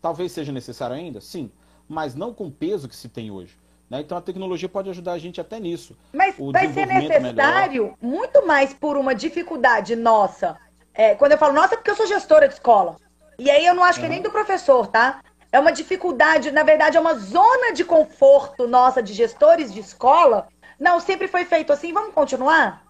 Talvez 0.00 0.32
seja 0.32 0.52
necessário 0.52 0.96
ainda, 0.96 1.20
sim, 1.20 1.50
mas 1.88 2.14
não 2.14 2.32
com 2.32 2.46
o 2.46 2.50
peso 2.50 2.88
que 2.88 2.96
se 2.96 3.08
tem 3.08 3.30
hoje. 3.30 3.58
Né? 3.88 4.00
Então 4.00 4.16
a 4.16 4.20
tecnologia 4.20 4.68
pode 4.68 4.88
ajudar 4.88 5.12
a 5.12 5.18
gente 5.18 5.40
até 5.40 5.58
nisso. 5.58 5.96
Mas 6.12 6.36
vai 6.38 6.72
ser 6.72 6.86
necessário 6.86 7.82
melhor. 7.82 7.96
muito 8.00 8.46
mais 8.46 8.72
por 8.72 8.96
uma 8.96 9.14
dificuldade 9.14 9.96
nossa. 9.96 10.56
É, 10.94 11.14
quando 11.14 11.32
eu 11.32 11.38
falo 11.38 11.52
nossa, 11.52 11.74
é 11.74 11.76
porque 11.76 11.90
eu 11.90 11.96
sou 11.96 12.06
gestora 12.06 12.46
de 12.46 12.54
escola. 12.54 12.96
E 13.40 13.50
aí 13.50 13.66
eu 13.66 13.74
não 13.74 13.82
acho 13.82 13.98
que 13.98 14.06
é 14.06 14.08
nem 14.08 14.22
do 14.22 14.30
professor, 14.30 14.86
tá? 14.86 15.20
É 15.50 15.58
uma 15.58 15.72
dificuldade, 15.72 16.52
na 16.52 16.62
verdade, 16.62 16.96
é 16.96 17.00
uma 17.00 17.14
zona 17.14 17.72
de 17.72 17.84
conforto 17.84 18.68
nossa 18.68 19.02
de 19.02 19.12
gestores 19.12 19.72
de 19.72 19.80
escola 19.80 20.48
não, 20.80 20.98
sempre 20.98 21.28
foi 21.28 21.44
feito 21.44 21.72
assim, 21.74 21.92
vamos 21.92 22.14
continuar? 22.14 22.82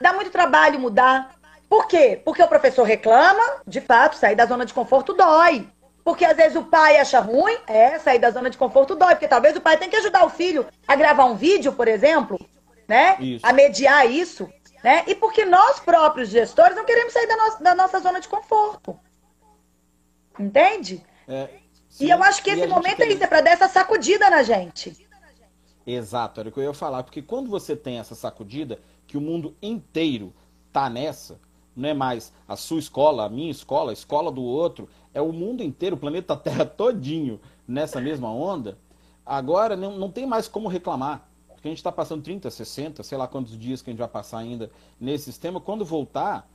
Dá 0.00 0.14
muito 0.14 0.30
trabalho 0.30 0.80
mudar. 0.80 1.34
Por 1.68 1.86
quê? 1.86 2.20
Porque 2.24 2.42
o 2.42 2.48
professor 2.48 2.84
reclama, 2.84 3.60
de 3.66 3.80
fato, 3.80 4.16
sair 4.16 4.34
da 4.34 4.46
zona 4.46 4.64
de 4.64 4.72
conforto 4.72 5.12
dói. 5.12 5.68
Porque 6.02 6.24
às 6.24 6.36
vezes 6.36 6.56
o 6.56 6.64
pai 6.64 6.96
acha 6.96 7.20
ruim, 7.20 7.58
é, 7.66 7.98
sair 7.98 8.18
da 8.18 8.30
zona 8.30 8.48
de 8.48 8.56
conforto 8.56 8.94
dói, 8.94 9.14
porque 9.14 9.28
talvez 9.28 9.54
o 9.54 9.60
pai 9.60 9.76
tenha 9.76 9.90
que 9.90 9.96
ajudar 9.96 10.24
o 10.24 10.30
filho 10.30 10.66
a 10.88 10.96
gravar 10.96 11.26
um 11.26 11.34
vídeo, 11.34 11.72
por 11.72 11.88
exemplo, 11.88 12.38
né? 12.88 13.16
Isso. 13.18 13.44
A 13.44 13.52
mediar 13.52 14.10
isso, 14.10 14.48
né? 14.82 15.02
E 15.06 15.14
porque 15.14 15.44
nós 15.44 15.80
próprios 15.80 16.30
gestores 16.30 16.76
não 16.76 16.84
queremos 16.84 17.12
sair 17.12 17.26
da, 17.26 17.36
no 17.36 17.58
da 17.60 17.74
nossa 17.74 18.00
zona 18.00 18.20
de 18.20 18.28
conforto. 18.28 18.98
Entende? 20.38 21.02
É, 21.26 21.48
e 22.00 22.10
eu 22.10 22.22
acho 22.22 22.42
que 22.42 22.50
esse 22.50 22.66
momento 22.66 23.00
é 23.00 23.08
isso, 23.08 23.24
é 23.24 23.26
para 23.26 23.40
dar 23.40 23.50
essa 23.52 23.68
sacudida 23.68 24.28
na 24.28 24.42
gente. 24.42 25.06
Exato, 25.86 26.40
era 26.40 26.48
o 26.48 26.52
que 26.52 26.58
eu 26.58 26.64
ia 26.64 26.74
falar, 26.74 27.02
porque 27.04 27.22
quando 27.22 27.48
você 27.48 27.76
tem 27.76 27.98
essa 27.98 28.14
sacudida, 28.14 28.80
que 29.06 29.16
o 29.16 29.20
mundo 29.20 29.54
inteiro 29.62 30.34
tá 30.72 30.90
nessa, 30.90 31.40
não 31.74 31.88
é 31.88 31.94
mais 31.94 32.32
a 32.48 32.56
sua 32.56 32.78
escola, 32.78 33.24
a 33.24 33.28
minha 33.28 33.50
escola, 33.50 33.92
a 33.92 33.92
escola 33.92 34.32
do 34.32 34.42
outro, 34.42 34.88
é 35.14 35.22
o 35.22 35.32
mundo 35.32 35.62
inteiro, 35.62 35.96
o 35.96 35.98
planeta 35.98 36.34
Terra 36.36 36.66
todinho 36.66 37.40
nessa 37.66 38.00
mesma 38.00 38.30
onda, 38.30 38.78
agora 39.24 39.76
não, 39.76 39.96
não 39.96 40.10
tem 40.10 40.26
mais 40.26 40.48
como 40.48 40.68
reclamar. 40.68 41.28
Porque 41.54 41.68
a 41.68 41.70
gente 41.70 41.78
está 41.78 41.90
passando 41.90 42.22
30, 42.22 42.50
60, 42.50 43.02
sei 43.02 43.16
lá 43.16 43.26
quantos 43.26 43.58
dias 43.58 43.80
que 43.80 43.88
a 43.88 43.92
gente 43.92 43.98
vai 43.98 44.08
passar 44.08 44.38
ainda 44.38 44.70
nesse 45.00 45.24
sistema. 45.24 45.60
Quando 45.60 45.84
voltar, 45.84 46.48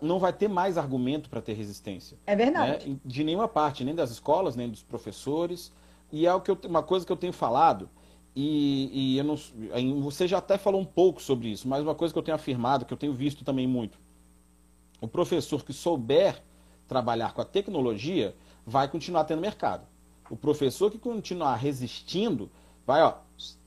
não 0.00 0.18
vai 0.18 0.32
ter 0.32 0.48
mais 0.48 0.76
argumento 0.76 1.30
para 1.30 1.40
ter 1.40 1.54
resistência. 1.54 2.18
É 2.26 2.36
verdade. 2.36 2.88
Né? 2.88 3.00
De 3.04 3.24
nenhuma 3.24 3.48
parte, 3.48 3.84
nem 3.84 3.94
das 3.94 4.10
escolas, 4.10 4.56
nem 4.56 4.68
dos 4.68 4.82
professores. 4.82 5.72
E 6.12 6.26
é 6.26 6.34
o 6.34 6.40
que 6.40 6.50
eu, 6.50 6.58
uma 6.66 6.82
coisa 6.82 7.04
que 7.04 7.12
eu 7.12 7.16
tenho 7.16 7.32
falado 7.32 7.88
e, 8.38 8.90
e 8.92 9.18
eu 9.18 9.24
não, 9.24 10.02
você 10.02 10.28
já 10.28 10.36
até 10.36 10.58
falou 10.58 10.78
um 10.78 10.84
pouco 10.84 11.22
sobre 11.22 11.48
isso, 11.48 11.66
mas 11.66 11.82
uma 11.82 11.94
coisa 11.94 12.12
que 12.12 12.18
eu 12.18 12.22
tenho 12.22 12.34
afirmado, 12.34 12.84
que 12.84 12.92
eu 12.92 12.96
tenho 12.98 13.14
visto 13.14 13.42
também 13.42 13.66
muito: 13.66 13.98
o 15.00 15.08
professor 15.08 15.64
que 15.64 15.72
souber 15.72 16.42
trabalhar 16.86 17.32
com 17.32 17.40
a 17.40 17.46
tecnologia 17.46 18.36
vai 18.66 18.88
continuar 18.88 19.24
tendo 19.24 19.40
mercado. 19.40 19.86
O 20.28 20.36
professor 20.36 20.90
que 20.90 20.98
continuar 20.98 21.56
resistindo 21.56 22.50
vai 22.86 23.02
ó, 23.02 23.14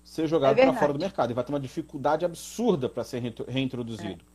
ser 0.04 0.28
jogado 0.28 0.60
é 0.60 0.66
para 0.66 0.74
fora 0.76 0.94
do 0.94 1.00
mercado 1.00 1.32
e 1.32 1.34
vai 1.34 1.44
ter 1.44 1.52
uma 1.52 1.60
dificuldade 1.60 2.24
absurda 2.24 2.88
para 2.88 3.04
ser 3.04 3.24
reintroduzido. 3.48 4.24
É. 4.24 4.29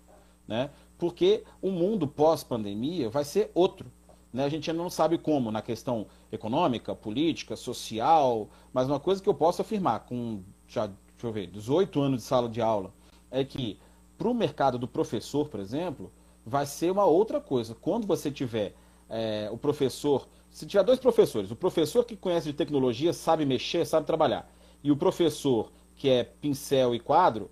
Né? 0.46 0.70
Porque 0.98 1.44
o 1.60 1.70
mundo 1.70 2.06
pós-pandemia 2.06 3.08
vai 3.08 3.24
ser 3.24 3.50
outro. 3.54 3.90
Né? 4.32 4.44
A 4.44 4.48
gente 4.48 4.70
ainda 4.70 4.82
não 4.82 4.90
sabe 4.90 5.16
como, 5.16 5.50
na 5.50 5.62
questão 5.62 6.06
econômica, 6.30 6.94
política, 6.94 7.56
social, 7.56 8.48
mas 8.72 8.88
uma 8.88 9.00
coisa 9.00 9.22
que 9.22 9.28
eu 9.28 9.34
posso 9.34 9.62
afirmar, 9.62 10.00
com 10.00 10.42
já, 10.68 10.86
deixa 10.86 11.26
eu 11.26 11.32
ver, 11.32 11.46
18 11.46 12.00
anos 12.00 12.22
de 12.22 12.26
sala 12.26 12.48
de 12.48 12.60
aula, 12.60 12.92
é 13.30 13.44
que 13.44 13.78
para 14.18 14.28
o 14.28 14.34
mercado 14.34 14.78
do 14.78 14.86
professor, 14.86 15.48
por 15.48 15.60
exemplo, 15.60 16.12
vai 16.44 16.66
ser 16.66 16.90
uma 16.90 17.04
outra 17.04 17.40
coisa. 17.40 17.74
Quando 17.74 18.06
você 18.06 18.30
tiver 18.30 18.74
é, 19.08 19.48
o 19.50 19.56
professor, 19.56 20.28
se 20.50 20.66
tiver 20.66 20.82
dois 20.82 20.98
professores, 20.98 21.50
o 21.50 21.56
professor 21.56 22.04
que 22.04 22.16
conhece 22.16 22.46
de 22.46 22.52
tecnologia, 22.52 23.12
sabe 23.12 23.44
mexer, 23.44 23.84
sabe 23.86 24.06
trabalhar, 24.06 24.50
e 24.82 24.90
o 24.90 24.96
professor 24.96 25.72
que 25.96 26.08
é 26.08 26.24
pincel 26.24 26.94
e 26.94 27.00
quadro, 27.00 27.50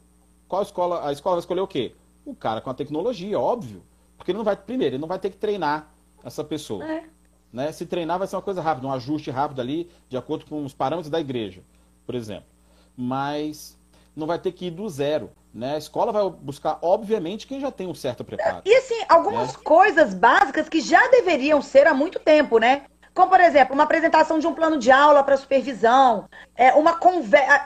qual 0.49 0.63
escola, 0.63 1.07
a 1.07 1.13
escola 1.13 1.37
vai 1.37 1.41
escolher 1.41 1.61
o 1.61 1.67
quê? 1.67 1.95
O 2.25 2.35
cara 2.35 2.61
com 2.61 2.71
a 2.71 2.75
tecnologia, 2.75 3.39
óbvio. 3.39 3.83
Porque 4.17 4.31
ele 4.31 4.39
não 4.39 4.45
vai, 4.45 4.57
primeiro, 4.57 4.95
ele 4.95 5.01
não 5.01 5.09
vai 5.09 5.19
ter 5.19 5.31
que 5.31 5.37
treinar 5.37 5.93
essa 6.25 6.45
pessoa. 6.45 6.85
É. 6.85 7.05
Né? 7.53 7.73
Se 7.73 7.85
treinar 7.85 8.19
vai 8.19 8.27
ser 8.27 8.37
uma 8.37 8.43
coisa 8.43 8.63
rápida, 8.63 8.87
um 8.87 8.93
ajuste 8.93 9.31
rápido 9.31 9.61
ali, 9.61 9.91
de 10.09 10.17
acordo 10.17 10.47
com 10.47 10.65
os 10.65 10.73
parâmetros 10.73 11.11
da 11.11 11.21
igreja, 11.21 11.63
por 12.07 12.15
exemplo. 12.15 12.47
Mas 12.97 13.79
não 14.15 14.27
vai 14.27 14.39
ter 14.39 14.53
que 14.53 14.67
ir 14.67 14.71
do 14.71 14.89
zero. 14.89 15.31
Né? 15.53 15.75
A 15.75 15.79
escola 15.79 16.13
vai 16.13 16.29
buscar, 16.31 16.79
obviamente, 16.81 17.47
quem 17.47 17.61
já 17.61 17.71
tem 17.71 17.87
um 17.87 17.95
certo 17.95 18.25
preparo. 18.25 18.63
E 18.65 18.75
assim, 18.75 19.03
algumas 19.09 19.55
né? 19.55 19.61
coisas 19.63 20.15
básicas 20.15 20.69
que 20.69 20.81
já 20.81 21.07
deveriam 21.09 21.61
ser 21.61 21.87
há 21.87 21.93
muito 21.93 22.19
tempo, 22.19 22.59
né? 22.59 22.87
Como, 23.13 23.29
por 23.29 23.41
exemplo, 23.41 23.75
uma 23.75 23.85
apresentação 23.85 24.39
de 24.39 24.47
um 24.47 24.55
plano 24.55 24.79
de 24.79 24.91
aula 24.91 25.23
para 25.23 25.37
supervisão, 25.37 26.27
é, 26.57 26.73
uma 26.73 26.99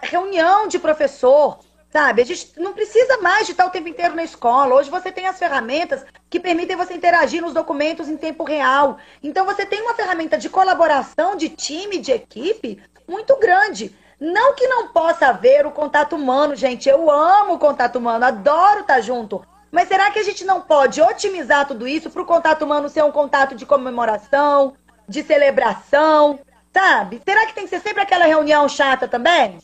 reunião 0.02 0.66
de 0.66 0.78
professor, 0.78 1.60
sabe? 1.90 2.22
A 2.22 2.24
gente 2.24 2.52
não 2.58 2.72
precisa 2.72 3.18
mais 3.18 3.46
de 3.46 3.52
estar 3.52 3.66
o 3.66 3.70
tempo 3.70 3.88
inteiro 3.88 4.14
na 4.14 4.24
escola. 4.24 4.74
Hoje 4.74 4.90
você 4.90 5.10
tem 5.10 5.26
as 5.26 5.38
ferramentas 5.38 6.04
que 6.28 6.40
permitem 6.40 6.76
você 6.76 6.94
interagir 6.94 7.42
nos 7.42 7.54
documentos 7.54 8.08
em 8.08 8.16
tempo 8.16 8.44
real. 8.44 8.98
Então 9.22 9.44
você 9.44 9.64
tem 9.64 9.80
uma 9.80 9.94
ferramenta 9.94 10.36
de 10.36 10.48
colaboração, 10.48 11.36
de 11.36 11.48
time, 11.48 11.98
de 11.98 12.12
equipe 12.12 12.82
muito 13.08 13.36
grande. 13.38 13.94
Não 14.18 14.54
que 14.54 14.66
não 14.66 14.88
possa 14.88 15.28
haver 15.28 15.66
o 15.66 15.70
contato 15.70 16.16
humano, 16.16 16.56
gente. 16.56 16.88
Eu 16.88 17.10
amo 17.10 17.54
o 17.54 17.58
contato 17.58 17.96
humano, 17.96 18.24
adoro 18.24 18.80
estar 18.80 19.00
junto. 19.00 19.44
Mas 19.70 19.88
será 19.88 20.10
que 20.10 20.18
a 20.18 20.22
gente 20.22 20.44
não 20.44 20.60
pode 20.60 21.02
otimizar 21.02 21.66
tudo 21.66 21.86
isso 21.86 22.08
para 22.08 22.22
o 22.22 22.26
contato 22.26 22.62
humano 22.64 22.88
ser 22.88 23.04
um 23.04 23.12
contato 23.12 23.54
de 23.54 23.66
comemoração, 23.66 24.74
de 25.08 25.22
celebração, 25.22 26.38
sabe? 26.72 27.20
Será 27.24 27.46
que 27.46 27.54
tem 27.54 27.64
que 27.64 27.70
ser 27.70 27.80
sempre 27.80 28.02
aquela 28.02 28.24
reunião 28.24 28.68
chata 28.68 29.06
também? 29.06 29.58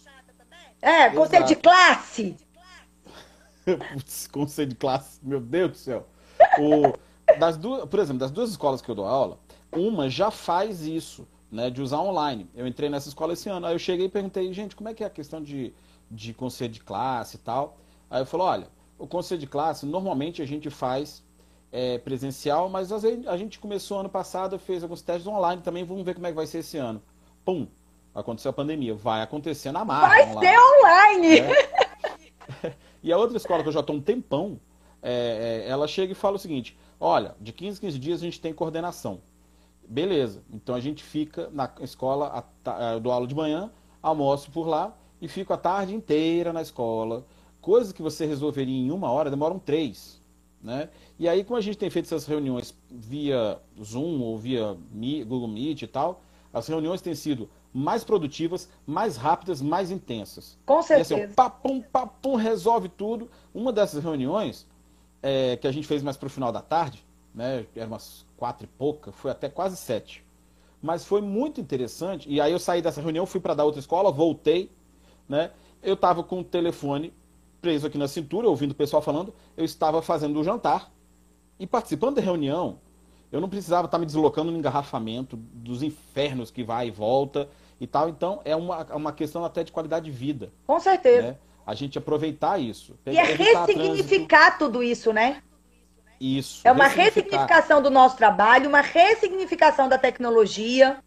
É, 0.82 1.08
conselho 1.10 1.46
de 1.46 1.54
classe. 1.54 2.36
conselho 4.32 4.68
de 4.68 4.74
classe, 4.74 5.20
meu 5.22 5.40
Deus 5.40 5.70
do 5.70 5.76
céu. 5.76 6.06
O, 6.58 7.38
das 7.38 7.56
duas, 7.56 7.88
por 7.88 8.00
exemplo, 8.00 8.18
das 8.18 8.32
duas 8.32 8.50
escolas 8.50 8.82
que 8.82 8.90
eu 8.90 8.94
dou 8.96 9.06
aula, 9.06 9.38
uma 9.70 10.10
já 10.10 10.32
faz 10.32 10.82
isso, 10.82 11.26
né, 11.50 11.70
de 11.70 11.80
usar 11.80 12.00
online. 12.00 12.50
Eu 12.52 12.66
entrei 12.66 12.90
nessa 12.90 13.08
escola 13.08 13.32
esse 13.32 13.48
ano, 13.48 13.64
aí 13.64 13.74
eu 13.74 13.78
cheguei 13.78 14.06
e 14.06 14.08
perguntei, 14.08 14.52
gente, 14.52 14.74
como 14.74 14.88
é 14.88 14.94
que 14.94 15.04
é 15.04 15.06
a 15.06 15.10
questão 15.10 15.40
de, 15.40 15.72
de 16.10 16.34
conselho 16.34 16.72
de 16.72 16.80
classe 16.80 17.36
e 17.36 17.40
tal? 17.40 17.78
Aí 18.10 18.20
eu 18.20 18.26
falou, 18.26 18.48
olha, 18.48 18.66
o 18.98 19.06
conselho 19.06 19.40
de 19.40 19.46
classe, 19.46 19.86
normalmente 19.86 20.42
a 20.42 20.46
gente 20.46 20.68
faz 20.68 21.22
é, 21.70 21.96
presencial, 21.98 22.68
mas 22.68 22.92
a 22.92 23.36
gente 23.36 23.60
começou 23.60 24.00
ano 24.00 24.08
passado, 24.08 24.58
fez 24.58 24.82
alguns 24.82 25.00
testes 25.00 25.26
online 25.28 25.62
também, 25.62 25.84
vamos 25.84 26.04
ver 26.04 26.14
como 26.14 26.26
é 26.26 26.30
que 26.30 26.36
vai 26.36 26.46
ser 26.46 26.58
esse 26.58 26.76
ano. 26.76 27.00
Pum, 27.44 27.68
aconteceu 28.14 28.50
a 28.50 28.52
pandemia. 28.52 28.94
Vai 28.94 29.22
acontecer 29.22 29.72
na 29.72 29.84
marca. 29.84 30.08
Vai 30.08 30.30
online. 30.30 30.46
ser 30.46 30.58
online! 30.58 31.38
É. 32.62 32.74
e 33.02 33.12
a 33.12 33.18
outra 33.18 33.36
escola 33.36 33.62
que 33.62 33.68
eu 33.68 33.72
já 33.72 33.80
estou 33.80 33.96
um 33.96 34.00
tempão, 34.00 34.60
é, 35.02 35.64
é, 35.66 35.70
ela 35.70 35.86
chega 35.88 36.12
e 36.12 36.14
fala 36.14 36.36
o 36.36 36.38
seguinte: 36.38 36.76
olha, 37.00 37.34
de 37.40 37.52
15 37.52 37.80
15 37.80 37.98
dias 37.98 38.20
a 38.20 38.24
gente 38.24 38.40
tem 38.40 38.52
coordenação. 38.52 39.20
Beleza, 39.86 40.42
então 40.50 40.74
a 40.74 40.80
gente 40.80 41.02
fica 41.02 41.50
na 41.52 41.70
escola, 41.80 42.46
é, 42.64 43.00
do 43.00 43.10
aula 43.10 43.26
de 43.26 43.34
manhã, 43.34 43.70
almoço 44.00 44.50
por 44.50 44.66
lá 44.66 44.96
e 45.20 45.28
fico 45.28 45.52
a 45.52 45.56
tarde 45.56 45.94
inteira 45.94 46.52
na 46.52 46.62
escola. 46.62 47.24
Coisas 47.60 47.92
que 47.92 48.02
você 48.02 48.26
resolveria 48.26 48.76
em 48.76 48.90
uma 48.90 49.10
hora 49.10 49.30
demoram 49.30 49.58
três. 49.58 50.20
Né? 50.62 50.88
E 51.18 51.28
aí, 51.28 51.44
como 51.44 51.56
a 51.56 51.60
gente 51.60 51.76
tem 51.76 51.90
feito 51.90 52.06
essas 52.06 52.26
reuniões 52.26 52.74
via 52.90 53.58
Zoom 53.82 54.20
ou 54.20 54.38
via 54.38 54.76
Google 55.26 55.48
Meet 55.48 55.82
e 55.82 55.86
tal, 55.86 56.22
as 56.52 56.66
reuniões 56.68 57.00
têm 57.00 57.14
sido 57.14 57.48
mais 57.72 58.04
produtivas, 58.04 58.68
mais 58.86 59.16
rápidas, 59.16 59.62
mais 59.62 59.90
intensas. 59.90 60.58
Com 60.66 60.82
certeza. 60.82 61.16
E 61.16 61.22
assim, 61.22 61.34
papum, 61.34 61.80
papum, 61.80 62.34
resolve 62.34 62.88
tudo. 62.88 63.30
Uma 63.54 63.72
dessas 63.72 64.02
reuniões, 64.02 64.66
é, 65.22 65.56
que 65.56 65.66
a 65.66 65.72
gente 65.72 65.86
fez 65.86 66.02
mais 66.02 66.16
para 66.16 66.26
o 66.26 66.30
final 66.30 66.52
da 66.52 66.60
tarde, 66.60 67.04
né, 67.34 67.66
eram 67.74 67.92
umas 67.92 68.26
quatro 68.36 68.64
e 68.64 68.66
pouca, 68.66 69.12
foi 69.12 69.30
até 69.30 69.48
quase 69.48 69.76
sete. 69.76 70.24
Mas 70.82 71.04
foi 71.04 71.20
muito 71.20 71.60
interessante. 71.60 72.28
E 72.28 72.40
aí 72.40 72.52
eu 72.52 72.58
saí 72.58 72.82
dessa 72.82 73.00
reunião, 73.00 73.24
fui 73.24 73.40
para 73.40 73.54
dar 73.54 73.64
outra 73.64 73.80
escola, 73.80 74.10
voltei, 74.10 74.70
né? 75.28 75.52
Eu 75.82 75.94
estava 75.94 76.22
com 76.22 76.40
o 76.40 76.44
telefone 76.44 77.12
preso 77.60 77.86
aqui 77.86 77.96
na 77.96 78.08
cintura, 78.08 78.48
ouvindo 78.48 78.72
o 78.72 78.74
pessoal 78.74 79.00
falando, 79.00 79.32
eu 79.56 79.64
estava 79.64 80.02
fazendo 80.02 80.38
o 80.40 80.44
jantar 80.44 80.90
e 81.58 81.66
participando 81.66 82.16
da 82.16 82.20
reunião. 82.20 82.78
Eu 83.30 83.40
não 83.40 83.48
precisava 83.48 83.86
estar 83.86 83.98
me 83.98 84.04
deslocando 84.04 84.50
no 84.50 84.58
engarrafamento 84.58 85.36
dos 85.36 85.82
infernos 85.82 86.50
que 86.50 86.64
vai 86.64 86.88
e 86.88 86.90
volta 86.90 87.48
e 87.82 87.86
tal. 87.88 88.08
Então, 88.08 88.40
é 88.44 88.54
uma, 88.54 88.84
uma 88.94 89.12
questão 89.12 89.44
até 89.44 89.64
de 89.64 89.72
qualidade 89.72 90.04
de 90.04 90.12
vida. 90.12 90.52
Com 90.64 90.78
certeza. 90.78 91.22
Né? 91.22 91.36
A 91.66 91.74
gente 91.74 91.98
aproveitar 91.98 92.56
isso. 92.60 92.96
E 93.04 93.18
é 93.18 93.24
ressignificar 93.24 94.56
tudo 94.56 94.84
isso, 94.84 95.12
né? 95.12 95.42
Isso. 96.20 96.60
É 96.62 96.70
uma 96.70 96.86
ressignificação 96.86 97.82
do 97.82 97.90
nosso 97.90 98.16
trabalho, 98.16 98.68
uma 98.68 98.80
ressignificação 98.80 99.88
da 99.88 99.98
tecnologia. 99.98 100.98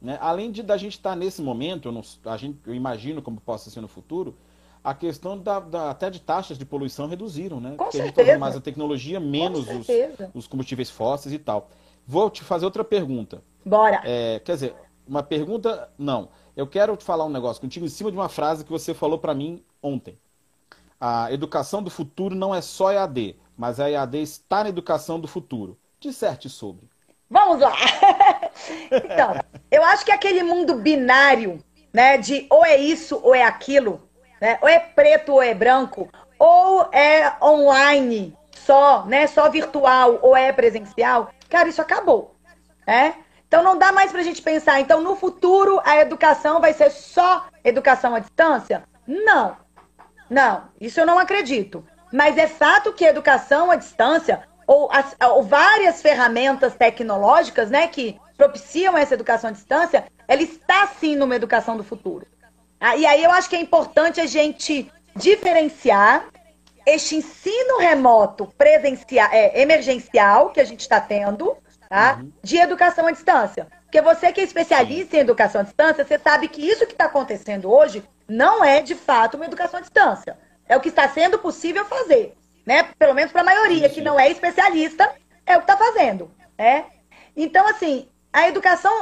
Né? 0.00 0.16
Além 0.20 0.52
de 0.52 0.62
da 0.62 0.76
gente 0.76 0.92
estar 0.92 1.16
nesse 1.16 1.42
momento, 1.42 1.88
eu, 1.88 1.92
não, 1.92 2.02
a 2.26 2.36
gente, 2.36 2.60
eu 2.64 2.74
imagino 2.74 3.20
como 3.20 3.40
possa 3.40 3.70
ser 3.70 3.80
no 3.80 3.88
futuro, 3.88 4.36
a 4.84 4.94
questão 4.94 5.36
da, 5.36 5.58
da, 5.58 5.90
até 5.90 6.10
de 6.10 6.20
taxas 6.20 6.56
de 6.56 6.64
poluição 6.64 7.08
reduziram, 7.08 7.58
né? 7.58 7.70
Com 7.70 7.84
Porque 7.84 7.96
certeza. 7.96 8.20
a 8.20 8.32
gente 8.32 8.40
mais 8.40 8.54
a 8.54 8.60
tecnologia, 8.60 9.18
menos 9.18 9.66
os, 9.66 9.86
os, 10.32 10.46
combustíveis 10.46 10.90
fósseis 10.90 11.34
e 11.34 11.38
tal. 11.38 11.70
Vou 12.06 12.30
te 12.30 12.44
fazer 12.44 12.66
outra 12.66 12.84
pergunta. 12.84 13.42
Bora. 13.64 14.02
É, 14.04 14.40
quer 14.40 14.52
dizer, 14.52 14.74
uma 15.06 15.22
pergunta, 15.22 15.90
não. 15.98 16.28
Eu 16.56 16.66
quero 16.66 16.96
te 16.96 17.04
falar 17.04 17.24
um 17.24 17.30
negócio 17.30 17.60
contigo 17.60 17.86
em 17.86 17.88
cima 17.88 18.10
de 18.10 18.16
uma 18.16 18.28
frase 18.28 18.64
que 18.64 18.70
você 18.70 18.94
falou 18.94 19.18
para 19.18 19.34
mim 19.34 19.62
ontem. 19.82 20.18
A 21.00 21.32
educação 21.32 21.82
do 21.82 21.90
futuro 21.90 22.34
não 22.34 22.54
é 22.54 22.60
só 22.60 22.92
EAD, 22.92 23.36
mas 23.56 23.80
a 23.80 23.90
EAD 23.90 24.22
está 24.22 24.62
na 24.62 24.70
educação 24.70 25.18
do 25.18 25.28
futuro. 25.28 25.76
Disserte 26.00 26.48
sobre. 26.48 26.88
Vamos 27.28 27.60
lá! 27.60 27.74
então, 28.90 29.40
eu 29.70 29.82
acho 29.82 30.04
que 30.04 30.12
aquele 30.12 30.42
mundo 30.42 30.76
binário, 30.76 31.58
né, 31.92 32.16
de 32.16 32.46
ou 32.48 32.64
é 32.64 32.76
isso 32.76 33.20
ou 33.22 33.34
é 33.34 33.42
aquilo, 33.42 34.00
né? 34.40 34.58
Ou 34.60 34.68
é 34.68 34.78
preto 34.78 35.32
ou 35.32 35.42
é 35.42 35.54
branco, 35.54 36.08
ou 36.38 36.88
é 36.92 37.34
online 37.42 38.36
só, 38.52 39.04
né? 39.06 39.26
Só 39.26 39.50
virtual 39.50 40.18
ou 40.22 40.36
é 40.36 40.52
presencial. 40.52 41.30
Cara, 41.48 41.68
isso 41.68 41.80
acabou, 41.80 42.34
né? 42.86 43.23
Então 43.54 43.62
não 43.62 43.78
dá 43.78 43.92
mais 43.92 44.10
para 44.10 44.20
a 44.20 44.24
gente 44.24 44.42
pensar, 44.42 44.80
então 44.80 45.00
no 45.00 45.14
futuro 45.14 45.80
a 45.84 45.98
educação 45.98 46.60
vai 46.60 46.72
ser 46.72 46.90
só 46.90 47.46
educação 47.62 48.12
à 48.12 48.18
distância? 48.18 48.82
Não. 49.06 49.56
Não, 50.28 50.64
isso 50.80 50.98
eu 50.98 51.06
não 51.06 51.20
acredito. 51.20 51.86
Mas 52.12 52.36
é 52.36 52.48
fato 52.48 52.92
que 52.92 53.06
a 53.06 53.10
educação 53.10 53.70
à 53.70 53.76
distância 53.76 54.42
ou, 54.66 54.90
as, 54.90 55.14
ou 55.20 55.44
várias 55.44 56.02
ferramentas 56.02 56.74
tecnológicas, 56.74 57.70
né, 57.70 57.86
que 57.86 58.18
propiciam 58.36 58.98
essa 58.98 59.14
educação 59.14 59.50
à 59.50 59.52
distância, 59.52 60.04
ela 60.26 60.42
está 60.42 60.88
sim 60.88 61.14
numa 61.14 61.36
educação 61.36 61.76
do 61.76 61.84
futuro. 61.84 62.26
Ah, 62.80 62.96
e 62.96 63.06
aí 63.06 63.22
eu 63.22 63.30
acho 63.30 63.48
que 63.48 63.54
é 63.54 63.60
importante 63.60 64.20
a 64.20 64.26
gente 64.26 64.90
diferenciar 65.14 66.26
este 66.84 67.14
ensino 67.14 67.78
remoto 67.78 68.52
presencial, 68.58 69.28
é, 69.30 69.62
emergencial 69.62 70.50
que 70.50 70.58
a 70.58 70.64
gente 70.64 70.80
está 70.80 71.00
tendo, 71.00 71.56
tá? 71.94 72.18
Uhum. 72.20 72.32
De 72.42 72.56
educação 72.56 73.06
à 73.06 73.12
distância. 73.12 73.68
Porque 73.84 74.00
você 74.02 74.32
que 74.32 74.40
é 74.40 74.44
especialista 74.44 75.16
em 75.16 75.20
educação 75.20 75.60
à 75.60 75.64
distância, 75.64 76.04
você 76.04 76.18
sabe 76.18 76.48
que 76.48 76.66
isso 76.68 76.84
que 76.86 76.92
está 76.92 77.04
acontecendo 77.04 77.72
hoje 77.72 78.02
não 78.26 78.64
é 78.64 78.82
de 78.82 78.96
fato 78.96 79.36
uma 79.36 79.44
educação 79.44 79.78
à 79.78 79.80
distância. 79.80 80.36
É 80.68 80.76
o 80.76 80.80
que 80.80 80.88
está 80.88 81.08
sendo 81.08 81.38
possível 81.38 81.84
fazer, 81.84 82.34
né? 82.66 82.88
Pelo 82.98 83.14
menos 83.14 83.30
para 83.30 83.42
a 83.42 83.44
maioria 83.44 83.88
que 83.88 84.00
não 84.00 84.18
é 84.18 84.28
especialista, 84.28 85.08
é 85.46 85.56
o 85.56 85.60
que 85.60 85.70
está 85.70 85.76
fazendo, 85.76 86.28
né? 86.58 86.86
Então, 87.36 87.64
assim, 87.68 88.08
a 88.32 88.48
educação 88.48 88.92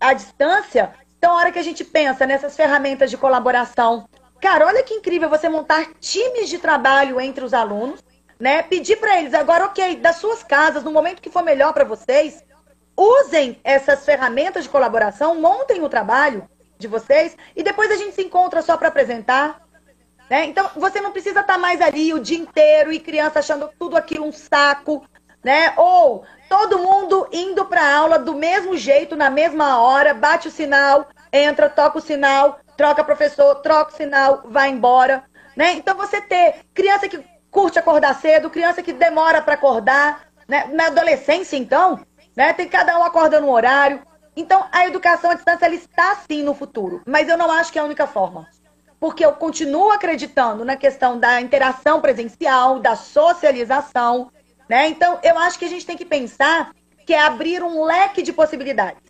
à 0.00 0.14
distância 0.14 0.94
então, 1.20 1.32
a 1.32 1.36
hora 1.36 1.52
que 1.52 1.58
a 1.58 1.62
gente 1.62 1.84
pensa 1.84 2.26
nessas 2.26 2.56
ferramentas 2.56 3.10
de 3.10 3.18
colaboração, 3.18 4.08
cara, 4.40 4.66
olha 4.66 4.82
que 4.82 4.94
incrível 4.94 5.28
você 5.28 5.50
montar 5.50 5.92
times 6.00 6.48
de 6.48 6.56
trabalho 6.56 7.20
entre 7.20 7.44
os 7.44 7.52
alunos, 7.52 8.02
né? 8.40 8.62
Pedir 8.62 8.96
para 8.96 9.20
eles 9.20 9.34
agora, 9.34 9.66
ok, 9.66 9.96
das 9.96 10.16
suas 10.16 10.42
casas, 10.42 10.82
no 10.82 10.90
momento 10.90 11.20
que 11.20 11.30
for 11.30 11.42
melhor 11.42 11.74
para 11.74 11.84
vocês, 11.84 12.42
usem 12.96 13.60
essas 13.62 14.04
ferramentas 14.04 14.64
de 14.64 14.70
colaboração, 14.70 15.38
montem 15.38 15.82
o 15.82 15.88
trabalho 15.88 16.48
de 16.78 16.88
vocês 16.88 17.36
e 17.54 17.62
depois 17.62 17.90
a 17.90 17.96
gente 17.96 18.14
se 18.14 18.22
encontra 18.22 18.62
só 18.62 18.76
para 18.78 18.88
apresentar. 18.88 19.60
Né? 20.30 20.46
Então, 20.46 20.70
você 20.76 21.00
não 21.00 21.12
precisa 21.12 21.40
estar 21.40 21.54
tá 21.54 21.58
mais 21.58 21.80
ali 21.82 22.14
o 22.14 22.20
dia 22.20 22.38
inteiro 22.38 22.90
e 22.90 22.98
criança 22.98 23.40
achando 23.40 23.68
tudo 23.78 23.96
aquilo 23.96 24.24
um 24.24 24.32
saco, 24.32 25.04
né? 25.42 25.74
Ou 25.76 26.24
todo 26.48 26.78
mundo 26.78 27.28
indo 27.32 27.64
para 27.64 27.96
aula 27.96 28.18
do 28.18 28.34
mesmo 28.34 28.76
jeito, 28.76 29.16
na 29.16 29.28
mesma 29.28 29.80
hora, 29.80 30.14
bate 30.14 30.48
o 30.48 30.50
sinal, 30.50 31.08
entra, 31.32 31.68
toca 31.68 31.98
o 31.98 32.02
sinal, 32.02 32.60
troca 32.76 33.02
professor, 33.02 33.56
troca 33.56 33.92
o 33.92 33.96
sinal, 33.96 34.42
vai 34.44 34.70
embora, 34.70 35.24
né? 35.56 35.72
Então 35.72 35.96
você 35.96 36.20
ter 36.20 36.60
criança 36.72 37.08
que 37.08 37.18
curte 37.50 37.78
acordar 37.78 38.14
cedo, 38.14 38.50
criança 38.50 38.82
que 38.82 38.92
demora 38.92 39.42
para 39.42 39.54
acordar, 39.54 40.26
né? 40.48 40.68
Na 40.72 40.86
adolescência 40.86 41.56
então, 41.56 42.00
né? 42.36 42.52
Tem 42.52 42.68
cada 42.68 42.98
um 42.98 43.02
acorda 43.02 43.40
no 43.40 43.50
horário. 43.50 44.02
Então 44.36 44.66
a 44.70 44.86
educação 44.86 45.30
à 45.30 45.34
distância 45.34 45.66
ela 45.66 45.74
está 45.74 46.14
sim 46.28 46.42
no 46.42 46.54
futuro, 46.54 47.02
mas 47.06 47.28
eu 47.28 47.36
não 47.36 47.50
acho 47.50 47.72
que 47.72 47.78
é 47.78 47.82
a 47.82 47.84
única 47.84 48.06
forma. 48.06 48.48
Porque 48.98 49.24
eu 49.24 49.32
continuo 49.32 49.90
acreditando 49.90 50.64
na 50.64 50.76
questão 50.76 51.18
da 51.18 51.40
interação 51.40 52.00
presencial, 52.00 52.78
da 52.78 52.94
socialização, 52.94 54.30
né? 54.68 54.88
Então, 54.88 55.18
eu 55.22 55.36
acho 55.38 55.58
que 55.58 55.64
a 55.64 55.68
gente 55.68 55.84
tem 55.84 55.96
que 55.96 56.04
pensar 56.04 56.70
que 57.04 57.12
é 57.12 57.20
abrir 57.20 57.62
um 57.62 57.82
leque 57.82 58.22
de 58.22 58.32
possibilidades. 58.32 59.02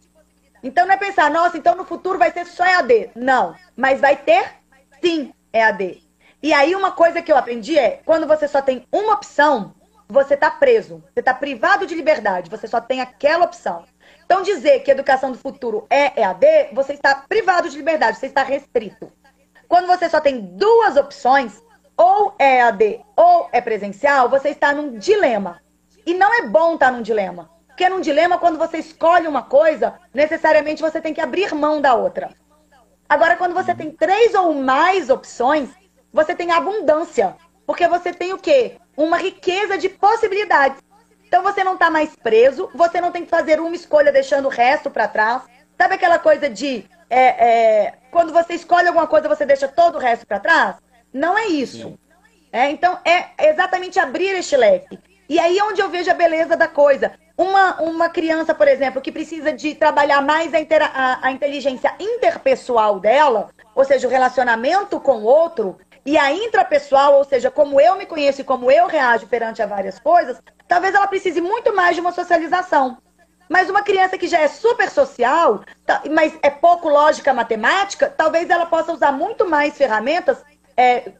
Então, 0.63 0.87
não 0.87 0.95
é 0.95 0.97
pensar, 0.97 1.31
nossa, 1.31 1.59
então 1.59 1.75
no 1.75 1.85
futuro 1.85 2.19
vai 2.19 2.31
ser 2.33 2.47
só 2.47 2.65
EAD. 2.65 3.11
Não, 3.15 3.55
mas 3.77 4.01
vai 4.01 4.17
ter 4.17 4.55
sim 5.03 5.35
EAD. 5.53 6.03
E 6.43 6.53
aí, 6.53 6.75
uma 6.75 6.93
coisa 6.93 7.21
que 7.21 7.31
eu 7.31 7.37
aprendi 7.37 7.79
é, 7.79 8.01
quando 8.05 8.27
você 8.27 8.49
só 8.49 8.63
tem 8.63 8.87
uma 8.91 9.15
opção, 9.15 9.75
você 10.09 10.35
está 10.35 10.51
preso. 10.51 11.03
Você 11.13 11.21
está 11.21 11.35
privado 11.35 11.87
de 11.87 11.95
liberdade. 11.95 12.51
Você 12.51 12.67
só 12.67 12.81
tem 12.81 13.01
aquela 13.01 13.45
opção. 13.45 13.85
Então, 14.25 14.43
dizer 14.43 14.81
que 14.81 14.91
educação 14.91 15.33
do 15.33 15.39
futuro 15.39 15.87
é 15.91 16.21
EAD, 16.21 16.71
você 16.73 16.95
está 16.95 17.15
privado 17.15 17.69
de 17.69 17.77
liberdade, 17.77 18.19
você 18.19 18.27
está 18.27 18.43
restrito. 18.43 19.13
Quando 19.69 19.87
você 19.87 20.09
só 20.09 20.21
tem 20.21 20.41
duas 20.57 20.97
opções, 20.97 21.63
ou 21.97 22.35
é 22.39 22.59
EAD 22.59 23.05
ou 23.15 23.49
é 23.53 23.61
presencial, 23.61 24.29
você 24.29 24.49
está 24.49 24.73
num 24.73 24.97
dilema. 24.97 25.61
E 26.07 26.15
não 26.15 26.33
é 26.33 26.47
bom 26.47 26.75
estar 26.75 26.91
num 26.91 27.03
dilema. 27.03 27.51
Porque 27.67 27.89
num 27.89 28.01
dilema, 28.01 28.39
quando 28.39 28.59
você 28.59 28.79
escolhe 28.79 29.29
uma 29.29 29.43
coisa, 29.43 29.99
necessariamente 30.13 30.83
você 30.83 31.01
tem 31.01 31.13
que 31.13 31.21
abrir 31.21 31.55
mão 31.55 31.81
da 31.81 31.95
outra. 31.95 32.31
Agora, 33.09 33.37
quando 33.37 33.55
você 33.55 33.75
tem 33.75 33.91
três 33.91 34.35
ou 34.35 34.55
mais 34.55 35.11
opções, 35.11 35.69
você 36.13 36.35
tem 36.35 36.51
abundância. 36.51 37.37
Porque 37.67 37.87
você 37.87 38.13
tem 38.13 38.33
o 38.33 38.39
quê? 38.39 38.79
Uma 38.97 39.17
riqueza 39.17 39.79
de 39.79 39.89
possibilidades. 39.89 40.83
Então 41.27 41.43
você 41.43 41.63
não 41.63 41.75
está 41.75 41.89
mais 41.89 42.17
preso, 42.17 42.69
você 42.75 43.01
não 43.01 43.13
tem 43.13 43.25
que 43.25 43.31
fazer 43.31 43.61
uma 43.61 43.75
escolha 43.75 44.11
deixando 44.11 44.47
o 44.47 44.51
resto 44.51 44.91
para 44.91 45.07
trás. 45.07 45.43
Sabe 45.79 45.95
aquela 45.95 46.19
coisa 46.19 46.51
de 46.51 46.85
é, 47.09 47.21
é, 47.21 47.95
quando 48.11 48.33
você 48.33 48.55
escolhe 48.55 48.89
alguma 48.89 49.07
coisa, 49.07 49.29
você 49.29 49.47
deixa 49.47 49.69
todo 49.69 49.97
o 49.97 50.01
resto 50.01 50.27
para 50.27 50.41
trás? 50.41 50.77
Não 51.13 51.39
é 51.39 51.47
isso. 51.47 51.99
É, 52.53 52.71
então 52.71 52.99
é 53.05 53.49
exatamente 53.49 53.99
abrir 53.99 54.35
este 54.35 54.57
leque. 54.57 54.99
E 55.29 55.39
aí 55.39 55.59
é 55.59 55.65
onde 55.65 55.81
eu 55.81 55.89
vejo 55.89 56.11
a 56.11 56.15
beleza 56.15 56.57
da 56.57 56.67
coisa. 56.67 57.13
Uma, 57.39 57.81
uma 57.81 58.09
criança, 58.09 58.53
por 58.53 58.67
exemplo, 58.67 59.01
que 59.01 59.13
precisa 59.13 59.53
de 59.53 59.75
trabalhar 59.75 60.21
mais 60.21 60.53
a, 60.53 60.61
inter, 60.61 60.83
a, 60.83 61.21
a 61.23 61.31
inteligência 61.31 61.95
interpessoal 61.99 62.99
dela, 62.99 63.49
ou 63.75 63.85
seja, 63.85 64.07
o 64.07 64.11
relacionamento 64.11 65.01
com 65.01 65.19
o 65.19 65.25
outro, 65.25 65.79
e 66.05 66.17
a 66.17 66.33
intrapessoal, 66.33 67.15
ou 67.15 67.25
seja, 67.25 67.51
como 67.51 67.81
eu 67.81 67.97
me 67.97 68.07
conheço 68.07 68.41
e 68.41 68.45
como 68.45 68.71
eu 68.71 68.87
reajo 68.87 69.27
perante 69.27 69.63
a 69.63 69.67
várias 69.67 69.99
coisas, 69.99 70.41
talvez 70.67 70.95
ela 70.95 71.07
precise 71.07 71.41
muito 71.41 71.75
mais 71.75 71.95
de 71.95 72.01
uma 72.01 72.13
socialização. 72.13 72.99
Mas 73.49 73.69
uma 73.69 73.83
criança 73.83 74.17
que 74.17 74.29
já 74.29 74.39
é 74.39 74.49
super 74.49 74.89
social, 74.89 75.65
mas 76.11 76.39
é 76.43 76.51
pouco 76.51 76.89
lógica 76.89 77.35
matemática, 77.35 78.09
talvez 78.09 78.49
ela 78.49 78.67
possa 78.67 78.93
usar 78.93 79.11
muito 79.13 79.49
mais 79.49 79.77
ferramentas 79.77 80.39
é, 80.77 81.13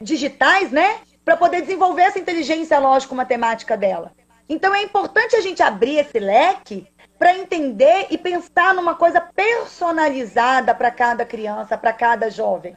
digitais, 0.00 0.70
né? 0.72 1.00
Para 1.24 1.36
poder 1.36 1.60
desenvolver 1.60 2.02
essa 2.02 2.18
inteligência 2.18 2.78
lógico-matemática 2.78 3.76
dela. 3.76 4.12
Então 4.48 4.74
é 4.74 4.82
importante 4.82 5.36
a 5.36 5.42
gente 5.42 5.62
abrir 5.62 5.98
esse 5.98 6.18
leque 6.18 6.88
para 7.18 7.36
entender 7.36 8.06
e 8.10 8.16
pensar 8.16 8.72
numa 8.74 8.94
coisa 8.94 9.20
personalizada 9.20 10.74
para 10.74 10.90
cada 10.90 11.26
criança, 11.26 11.76
para 11.76 11.92
cada 11.92 12.30
jovem. 12.30 12.76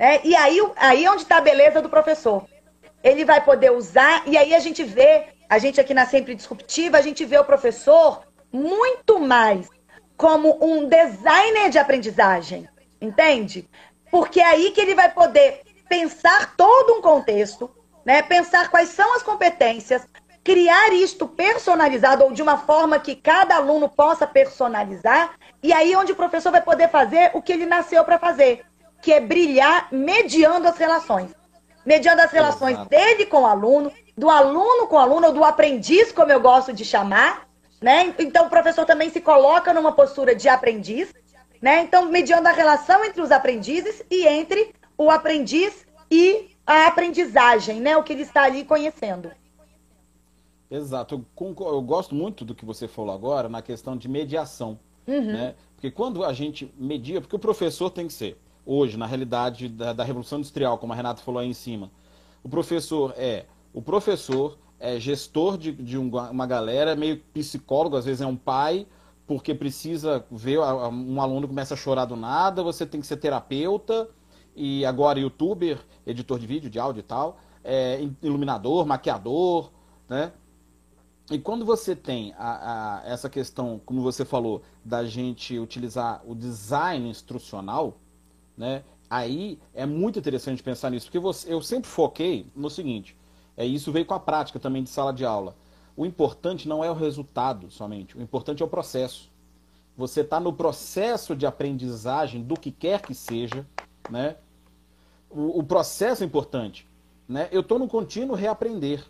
É, 0.00 0.26
e 0.26 0.34
aí, 0.34 0.58
aí 0.76 1.04
é 1.04 1.10
onde 1.10 1.24
está 1.24 1.36
a 1.36 1.42
beleza 1.42 1.82
do 1.82 1.90
professor. 1.90 2.46
Ele 3.04 3.22
vai 3.22 3.44
poder 3.44 3.70
usar, 3.70 4.22
e 4.26 4.38
aí 4.38 4.54
a 4.54 4.58
gente 4.58 4.82
vê, 4.82 5.26
a 5.46 5.58
gente 5.58 5.78
aqui 5.78 5.92
na 5.92 6.06
Sempre 6.06 6.34
Disruptiva, 6.34 6.96
a 6.96 7.02
gente 7.02 7.22
vê 7.26 7.38
o 7.38 7.44
professor 7.44 8.22
muito 8.50 9.20
mais 9.20 9.68
como 10.16 10.56
um 10.64 10.88
designer 10.88 11.68
de 11.68 11.78
aprendizagem, 11.78 12.66
entende? 12.98 13.68
Porque 14.10 14.40
é 14.40 14.46
aí 14.46 14.70
que 14.70 14.80
ele 14.80 14.94
vai 14.94 15.10
poder 15.10 15.60
pensar 15.86 16.56
todo 16.56 16.94
um 16.94 17.02
contexto, 17.02 17.70
né? 18.02 18.22
Pensar 18.22 18.70
quais 18.70 18.88
são 18.88 19.14
as 19.14 19.22
competências, 19.22 20.06
criar 20.42 20.94
isto 20.94 21.28
personalizado 21.28 22.24
ou 22.24 22.32
de 22.32 22.40
uma 22.40 22.56
forma 22.56 22.98
que 22.98 23.14
cada 23.14 23.56
aluno 23.56 23.86
possa 23.86 24.26
personalizar, 24.26 25.34
e 25.62 25.74
aí 25.74 25.94
onde 25.94 26.12
o 26.12 26.16
professor 26.16 26.50
vai 26.50 26.62
poder 26.62 26.88
fazer 26.88 27.32
o 27.34 27.42
que 27.42 27.52
ele 27.52 27.66
nasceu 27.66 28.02
para 28.02 28.18
fazer, 28.18 28.64
que 29.02 29.12
é 29.12 29.20
brilhar 29.20 29.88
mediando 29.92 30.68
as 30.68 30.76
relações. 30.76 31.30
Mediando 31.84 32.20
as 32.22 32.30
relações 32.30 32.78
dele 32.88 33.26
com 33.26 33.42
o 33.42 33.46
aluno, 33.46 33.90
do 34.16 34.28
aluno 34.28 34.86
com 34.86 34.96
o 34.96 34.98
aluno, 34.98 35.28
ou 35.28 35.32
do 35.32 35.44
aprendiz, 35.44 36.12
como 36.12 36.30
eu 36.30 36.40
gosto 36.40 36.72
de 36.72 36.84
chamar, 36.84 37.48
né? 37.80 38.14
Então 38.18 38.46
o 38.46 38.50
professor 38.50 38.84
também 38.84 39.08
se 39.10 39.20
coloca 39.20 39.72
numa 39.72 39.92
postura 39.92 40.34
de 40.34 40.48
aprendiz, 40.48 41.12
né? 41.60 41.82
Então, 41.82 42.06
mediando 42.06 42.48
a 42.48 42.52
relação 42.52 43.04
entre 43.04 43.22
os 43.22 43.30
aprendizes 43.30 44.02
e 44.10 44.26
entre 44.26 44.74
o 44.96 45.10
aprendiz 45.10 45.86
e 46.10 46.50
a 46.66 46.86
aprendizagem, 46.86 47.80
né? 47.80 47.96
O 47.96 48.02
que 48.02 48.12
ele 48.12 48.22
está 48.22 48.44
ali 48.44 48.64
conhecendo. 48.64 49.30
Exato. 50.70 51.24
Eu, 51.38 51.56
eu 51.66 51.82
gosto 51.82 52.14
muito 52.14 52.44
do 52.44 52.54
que 52.54 52.64
você 52.64 52.86
falou 52.86 53.14
agora 53.14 53.48
na 53.48 53.60
questão 53.60 53.96
de 53.96 54.08
mediação, 54.08 54.78
uhum. 55.06 55.32
né? 55.32 55.54
Porque 55.74 55.90
quando 55.90 56.24
a 56.24 56.32
gente 56.32 56.72
media, 56.76 57.20
porque 57.20 57.36
o 57.36 57.40
professor 57.40 57.90
tem 57.90 58.06
que 58.06 58.12
ser 58.12 58.38
hoje, 58.70 58.96
na 58.96 59.04
realidade 59.04 59.68
da, 59.68 59.92
da 59.92 60.04
Revolução 60.04 60.38
Industrial, 60.38 60.78
como 60.78 60.92
a 60.92 60.96
Renata 60.96 61.20
falou 61.22 61.40
aí 61.40 61.48
em 61.48 61.54
cima. 61.54 61.90
O 62.40 62.48
professor 62.48 63.12
é 63.16 63.46
o 63.72 63.82
professor, 63.82 64.58
é 64.78 64.98
gestor 64.98 65.58
de, 65.58 65.72
de 65.72 65.98
uma 65.98 66.46
galera, 66.46 66.94
meio 66.94 67.18
psicólogo, 67.34 67.96
às 67.96 68.04
vezes 68.04 68.20
é 68.20 68.26
um 68.26 68.36
pai, 68.36 68.86
porque 69.26 69.54
precisa 69.54 70.24
ver 70.30 70.58
um 70.58 71.20
aluno 71.20 71.48
começa 71.48 71.74
a 71.74 71.76
chorar 71.76 72.04
do 72.04 72.16
nada, 72.16 72.62
você 72.62 72.86
tem 72.86 73.00
que 73.00 73.06
ser 73.06 73.16
terapeuta, 73.16 74.08
e 74.54 74.84
agora 74.84 75.18
youtuber, 75.18 75.78
editor 76.06 76.38
de 76.38 76.46
vídeo, 76.46 76.70
de 76.70 76.78
áudio 76.78 77.00
e 77.00 77.04
tal, 77.04 77.38
é, 77.62 78.00
iluminador, 78.22 78.86
maquiador, 78.86 79.70
né? 80.08 80.32
E 81.30 81.38
quando 81.38 81.64
você 81.64 81.94
tem 81.94 82.34
a, 82.36 83.02
a, 83.02 83.08
essa 83.08 83.30
questão, 83.30 83.80
como 83.84 84.00
você 84.00 84.24
falou, 84.24 84.62
da 84.84 85.04
gente 85.04 85.56
utilizar 85.60 86.22
o 86.26 86.34
design 86.34 87.08
instrucional, 87.08 87.98
né? 88.60 88.84
Aí 89.08 89.58
é 89.74 89.86
muito 89.86 90.18
interessante 90.18 90.62
pensar 90.62 90.90
nisso, 90.90 91.06
porque 91.06 91.18
você, 91.18 91.52
eu 91.52 91.62
sempre 91.62 91.88
foquei 91.88 92.46
no 92.54 92.68
seguinte, 92.68 93.16
é 93.56 93.64
isso 93.64 93.90
veio 93.90 94.04
com 94.04 94.12
a 94.12 94.20
prática 94.20 94.60
também 94.60 94.82
de 94.82 94.90
sala 94.90 95.14
de 95.14 95.24
aula. 95.24 95.56
O 95.96 96.04
importante 96.04 96.68
não 96.68 96.84
é 96.84 96.90
o 96.90 96.94
resultado 96.94 97.70
somente, 97.70 98.18
o 98.18 98.20
importante 98.20 98.62
é 98.62 98.66
o 98.66 98.68
processo. 98.68 99.30
Você 99.96 100.20
está 100.20 100.38
no 100.38 100.52
processo 100.52 101.34
de 101.34 101.46
aprendizagem 101.46 102.42
do 102.42 102.54
que 102.54 102.70
quer 102.70 103.00
que 103.00 103.14
seja, 103.14 103.66
né? 104.10 104.36
O, 105.30 105.60
o 105.60 105.62
processo 105.62 106.22
é 106.22 106.26
importante, 106.26 106.86
né? 107.26 107.48
Eu 107.50 107.62
estou 107.62 107.78
no 107.78 107.88
contínuo 107.88 108.36
reaprender, 108.36 109.04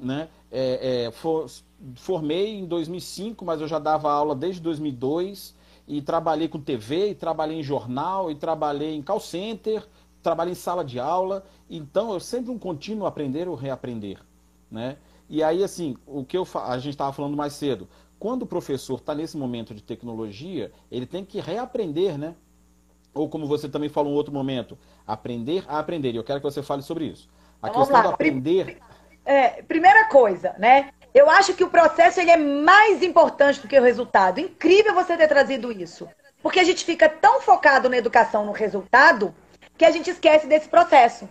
né? 0.00 0.28
É, 0.50 1.04
é, 1.06 1.10
for, 1.12 1.48
formei 1.94 2.58
em 2.58 2.66
2005, 2.66 3.44
mas 3.44 3.60
eu 3.60 3.68
já 3.68 3.78
dava 3.78 4.10
aula 4.10 4.34
desde 4.34 4.60
2002 4.60 5.54
e 5.90 6.00
trabalhei 6.00 6.46
com 6.46 6.60
TV, 6.60 7.10
e 7.10 7.14
trabalhei 7.16 7.58
em 7.58 7.64
jornal, 7.64 8.30
e 8.30 8.36
trabalhei 8.36 8.94
em 8.94 9.02
call 9.02 9.18
center, 9.18 9.84
trabalhei 10.22 10.52
em 10.52 10.54
sala 10.54 10.84
de 10.84 11.00
aula. 11.00 11.44
Então, 11.68 12.12
eu 12.12 12.20
sempre 12.20 12.52
um 12.52 12.58
contínuo 12.58 13.08
aprender 13.08 13.48
ou 13.48 13.56
reaprender, 13.56 14.20
né? 14.70 14.98
E 15.28 15.42
aí, 15.42 15.64
assim, 15.64 15.96
o 16.06 16.24
que 16.24 16.38
eu 16.38 16.46
a 16.54 16.78
gente 16.78 16.92
estava 16.92 17.12
falando 17.12 17.36
mais 17.36 17.54
cedo, 17.54 17.88
quando 18.20 18.42
o 18.42 18.46
professor 18.46 18.98
está 18.98 19.16
nesse 19.16 19.36
momento 19.36 19.74
de 19.74 19.82
tecnologia, 19.82 20.70
ele 20.92 21.06
tem 21.06 21.24
que 21.24 21.40
reaprender, 21.40 22.16
né? 22.16 22.36
Ou 23.12 23.28
como 23.28 23.48
você 23.48 23.68
também 23.68 23.88
falou 23.88 24.12
em 24.12 24.16
outro 24.16 24.32
momento, 24.32 24.78
aprender 25.04 25.64
a 25.66 25.80
aprender. 25.80 26.12
E 26.12 26.16
eu 26.16 26.24
quero 26.24 26.38
que 26.38 26.44
você 26.44 26.62
fale 26.62 26.82
sobre 26.82 27.06
isso. 27.06 27.28
A 27.60 27.68
questão 27.68 28.00
do 28.00 28.08
aprender. 28.10 28.80
É, 29.24 29.60
primeira 29.62 30.08
coisa, 30.08 30.54
né? 30.56 30.92
Eu 31.12 31.28
acho 31.28 31.54
que 31.54 31.64
o 31.64 31.70
processo 31.70 32.20
ele 32.20 32.30
é 32.30 32.36
mais 32.36 33.02
importante 33.02 33.60
do 33.60 33.68
que 33.68 33.78
o 33.78 33.82
resultado. 33.82 34.40
Incrível 34.40 34.94
você 34.94 35.16
ter 35.16 35.26
trazido 35.28 35.72
isso. 35.72 36.08
Porque 36.42 36.60
a 36.60 36.64
gente 36.64 36.84
fica 36.84 37.08
tão 37.08 37.40
focado 37.40 37.88
na 37.88 37.96
educação, 37.96 38.46
no 38.46 38.52
resultado, 38.52 39.34
que 39.76 39.84
a 39.84 39.90
gente 39.90 40.10
esquece 40.10 40.46
desse 40.46 40.68
processo. 40.68 41.28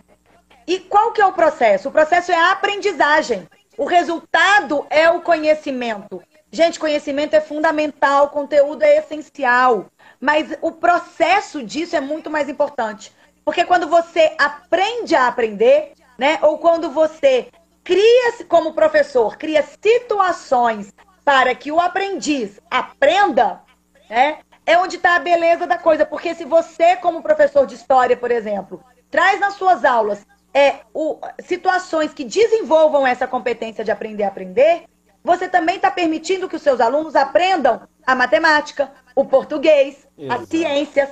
E 0.66 0.78
qual 0.78 1.12
que 1.12 1.20
é 1.20 1.26
o 1.26 1.32
processo? 1.32 1.88
O 1.88 1.92
processo 1.92 2.30
é 2.30 2.36
a 2.36 2.52
aprendizagem. 2.52 3.48
O 3.76 3.84
resultado 3.84 4.86
é 4.90 5.08
o 5.10 5.22
conhecimento. 5.22 6.22
Gente, 6.52 6.78
conhecimento 6.78 7.34
é 7.34 7.40
fundamental, 7.40 8.28
conteúdo 8.28 8.82
é 8.82 8.98
essencial. 8.98 9.86
Mas 10.20 10.54
o 10.60 10.72
processo 10.72 11.62
disso 11.64 11.96
é 11.96 12.00
muito 12.00 12.28
mais 12.28 12.48
importante. 12.48 13.12
Porque 13.44 13.64
quando 13.64 13.88
você 13.88 14.34
aprende 14.38 15.14
a 15.14 15.26
aprender, 15.26 15.92
né? 16.18 16.38
Ou 16.42 16.58
quando 16.58 16.90
você 16.90 17.48
cria, 17.90 18.44
como 18.46 18.72
professor, 18.72 19.36
cria 19.36 19.64
situações 19.82 20.94
para 21.24 21.52
que 21.56 21.72
o 21.72 21.80
aprendiz 21.80 22.60
aprenda, 22.70 23.62
né? 24.08 24.38
É 24.64 24.78
onde 24.78 24.94
está 24.94 25.16
a 25.16 25.18
beleza 25.18 25.66
da 25.66 25.76
coisa. 25.76 26.06
Porque 26.06 26.32
se 26.32 26.44
você, 26.44 26.94
como 26.94 27.20
professor 27.20 27.66
de 27.66 27.74
história, 27.74 28.16
por 28.16 28.30
exemplo, 28.30 28.80
traz 29.10 29.40
nas 29.40 29.54
suas 29.54 29.84
aulas 29.84 30.24
é, 30.54 30.76
o, 30.94 31.18
situações 31.40 32.14
que 32.14 32.22
desenvolvam 32.22 33.04
essa 33.04 33.26
competência 33.26 33.82
de 33.82 33.90
aprender 33.90 34.22
a 34.22 34.28
aprender, 34.28 34.84
você 35.24 35.48
também 35.48 35.74
está 35.74 35.90
permitindo 35.90 36.48
que 36.48 36.54
os 36.54 36.62
seus 36.62 36.80
alunos 36.80 37.16
aprendam 37.16 37.88
a 38.06 38.14
matemática, 38.14 38.92
o 39.16 39.24
português, 39.24 40.06
Exato. 40.16 40.42
as 40.42 40.48
ciências, 40.48 41.08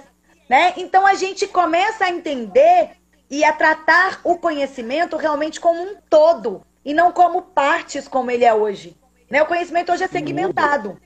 né? 0.49 0.75
Então 0.77 1.05
a 1.05 1.15
gente 1.15 1.49
começa 1.49 2.05
a 2.05 2.11
entender 2.11 2.93
e 3.29 3.45
a 3.45 3.53
tratar 3.53 4.21
o 4.23 4.39
conhecimento 4.39 5.17
realmente 5.17 5.59
como 5.59 5.83
um 5.83 5.97
todo 6.09 6.63
e 6.85 6.95
não 6.95 7.13
como 7.13 7.43
partes 7.43 8.09
como 8.09 8.31
ele 8.31 8.45
é 8.45 8.55
hoje. 8.55 8.97
Né? 9.31 9.43
O 9.43 9.47
conhecimento 9.47 9.93
hoje 9.93 10.05
é 10.05 10.09
segmentado. 10.09 10.99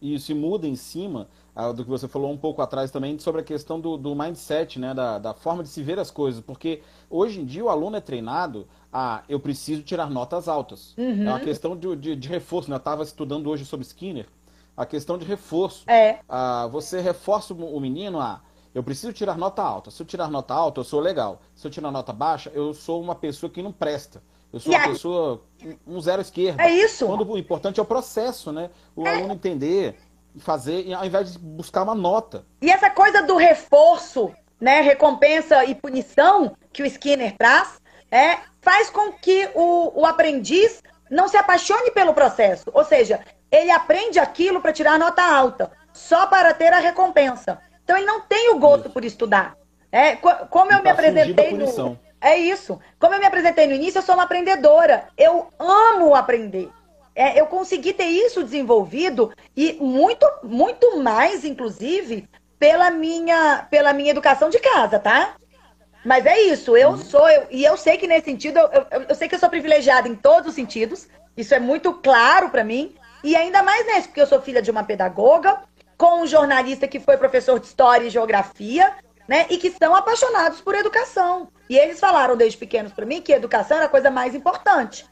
E 0.00 0.14
isso 0.14 0.34
muda 0.34 0.66
em 0.66 0.76
cima 0.76 1.28
ah, 1.54 1.72
do 1.72 1.84
que 1.84 1.90
você 1.90 2.08
falou 2.08 2.32
um 2.32 2.36
pouco 2.36 2.62
atrás 2.62 2.90
também 2.90 3.18
sobre 3.18 3.42
a 3.42 3.44
questão 3.44 3.78
do, 3.78 3.98
do 3.98 4.14
mindset, 4.14 4.78
né? 4.78 4.94
Da, 4.94 5.18
da, 5.18 5.34
forma 5.34 5.62
de 5.62 5.68
se 5.68 5.82
ver 5.82 5.98
as 5.98 6.10
coisas. 6.10 6.40
Porque 6.40 6.80
hoje 7.10 7.40
em 7.40 7.44
dia 7.44 7.64
o 7.64 7.68
aluno 7.68 7.96
é 7.96 8.00
treinado 8.00 8.66
a 8.90 9.22
eu 9.28 9.38
preciso 9.38 9.82
tirar 9.82 10.08
notas 10.08 10.48
altas. 10.48 10.94
Uhum. 10.96 11.26
É 11.26 11.30
uma 11.30 11.40
questão 11.40 11.76
de, 11.76 11.94
de, 11.96 12.16
de 12.16 12.28
reforço. 12.28 12.70
Né? 12.70 12.76
Eu 12.76 12.78
estava 12.78 13.02
estudando 13.02 13.50
hoje 13.50 13.66
sobre 13.66 13.84
Skinner 13.84 14.26
a 14.80 14.86
questão 14.86 15.18
de 15.18 15.26
reforço. 15.26 15.84
É. 15.90 16.20
Ah, 16.26 16.66
você 16.66 17.00
reforça 17.00 17.52
o 17.52 17.80
menino 17.80 18.18
a. 18.18 18.40
Eu 18.74 18.82
preciso 18.82 19.12
tirar 19.12 19.36
nota 19.36 19.62
alta. 19.62 19.90
Se 19.90 20.00
eu 20.00 20.06
tirar 20.06 20.30
nota 20.30 20.54
alta, 20.54 20.80
eu 20.80 20.84
sou 20.84 21.00
legal. 21.00 21.42
Se 21.54 21.66
eu 21.66 21.70
tirar 21.70 21.90
nota 21.90 22.14
baixa, 22.14 22.50
eu 22.54 22.72
sou 22.72 23.02
uma 23.02 23.14
pessoa 23.14 23.50
que 23.50 23.62
não 23.62 23.72
presta. 23.72 24.22
Eu 24.52 24.60
sou 24.60 24.72
E 24.72 24.76
uma 24.76 24.84
aí- 24.84 24.92
pessoa 24.92 25.42
um 25.86 26.00
zero 26.00 26.22
esquerda. 26.22 26.62
É 26.62 26.70
isso. 26.70 27.06
Quando 27.06 27.30
o 27.30 27.38
importante 27.38 27.78
é 27.78 27.82
o 27.82 27.86
processo, 27.86 28.50
né? 28.52 28.70
O 28.96 29.06
aluno 29.06 29.34
entender, 29.34 29.96
fazer, 30.38 30.86
e 30.86 30.94
ao 30.94 31.04
invés 31.04 31.32
de 31.32 31.38
buscar 31.38 31.82
uma 31.82 31.94
nota. 31.94 32.44
E 32.62 32.70
essa 32.70 32.88
coisa 32.90 33.22
do 33.22 33.36
reforço, 33.36 34.32
né, 34.60 34.80
recompensa 34.80 35.64
e 35.64 35.74
punição 35.74 36.56
que 36.72 36.82
o 36.82 36.86
Skinner 36.86 37.34
traz, 37.36 37.80
é, 38.10 38.38
faz 38.60 38.90
com 38.90 39.12
que 39.12 39.48
o, 39.54 40.00
o 40.00 40.06
aprendiz 40.06 40.82
não 41.10 41.28
se 41.28 41.36
apaixone 41.36 41.90
pelo 41.92 42.12
processo. 42.14 42.64
Ou 42.72 42.84
seja, 42.84 43.20
ele 43.50 43.70
aprende 43.70 44.18
aquilo 44.18 44.60
para 44.60 44.72
tirar 44.72 44.98
nota 44.98 45.22
alta, 45.22 45.70
só 45.92 46.26
para 46.26 46.52
ter 46.54 46.72
a 46.72 46.78
recompensa. 46.78 47.58
Então 47.84 47.96
ele 47.96 48.06
não 48.06 48.20
tem 48.22 48.50
o 48.54 48.58
gosto 48.58 48.88
por 48.90 49.04
estudar. 49.04 49.56
É, 49.92 50.14
co- 50.16 50.46
como 50.48 50.70
eu 50.72 50.76
E 50.78 50.80
me 50.80 50.84
da 50.84 50.92
apresentei 50.92 51.50
punição. 51.50 51.88
no, 51.90 51.98
é 52.20 52.36
isso. 52.36 52.78
Como 52.98 53.14
eu 53.14 53.20
me 53.20 53.26
apresentei 53.26 53.66
no 53.66 53.74
início, 53.74 53.98
eu 53.98 54.02
sou 54.02 54.14
uma 54.14 54.24
aprendedora. 54.24 55.08
Eu 55.16 55.48
amo 55.58 56.14
aprender. 56.14 56.70
É, 57.14 57.40
eu 57.40 57.46
consegui 57.46 57.92
ter 57.92 58.06
isso 58.06 58.42
desenvolvido 58.42 59.32
e 59.56 59.74
muito, 59.80 60.26
muito 60.42 60.98
mais, 60.98 61.44
inclusive, 61.44 62.28
pela 62.58 62.90
minha, 62.90 63.66
pela 63.70 63.92
minha 63.92 64.10
educação 64.10 64.48
de 64.48 64.58
casa, 64.58 64.98
tá? 64.98 65.34
Mas 66.04 66.24
é 66.24 66.40
isso, 66.42 66.76
eu 66.76 66.96
sou, 66.96 67.28
eu- 67.28 67.46
e 67.50 67.62
eu 67.64 67.76
sei 67.76 67.98
que 67.98 68.06
nesse 68.06 68.24
sentido, 68.26 68.58
eu, 68.58 68.70
eu, 68.90 69.02
eu 69.08 69.14
sei 69.14 69.28
que 69.28 69.34
eu 69.34 69.38
sou 69.38 69.50
privilegiada 69.50 70.08
em 70.08 70.14
todos 70.14 70.50
os 70.50 70.54
sentidos, 70.54 71.08
isso 71.36 71.54
é 71.54 71.58
muito 71.60 71.92
claro 71.92 72.48
pra 72.48 72.64
mim, 72.64 72.94
e 73.22 73.36
ainda 73.36 73.62
mais 73.62 73.84
nesse, 73.86 74.08
porque 74.08 74.20
eu 74.22 74.26
sou 74.26 74.40
filha 74.40 74.62
de 74.62 74.70
uma 74.70 74.82
pedagoga, 74.84 75.58
com 75.98 76.22
um 76.22 76.26
jornalista 76.26 76.88
que 76.88 76.98
foi 76.98 77.18
professor 77.18 77.60
de 77.60 77.66
História 77.66 78.06
e 78.06 78.10
Geografia, 78.10 78.94
né, 79.30 79.46
e 79.48 79.58
que 79.58 79.70
são 79.70 79.94
apaixonados 79.94 80.60
por 80.60 80.74
educação. 80.74 81.52
E 81.68 81.78
eles 81.78 82.00
falaram 82.00 82.36
desde 82.36 82.58
pequenos 82.58 82.92
pra 82.92 83.06
mim 83.06 83.22
que 83.22 83.32
educação 83.32 83.76
era 83.76 83.86
a 83.86 83.88
coisa 83.88 84.10
mais 84.10 84.34
importante. 84.34 85.06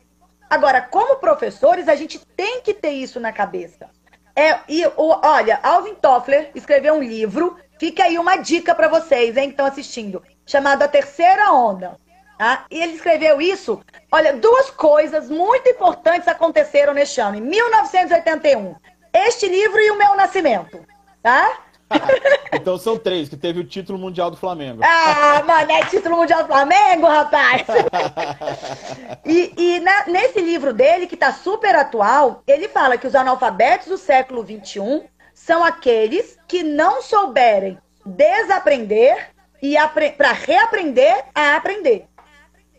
Agora, 0.51 0.83
como 0.83 1.21
professores, 1.21 1.87
a 1.87 1.95
gente 1.95 2.19
tem 2.37 2.61
que 2.61 2.75
ter 2.75 2.91
isso 2.91 3.21
na 3.21 3.33
cabeça. 3.33 3.89
É, 4.35 4.59
e 4.69 4.83
olha, 4.97 5.61
Alvin 5.63 5.95
Toffler 5.95 6.51
escreveu 6.53 6.95
um 6.95 7.03
livro, 7.03 7.57
fica 7.79 8.03
aí 8.03 8.19
uma 8.19 8.35
dica 8.35 8.75
para 8.75 8.89
vocês, 8.89 9.37
hein, 9.37 9.45
que 9.45 9.51
estão 9.51 9.67
assistindo, 9.67 10.21
chamado 10.45 10.83
A 10.83 10.89
Terceira 10.89 11.53
Onda. 11.53 11.97
Tá? 12.37 12.65
E 12.73 12.83
ele 12.83 12.95
escreveu 12.95 13.41
isso. 13.41 13.81
Olha, 14.11 14.33
duas 14.33 14.69
coisas 14.71 15.31
muito 15.31 15.69
importantes 15.69 16.27
aconteceram 16.27 16.93
neste 16.93 17.21
ano, 17.21 17.37
em 17.37 17.41
1981. 17.41 18.75
Este 19.13 19.47
livro 19.47 19.79
e 19.79 19.93
o 19.93 19.99
meu 19.99 20.17
nascimento, 20.17 20.85
tá? 21.23 21.68
Então 22.51 22.79
são 22.79 22.99
três, 22.99 23.29
que 23.29 23.37
teve 23.37 23.61
o 23.61 23.65
título 23.65 23.99
mundial 23.99 24.31
do 24.31 24.37
Flamengo. 24.37 24.81
Ah, 24.83 25.43
mano, 25.47 25.71
é 25.71 25.85
título 25.85 26.17
mundial 26.17 26.43
do 26.43 26.47
Flamengo, 26.49 27.07
rapaz! 27.07 27.63
E, 29.25 29.53
e 29.57 29.81
na- 29.81 30.07
nesse 30.07 30.41
livro 30.41 30.73
dele, 30.73 31.07
que 31.07 31.15
está 31.15 31.33
super 31.33 31.75
atual, 31.77 32.43
ele 32.47 32.69
fala 32.69 32.97
que 32.97 33.07
os 33.07 33.15
analfabetos 33.15 33.89
do 33.89 33.99
século 33.99 34.43
XXI 34.43 35.05
são 35.35 35.63
aqueles 35.63 36.39
que 36.49 36.63
não 36.63 37.03
souberem 37.03 37.79
desaprender 38.05 39.31
e 39.63 39.77
para 40.17 40.33
reaprender 40.33 41.25
a 41.35 41.57
aprender. 41.57 42.07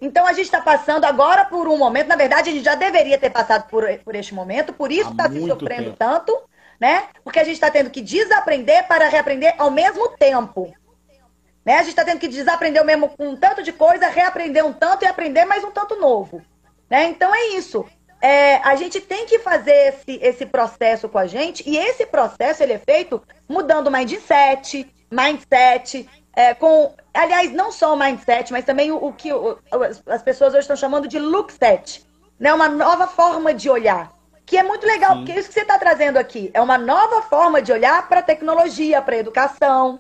Então 0.02 0.26
a 0.26 0.34
gente 0.34 0.46
está 0.46 0.62
passando 0.62 1.06
agora 1.06 1.46
por 1.46 1.68
um 1.68 1.78
momento, 1.78 2.08
na 2.08 2.16
verdade 2.16 2.50
a 2.50 2.54
gente 2.54 2.64
já 2.64 2.76
deveria 2.76 3.18
ter 3.18 3.30
passado 3.30 3.68
por, 3.70 3.86
por 4.00 4.16
este 4.16 4.34
momento, 4.34 4.74
por 4.74 4.92
isso 4.92 5.12
está 5.12 5.30
se 5.30 5.46
sofrendo 5.46 5.84
tempo. 5.92 5.98
tanto, 5.98 6.38
né? 6.80 7.08
Porque 7.24 7.40
a 7.40 7.44
gente 7.44 7.56
está 7.56 7.70
tendo 7.70 7.90
que 7.90 8.02
desaprender 8.02 8.88
para 8.88 9.08
reaprender 9.10 9.54
ao 9.58 9.70
mesmo 9.70 10.10
tempo. 10.10 10.74
Né? 11.66 11.76
A 11.76 11.80
gente 11.80 11.90
está 11.90 12.06
tendo 12.06 12.20
que 12.20 12.28
desaprender 12.28 12.82
o 12.82 12.86
mesmo 12.86 13.12
um 13.20 13.36
tanto 13.36 13.62
de 13.62 13.74
coisa, 13.74 14.08
reaprender 14.08 14.66
um 14.66 14.74
tanto 14.74 15.04
e 15.04 15.08
aprender 15.08 15.46
mais 15.46 15.64
um 15.64 15.72
tanto 15.72 15.96
novo. 15.98 16.42
Né? 16.90 17.06
Então 17.06 17.34
é 17.36 17.50
isso. 17.50 17.86
É, 18.22 18.56
a 18.58 18.76
gente 18.76 19.00
tem 19.00 19.26
que 19.26 19.40
fazer 19.40 19.72
esse, 19.94 20.20
esse 20.22 20.46
processo 20.46 21.08
com 21.08 21.18
a 21.18 21.26
gente, 21.26 21.64
e 21.70 21.78
esse 21.78 22.06
processo 22.06 22.62
ele 22.62 22.74
é 22.74 22.78
feito 22.80 23.22
mudando 23.48 23.88
o 23.88 23.92
mindset, 23.92 24.92
mindset, 25.10 26.08
é, 26.36 26.54
com. 26.54 26.94
Aliás, 27.14 27.52
não 27.52 27.72
só 27.72 27.94
o 27.94 27.98
mindset, 27.98 28.52
mas 28.52 28.66
também 28.66 28.92
o, 28.92 28.98
o 28.98 29.14
que 29.14 29.32
o- 29.32 29.58
as- 29.72 30.04
as 30.06 30.22
pessoas 30.22 30.52
hoje 30.54 30.62
estão 30.62 30.76
chamando 30.76 31.08
de 31.08 31.18
look 31.18 31.52
set. 31.54 32.06
Né? 32.38 32.54
Uma 32.54 32.68
nova 32.68 33.08
forma 33.08 33.54
de 33.54 33.70
olhar. 33.70 34.12
Que 34.50 34.58
é 34.58 34.64
muito 34.64 34.84
legal, 34.84 35.12
Sim. 35.12 35.18
porque 35.18 35.32
é 35.32 35.40
isso 35.40 35.48
que 35.48 35.54
você 35.54 35.62
está 35.62 35.78
trazendo 35.78 36.18
aqui. 36.18 36.50
É 36.56 36.60
uma 36.60 36.76
nova 36.76 37.22
forma 37.22 37.62
de 37.62 37.72
olhar 37.72 38.10
para 38.10 38.22
a 38.22 38.24
tecnologia, 38.24 39.00
para 39.00 39.14
a 39.16 39.20
educação. 39.20 40.00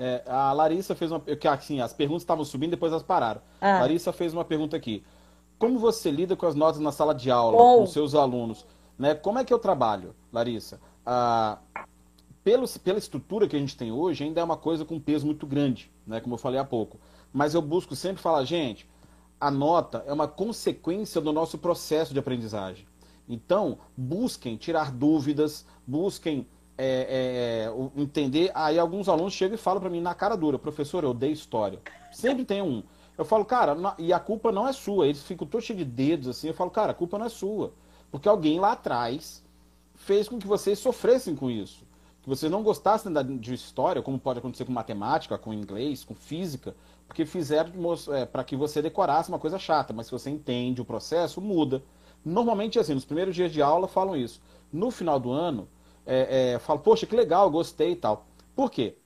É, 0.00 0.24
a 0.26 0.52
Larissa 0.52 0.92
fez 0.96 1.12
uma. 1.12 1.22
Assim, 1.52 1.80
as 1.80 1.92
perguntas 1.92 2.22
estavam 2.22 2.44
subindo, 2.44 2.70
depois 2.70 2.90
elas 2.90 3.04
pararam. 3.04 3.40
Ah. 3.60 3.78
Larissa 3.78 4.12
fez 4.12 4.34
uma 4.34 4.44
pergunta 4.44 4.76
aqui. 4.76 5.04
Como 5.60 5.78
você 5.78 6.10
lida 6.10 6.34
com 6.34 6.44
as 6.44 6.56
notas 6.56 6.80
na 6.80 6.90
sala 6.90 7.14
de 7.14 7.30
aula, 7.30 7.56
Bom. 7.56 7.78
com 7.78 7.86
seus 7.86 8.16
alunos? 8.16 8.66
Né? 8.98 9.14
Como 9.14 9.38
é 9.38 9.44
que 9.44 9.54
eu 9.54 9.60
trabalho, 9.60 10.12
Larissa? 10.32 10.80
Ah, 11.06 11.58
pelo, 12.42 12.68
pela 12.80 12.98
estrutura 12.98 13.46
que 13.46 13.54
a 13.54 13.60
gente 13.60 13.76
tem 13.76 13.92
hoje, 13.92 14.24
ainda 14.24 14.40
é 14.40 14.44
uma 14.44 14.56
coisa 14.56 14.84
com 14.84 14.98
peso 14.98 15.24
muito 15.24 15.46
grande, 15.46 15.88
né? 16.04 16.20
como 16.20 16.34
eu 16.34 16.38
falei 16.38 16.58
há 16.58 16.64
pouco. 16.64 16.98
Mas 17.32 17.54
eu 17.54 17.62
busco 17.62 17.94
sempre 17.94 18.20
falar, 18.20 18.42
gente, 18.42 18.90
a 19.46 19.50
nota 19.50 20.04
é 20.06 20.12
uma 20.12 20.28
consequência 20.28 21.20
do 21.20 21.32
nosso 21.32 21.58
processo 21.58 22.12
de 22.12 22.18
aprendizagem. 22.18 22.86
Então, 23.28 23.78
busquem 23.96 24.56
tirar 24.56 24.92
dúvidas, 24.92 25.64
busquem 25.86 26.46
é, 26.78 27.64
é, 27.66 27.70
o- 27.70 27.92
entender. 27.96 28.50
Aí 28.54 28.78
alguns 28.78 29.08
alunos 29.08 29.32
chegam 29.32 29.54
e 29.54 29.58
falam 29.58 29.80
para 29.80 29.90
mim 29.90 30.00
na 30.00 30.14
cara 30.14 30.36
dura, 30.36 30.58
professor, 30.58 31.04
eu 31.04 31.10
odeio 31.10 31.32
história. 31.32 31.78
Sempre 32.10 32.44
tem 32.44 32.62
um. 32.62 32.82
Eu 33.16 33.24
falo, 33.24 33.44
cara, 33.44 33.74
na- 33.74 33.94
e 33.98 34.12
a 34.12 34.18
culpa 34.18 34.50
não 34.50 34.66
é 34.66 34.72
sua. 34.72 35.06
Eles 35.06 35.22
ficam 35.22 35.46
todos 35.46 35.66
cheios 35.66 35.78
de 35.78 35.84
dedos 35.84 36.28
assim. 36.28 36.48
Eu 36.48 36.54
falo, 36.54 36.70
cara, 36.70 36.92
a 36.92 36.94
culpa 36.94 37.18
não 37.18 37.26
é 37.26 37.28
sua. 37.28 37.72
Porque 38.10 38.28
alguém 38.28 38.58
lá 38.58 38.72
atrás 38.72 39.42
fez 39.94 40.28
com 40.28 40.38
que 40.38 40.46
vocês 40.46 40.78
sofressem 40.78 41.36
com 41.36 41.50
isso. 41.50 41.84
Que 42.22 42.28
vocês 42.28 42.50
não 42.50 42.62
gostassem 42.62 43.12
da, 43.12 43.22
de 43.22 43.52
história, 43.54 44.00
como 44.02 44.18
pode 44.18 44.38
acontecer 44.38 44.64
com 44.64 44.72
matemática, 44.72 45.36
com 45.36 45.52
inglês, 45.52 46.04
com 46.04 46.14
física, 46.14 46.74
porque 47.12 47.26
fizeram 47.26 47.70
para 48.32 48.42
que 48.42 48.56
você 48.56 48.80
decorasse 48.80 49.28
uma 49.28 49.38
coisa 49.38 49.58
chata. 49.58 49.92
Mas 49.92 50.06
se 50.06 50.12
você 50.12 50.30
entende 50.30 50.80
o 50.80 50.84
processo, 50.84 51.42
muda. 51.42 51.82
Normalmente, 52.24 52.78
assim, 52.78 52.94
nos 52.94 53.04
primeiros 53.04 53.34
dias 53.34 53.52
de 53.52 53.60
aula 53.60 53.86
falam 53.86 54.16
isso. 54.16 54.40
No 54.72 54.90
final 54.90 55.20
do 55.20 55.30
ano, 55.30 55.68
é, 56.06 56.54
é, 56.54 56.58
falo, 56.58 56.78
poxa, 56.78 57.06
que 57.06 57.14
legal, 57.14 57.50
gostei 57.50 57.92
e 57.92 57.96
tal. 57.96 58.26
Por 58.56 58.70
quê? 58.70 58.96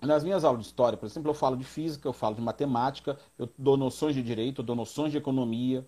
Nas 0.00 0.24
minhas 0.24 0.42
aulas 0.42 0.62
de 0.62 0.66
história, 0.68 0.96
por 0.96 1.04
exemplo, 1.04 1.30
eu 1.30 1.34
falo 1.34 1.54
de 1.54 1.64
física, 1.64 2.08
eu 2.08 2.14
falo 2.14 2.34
de 2.34 2.40
matemática, 2.40 3.18
eu 3.38 3.46
dou 3.58 3.76
noções 3.76 4.14
de 4.14 4.22
direito, 4.22 4.62
eu 4.62 4.64
dou 4.64 4.74
noções 4.76 5.12
de 5.12 5.18
economia, 5.18 5.86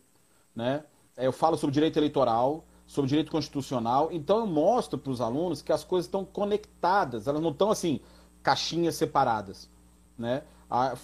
né? 0.54 0.84
É, 1.16 1.26
Eu 1.26 1.32
falo 1.32 1.56
sobre 1.56 1.72
direito 1.72 1.98
eleitoral, 1.98 2.66
sobre 2.86 3.08
direito 3.08 3.30
constitucional. 3.30 4.10
Então 4.12 4.40
eu 4.40 4.46
mostro 4.46 4.98
para 4.98 5.10
os 5.10 5.22
alunos 5.22 5.62
que 5.62 5.72
as 5.72 5.84
coisas 5.84 6.06
estão 6.06 6.22
conectadas, 6.22 7.26
elas 7.26 7.40
não 7.40 7.50
estão 7.50 7.70
assim, 7.70 8.00
caixinhas 8.42 8.94
separadas, 8.96 9.70
né? 10.18 10.42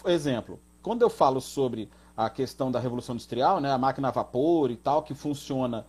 Exemplo, 0.07 0.59
quando 0.83 1.03
eu 1.03 1.11
falo 1.11 1.41
sobre 1.41 1.89
a 2.17 2.29
questão 2.29 2.71
da 2.71 2.79
revolução 2.79 3.15
industrial, 3.15 3.61
né, 3.61 3.71
a 3.71 3.79
máquina 3.79 4.09
a 4.09 4.11
vapor 4.11 4.71
e 4.71 4.77
tal, 4.77 5.03
que 5.03 5.15
funciona 5.15 5.87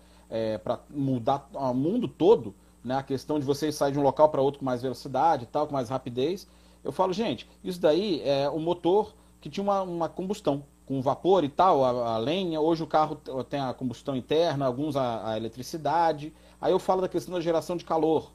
para 0.64 0.80
mudar 0.90 1.48
o 1.54 1.74
mundo 1.74 2.08
todo, 2.08 2.56
né, 2.84 2.96
a 2.96 3.04
questão 3.04 3.40
de 3.40 3.46
você 3.46 3.72
sair 3.72 3.92
de 3.92 4.00
um 4.00 4.04
local 4.04 4.30
para 4.30 4.42
outro 4.42 4.60
com 4.60 4.66
mais 4.66 4.82
velocidade 4.82 5.44
e 5.44 5.48
tal, 5.48 5.68
com 5.68 5.74
mais 5.74 5.90
rapidez, 5.90 6.48
eu 6.84 6.92
falo, 6.92 7.14
gente, 7.14 7.50
isso 7.64 7.80
daí 7.80 8.22
é 8.24 8.50
o 8.50 8.60
motor 8.60 9.14
que 9.40 9.50
tinha 9.50 9.64
uma, 9.64 9.82
uma 9.82 10.10
combustão, 10.10 10.64
com 10.86 11.02
vapor 11.02 11.44
e 11.44 11.50
tal, 11.50 11.84
a, 11.84 12.16
a 12.16 12.18
lenha, 12.18 12.60
hoje 12.60 12.84
o 12.84 12.88
carro 12.88 13.16
tem 13.50 13.60
a 13.60 13.74
combustão 13.74 14.16
interna, 14.16 14.66
alguns 14.66 14.96
a, 14.96 15.32
a 15.32 15.38
eletricidade, 15.38 16.34
aí 16.60 16.72
eu 16.72 16.80
falo 16.80 17.02
da 17.02 17.08
questão 17.08 17.34
da 17.34 17.42
geração 17.42 17.78
de 17.78 17.86
calor, 17.86 18.32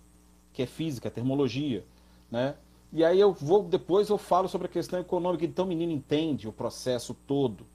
que 0.52 0.62
é 0.62 0.66
física, 0.66 1.10
termologia, 1.10 1.84
né? 2.30 2.54
E 2.92 3.04
aí 3.04 3.20
eu 3.20 3.32
vou, 3.32 3.62
depois 3.62 4.08
eu 4.08 4.16
falo 4.16 4.48
sobre 4.48 4.66
a 4.66 4.70
questão 4.70 4.98
econômica, 4.98 5.44
então 5.44 5.64
o 5.64 5.68
menino 5.68 5.92
entende 5.92 6.48
o 6.48 6.52
processo 6.52 7.14
todo, 7.26 7.66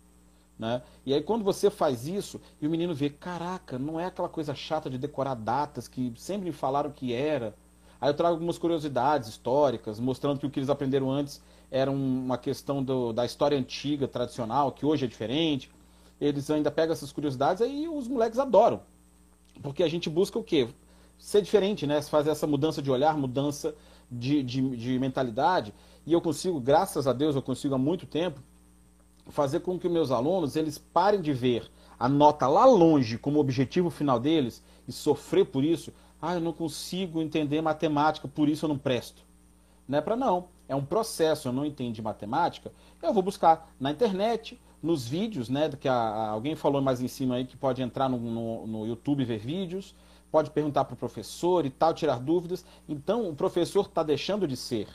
né? 0.57 0.81
E 1.05 1.13
aí 1.13 1.21
quando 1.21 1.43
você 1.43 1.69
faz 1.69 2.07
isso, 2.07 2.41
e 2.59 2.65
o 2.65 2.69
menino 2.69 2.95
vê, 2.95 3.09
caraca, 3.09 3.77
não 3.77 3.99
é 3.99 4.05
aquela 4.05 4.29
coisa 4.29 4.55
chata 4.55 4.89
de 4.89 4.97
decorar 4.97 5.35
datas 5.35 5.87
que 5.87 6.11
sempre 6.17 6.47
me 6.47 6.51
falaram 6.51 6.91
que 6.91 7.13
era. 7.13 7.53
Aí 8.01 8.09
eu 8.09 8.13
trago 8.15 8.33
algumas 8.33 8.57
curiosidades 8.57 9.29
históricas, 9.29 9.99
mostrando 9.99 10.39
que 10.39 10.47
o 10.47 10.49
que 10.49 10.59
eles 10.59 10.69
aprenderam 10.69 11.11
antes 11.11 11.41
era 11.71 11.89
um- 11.91 12.25
uma 12.25 12.37
questão 12.37 12.83
do- 12.83 13.13
da 13.13 13.25
história 13.25 13.57
antiga, 13.57 14.07
tradicional, 14.07 14.71
que 14.71 14.85
hoje 14.85 15.05
é 15.05 15.07
diferente. 15.07 15.69
Eles 16.19 16.49
ainda 16.49 16.71
pegam 16.71 16.93
essas 16.93 17.11
curiosidades 17.11 17.61
aí 17.61 17.87
os 17.87 18.07
moleques 18.07 18.39
adoram. 18.39 18.81
Porque 19.61 19.83
a 19.83 19.87
gente 19.87 20.09
busca 20.09 20.37
o 20.37 20.43
quê? 20.43 20.67
Ser 21.17 21.41
diferente, 21.41 21.87
né? 21.87 22.01
Fazer 22.01 22.31
essa 22.31 22.47
mudança 22.47 22.81
de 22.81 22.91
olhar, 22.91 23.15
mudança 23.17 23.75
de, 24.13 24.43
de, 24.43 24.77
de 24.77 24.99
mentalidade. 24.99 25.73
E 26.05 26.13
eu 26.13 26.21
consigo, 26.21 26.59
graças 26.59 27.07
a 27.07 27.13
Deus, 27.13 27.35
eu 27.35 27.41
consigo 27.41 27.75
há 27.75 27.77
muito 27.77 28.05
tempo, 28.05 28.41
fazer 29.27 29.61
com 29.61 29.79
que 29.79 29.87
meus 29.87 30.11
alunos 30.11 30.55
eles 30.55 30.77
parem 30.77 31.21
de 31.21 31.33
ver 31.33 31.69
a 31.97 32.09
nota 32.09 32.47
lá 32.47 32.65
longe 32.65 33.17
como 33.17 33.39
objetivo 33.39 33.89
final 33.89 34.19
deles 34.19 34.63
e 34.87 34.91
sofrer 34.91 35.45
por 35.45 35.63
isso. 35.63 35.93
ah, 36.21 36.35
eu 36.35 36.41
não 36.41 36.53
consigo 36.53 37.21
entender 37.21 37.61
matemática, 37.61 38.27
por 38.27 38.47
isso 38.49 38.65
eu 38.65 38.69
não 38.69 38.77
presto. 38.77 39.23
Não 39.87 39.97
é 39.97 40.01
para 40.01 40.15
não. 40.15 40.47
É 40.67 40.75
um 40.75 40.83
processo, 40.83 41.47
eu 41.47 41.53
não 41.53 41.65
entendi 41.65 42.01
matemática, 42.01 42.71
eu 43.01 43.13
vou 43.13 43.21
buscar 43.21 43.69
na 43.79 43.91
internet, 43.91 44.59
nos 44.81 45.07
vídeos, 45.07 45.49
né? 45.49 45.69
Que 45.69 45.87
a, 45.87 45.93
a, 45.93 46.29
alguém 46.29 46.55
falou 46.55 46.81
mais 46.81 47.01
em 47.01 47.07
cima 47.07 47.35
aí 47.35 47.45
que 47.45 47.55
pode 47.55 47.81
entrar 47.81 48.09
no, 48.09 48.17
no, 48.17 48.67
no 48.67 48.85
YouTube 48.85 49.23
ver 49.23 49.39
vídeos, 49.39 49.95
pode 50.33 50.49
perguntar 50.49 50.85
para 50.85 50.95
o 50.95 50.97
professor 50.97 51.63
e 51.63 51.69
tal, 51.69 51.93
tirar 51.93 52.19
dúvidas. 52.19 52.65
Então, 52.89 53.29
o 53.29 53.35
professor 53.35 53.85
está 53.85 54.01
deixando 54.01 54.47
de 54.47 54.57
ser 54.57 54.87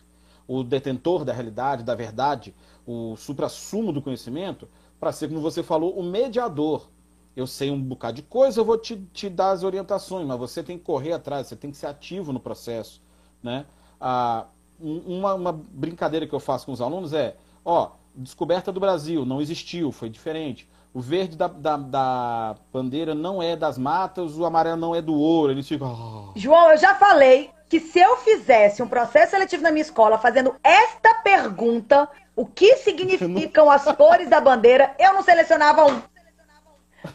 o 0.49 0.65
detentor 0.65 1.25
da 1.25 1.33
realidade, 1.33 1.85
da 1.85 1.95
verdade, 1.95 2.53
o 2.85 3.15
supra-sumo 3.15 3.93
do 3.93 4.03
conhecimento, 4.03 4.69
para 4.99 5.13
ser, 5.13 5.29
como 5.29 5.41
você 5.41 5.63
falou, 5.63 5.97
o 5.97 6.03
mediador. 6.03 6.89
Eu 7.37 7.47
sei 7.47 7.71
um 7.71 7.81
bocado 7.81 8.17
de 8.17 8.23
coisa, 8.23 8.59
eu 8.59 8.65
vou 8.65 8.77
te, 8.77 8.97
te 9.13 9.29
dar 9.29 9.53
as 9.53 9.63
orientações, 9.63 10.27
mas 10.27 10.37
você 10.37 10.61
tem 10.61 10.77
que 10.77 10.83
correr 10.83 11.13
atrás, 11.13 11.47
você 11.47 11.55
tem 11.55 11.71
que 11.71 11.77
ser 11.77 11.87
ativo 11.87 12.33
no 12.33 12.41
processo. 12.41 13.01
Né? 13.41 13.65
Ah, 14.01 14.47
uma, 14.81 15.35
uma 15.35 15.53
brincadeira 15.53 16.27
que 16.27 16.35
eu 16.35 16.41
faço 16.41 16.67
com 16.67 16.73
os 16.73 16.81
alunos 16.81 17.13
é, 17.13 17.37
ó, 17.65 17.93
descoberta 18.13 18.73
do 18.73 18.81
Brasil, 18.81 19.25
não 19.25 19.41
existiu, 19.41 19.93
foi 19.93 20.11
diferente. 20.11 20.69
O 20.93 21.01
verde 21.01 21.37
da, 21.37 21.47
da, 21.47 21.77
da, 21.77 22.57
bandeira 22.73 23.15
não 23.15 23.43
é 23.43 23.55
das 23.55 23.77
matas, 23.77 24.37
o 24.37 24.45
amarelo 24.45 24.77
não 24.77 24.95
é 24.95 25.03
do 25.03 25.15
ouro. 25.15 25.53
Eles 25.53 25.69
ficam. 25.69 26.33
Oh. 26.35 26.39
João, 26.39 26.71
eu 26.71 26.79
já 26.79 26.95
falei 26.95 27.51
que 27.69 27.79
se 27.79 27.99
eu 27.99 28.17
fizesse 28.19 28.83
um 28.83 28.89
processo 28.89 29.33
seletivo 29.33 29.63
na 29.63 29.71
minha 29.71 29.83
escola 29.83 30.19
fazendo 30.19 30.57
esta 30.63 31.15
pergunta, 31.17 32.09
o 32.35 32.47
que 32.47 32.77
significam 32.77 33.71
as 33.71 33.85
cores 33.97 34.29
da 34.29 34.41
bandeira, 34.41 34.95
eu 34.99 35.13
não 35.13 35.23
selecionava 35.23 35.85
um. 35.85 36.03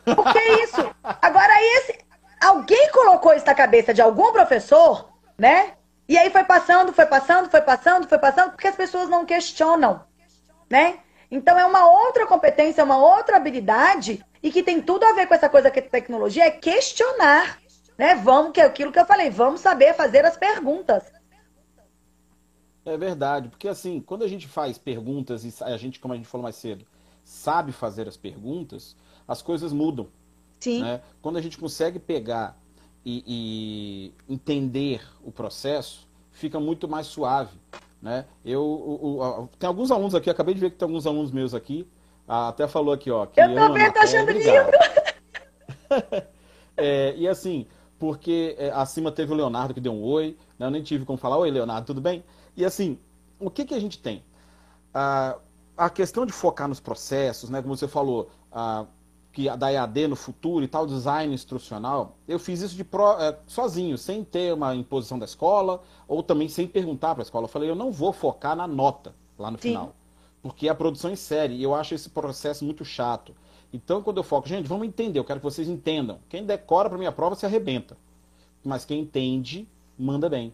Por 0.05 0.31
que 0.31 0.39
isso? 0.63 0.95
Agora, 1.03 1.53
esse. 1.77 1.99
Alguém 2.41 2.91
colocou 2.91 3.33
isso 3.33 3.45
na 3.45 3.55
cabeça 3.55 3.93
de 3.93 4.01
algum 4.01 4.31
professor, 4.33 5.09
né? 5.37 5.73
E 6.07 6.17
aí 6.17 6.29
foi 6.29 6.43
passando, 6.43 6.91
foi 6.91 7.05
passando, 7.05 7.49
foi 7.49 7.61
passando, 7.61 8.07
foi 8.07 8.17
passando, 8.17 8.51
porque 8.51 8.67
as 8.67 8.75
pessoas 8.75 9.09
não 9.09 9.25
questionam 9.25 10.01
né? 10.73 10.97
Então 11.33 11.57
é 11.59 11.65
uma 11.65 11.89
outra 11.89 12.27
competência, 12.27 12.83
uma 12.83 12.97
outra 12.97 13.37
habilidade 13.37 14.23
e 14.41 14.51
que 14.51 14.61
tem 14.61 14.79
tudo 14.79 15.03
a 15.03 15.13
ver 15.13 15.25
com 15.25 15.33
essa 15.33 15.49
coisa 15.49 15.71
que 15.71 15.79
é 15.79 15.81
tecnologia, 15.81 16.43
é 16.45 16.51
questionar, 16.51 17.59
né? 17.97 18.13
Vamos, 18.13 18.51
que 18.51 18.61
é 18.61 18.65
aquilo 18.65 18.91
que 18.91 18.99
eu 18.99 19.05
falei, 19.05 19.31
vamos 19.31 19.59
saber 19.59 19.95
fazer 19.95 20.23
as 20.25 20.37
perguntas. 20.37 21.11
É 22.85 22.95
verdade, 22.95 23.49
porque 23.49 23.67
assim, 23.67 23.99
quando 23.99 24.23
a 24.23 24.27
gente 24.27 24.47
faz 24.47 24.77
perguntas 24.77 25.43
e 25.43 25.63
a 25.63 25.75
gente, 25.75 25.99
como 25.99 26.13
a 26.13 26.17
gente 26.17 26.27
falou 26.27 26.43
mais 26.43 26.55
cedo, 26.55 26.85
sabe 27.23 27.71
fazer 27.71 28.07
as 28.07 28.15
perguntas, 28.15 28.95
as 29.27 29.41
coisas 29.41 29.73
mudam. 29.73 30.09
Sim. 30.59 30.83
Né? 30.83 31.01
Quando 31.19 31.37
a 31.37 31.41
gente 31.41 31.57
consegue 31.57 31.97
pegar 31.97 32.55
e, 33.03 34.13
e 34.29 34.31
entender 34.31 35.01
o 35.23 35.31
processo, 35.31 36.07
fica 36.31 36.59
muito 36.59 36.87
mais 36.87 37.07
suave. 37.07 37.59
Né? 38.03 38.25
Eu, 38.43 38.61
o, 38.61 39.21
o, 39.21 39.49
tem 39.57 39.65
alguns 39.65 39.89
alunos 39.89 40.13
aqui, 40.13 40.29
acabei 40.29 40.53
de 40.53 40.59
ver 40.59 40.71
que 40.71 40.75
tem 40.75 40.85
alguns 40.85 41.07
alunos 41.07 41.31
meus 41.31 41.53
aqui. 41.53 41.87
até 42.27 42.67
falou 42.67 42.93
aqui, 42.93 43.09
ó. 43.09 43.25
Que 43.25 43.39
eu 43.39 43.55
tô 43.55 43.73
vendo, 43.73 43.97
achando 43.97 44.29
lindo. 44.29 44.49
é, 46.75 47.15
e 47.15 47.25
assim, 47.29 47.65
porque 47.97 48.57
é, 48.59 48.71
acima 48.71 49.09
teve 49.09 49.31
o 49.31 49.35
Leonardo 49.35 49.73
que 49.73 49.79
deu 49.79 49.93
um 49.93 50.03
oi, 50.03 50.37
né? 50.59 50.65
eu 50.65 50.69
nem 50.69 50.83
tive 50.83 51.05
como 51.05 51.17
falar, 51.17 51.37
oi 51.37 51.49
Leonardo, 51.49 51.87
tudo 51.87 52.01
bem? 52.01 52.25
E 52.57 52.65
assim, 52.65 52.99
o 53.39 53.49
que, 53.49 53.63
que 53.63 53.73
a 53.73 53.79
gente 53.79 53.97
tem? 53.97 54.21
Ah, 54.93 55.37
a 55.77 55.89
questão 55.89 56.25
de 56.25 56.33
focar 56.33 56.67
nos 56.67 56.81
processos, 56.81 57.49
né? 57.49 57.61
Como 57.61 57.73
você 57.73 57.87
falou, 57.87 58.29
ah, 58.51 58.85
que 59.33 59.49
da 59.57 59.73
EAD 59.73 60.07
no 60.07 60.15
futuro 60.15 60.63
e 60.63 60.67
tal, 60.67 60.85
design 60.85 61.33
instrucional, 61.33 62.15
eu 62.27 62.37
fiz 62.37 62.61
isso 62.61 62.75
de 62.75 62.83
pro, 62.83 63.19
é, 63.19 63.35
sozinho, 63.47 63.97
sem 63.97 64.23
ter 64.23 64.53
uma 64.53 64.75
imposição 64.75 65.17
da 65.17 65.25
escola, 65.25 65.81
ou 66.07 66.21
também 66.21 66.47
sem 66.47 66.67
perguntar 66.67 67.15
para 67.15 67.23
a 67.23 67.25
escola. 67.25 67.45
Eu 67.45 67.49
falei, 67.49 67.67
eu 67.67 67.75
não 67.75 67.91
vou 67.91 68.13
focar 68.13 68.55
na 68.55 68.67
nota 68.67 69.15
lá 69.37 69.49
no 69.49 69.57
Sim. 69.57 69.69
final, 69.69 69.95
porque 70.41 70.67
é 70.67 70.71
a 70.71 70.75
produção 70.75 71.09
em 71.11 71.15
série, 71.15 71.55
e 71.55 71.63
eu 71.63 71.73
acho 71.73 71.95
esse 71.95 72.11
processo 72.11 72.63
muito 72.63 72.85
chato. 72.85 73.35
Então, 73.73 74.03
quando 74.03 74.17
eu 74.17 74.23
foco, 74.23 74.47
gente, 74.47 74.67
vamos 74.67 74.87
entender, 74.87 75.17
eu 75.17 75.23
quero 75.23 75.39
que 75.39 75.45
vocês 75.45 75.67
entendam. 75.67 76.19
Quem 76.29 76.45
decora 76.45 76.87
para 76.87 76.97
minha 76.97 77.11
prova 77.11 77.35
se 77.35 77.43
arrebenta, 77.43 77.97
mas 78.63 78.85
quem 78.85 79.01
entende, 79.01 79.67
manda 79.97 80.29
bem. 80.29 80.53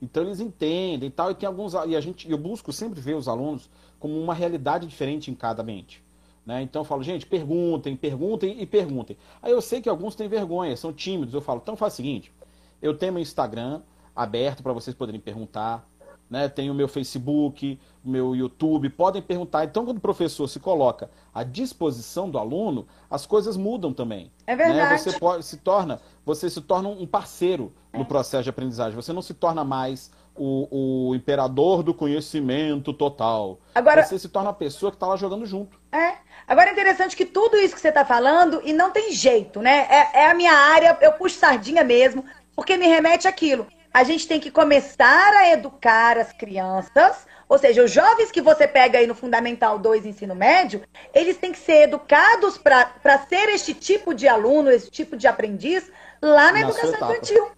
Então 0.00 0.22
eles 0.22 0.38
entendem 0.38 1.08
e 1.08 1.12
tal, 1.12 1.32
e 1.32 1.34
tem 1.34 1.46
alguns 1.46 1.74
e 1.74 1.96
a 1.96 2.00
gente, 2.00 2.30
eu 2.30 2.38
busco 2.38 2.72
sempre 2.72 3.00
ver 3.00 3.14
os 3.14 3.26
alunos 3.26 3.68
como 3.98 4.20
uma 4.20 4.34
realidade 4.34 4.86
diferente 4.86 5.30
em 5.30 5.34
cada 5.34 5.62
mente. 5.62 6.02
Né? 6.44 6.62
Então 6.62 6.80
eu 6.80 6.84
falo, 6.84 7.02
gente, 7.02 7.24
perguntem, 7.24 7.96
perguntem 7.96 8.60
e 8.60 8.66
perguntem. 8.66 9.16
Aí 9.40 9.52
eu 9.52 9.60
sei 9.60 9.80
que 9.80 9.88
alguns 9.88 10.14
têm 10.14 10.28
vergonha, 10.28 10.76
são 10.76 10.92
tímidos. 10.92 11.34
Eu 11.34 11.40
falo, 11.40 11.60
então 11.62 11.76
faz 11.76 11.92
o 11.92 11.96
seguinte: 11.96 12.32
eu 12.80 12.96
tenho 12.96 13.12
meu 13.12 13.22
Instagram 13.22 13.82
aberto 14.14 14.62
para 14.62 14.72
vocês 14.72 14.94
poderem 14.94 15.20
perguntar. 15.20 15.88
Né? 16.28 16.48
Tenho 16.48 16.72
o 16.72 16.74
meu 16.74 16.88
Facebook, 16.88 17.78
meu 18.02 18.34
YouTube, 18.34 18.88
podem 18.88 19.20
perguntar. 19.20 19.64
Então, 19.64 19.84
quando 19.84 19.98
o 19.98 20.00
professor 20.00 20.48
se 20.48 20.58
coloca 20.58 21.10
à 21.32 21.44
disposição 21.44 22.30
do 22.30 22.38
aluno, 22.38 22.86
as 23.10 23.26
coisas 23.26 23.54
mudam 23.54 23.92
também. 23.92 24.32
É 24.46 24.56
verdade. 24.56 24.92
Né? 24.92 24.98
Você 24.98 25.18
pode, 25.18 25.44
se 25.44 25.58
torna, 25.58 26.00
você 26.24 26.48
se 26.48 26.62
torna 26.62 26.88
um 26.88 27.06
parceiro 27.06 27.70
é. 27.92 27.98
no 27.98 28.06
processo 28.06 28.44
de 28.44 28.50
aprendizagem. 28.50 28.96
Você 28.96 29.12
não 29.12 29.20
se 29.20 29.34
torna 29.34 29.62
mais 29.62 30.10
o, 30.36 31.08
o 31.10 31.14
imperador 31.14 31.82
do 31.82 31.92
conhecimento 31.94 32.92
total. 32.92 33.58
Agora, 33.74 34.02
você 34.02 34.18
se 34.18 34.28
torna 34.28 34.50
a 34.50 34.54
pessoa 34.54 34.90
que 34.90 34.96
está 34.96 35.06
lá 35.06 35.16
jogando 35.16 35.46
junto. 35.46 35.78
É. 35.90 36.14
Agora 36.46 36.70
é 36.70 36.72
interessante 36.72 37.16
que 37.16 37.24
tudo 37.24 37.56
isso 37.56 37.74
que 37.74 37.80
você 37.80 37.88
está 37.88 38.04
falando, 38.04 38.60
e 38.64 38.72
não 38.72 38.90
tem 38.90 39.12
jeito, 39.12 39.60
né? 39.60 39.86
É, 39.88 40.20
é, 40.20 40.30
a 40.30 40.34
minha 40.34 40.52
área, 40.52 40.96
eu 41.00 41.12
puxo 41.12 41.38
sardinha 41.38 41.84
mesmo, 41.84 42.24
porque 42.54 42.76
me 42.76 42.86
remete 42.86 43.28
àquilo. 43.28 43.66
A 43.92 44.04
gente 44.04 44.26
tem 44.26 44.40
que 44.40 44.50
começar 44.50 45.32
a 45.34 45.50
educar 45.50 46.18
as 46.18 46.32
crianças, 46.32 47.26
ou 47.48 47.58
seja, 47.58 47.84
os 47.84 47.90
jovens 47.90 48.30
que 48.30 48.40
você 48.40 48.66
pega 48.66 48.98
aí 48.98 49.06
no 49.06 49.14
Fundamental 49.14 49.78
2 49.78 50.06
Ensino 50.06 50.34
Médio, 50.34 50.82
eles 51.14 51.36
têm 51.36 51.52
que 51.52 51.58
ser 51.58 51.82
educados 51.82 52.56
para 52.56 53.18
ser 53.28 53.50
este 53.50 53.74
tipo 53.74 54.14
de 54.14 54.26
aluno, 54.26 54.70
esse 54.70 54.90
tipo 54.90 55.16
de 55.16 55.26
aprendiz, 55.26 55.90
lá 56.22 56.46
na, 56.46 56.52
na 56.52 56.60
educação 56.60 56.94
infantil. 56.94 57.50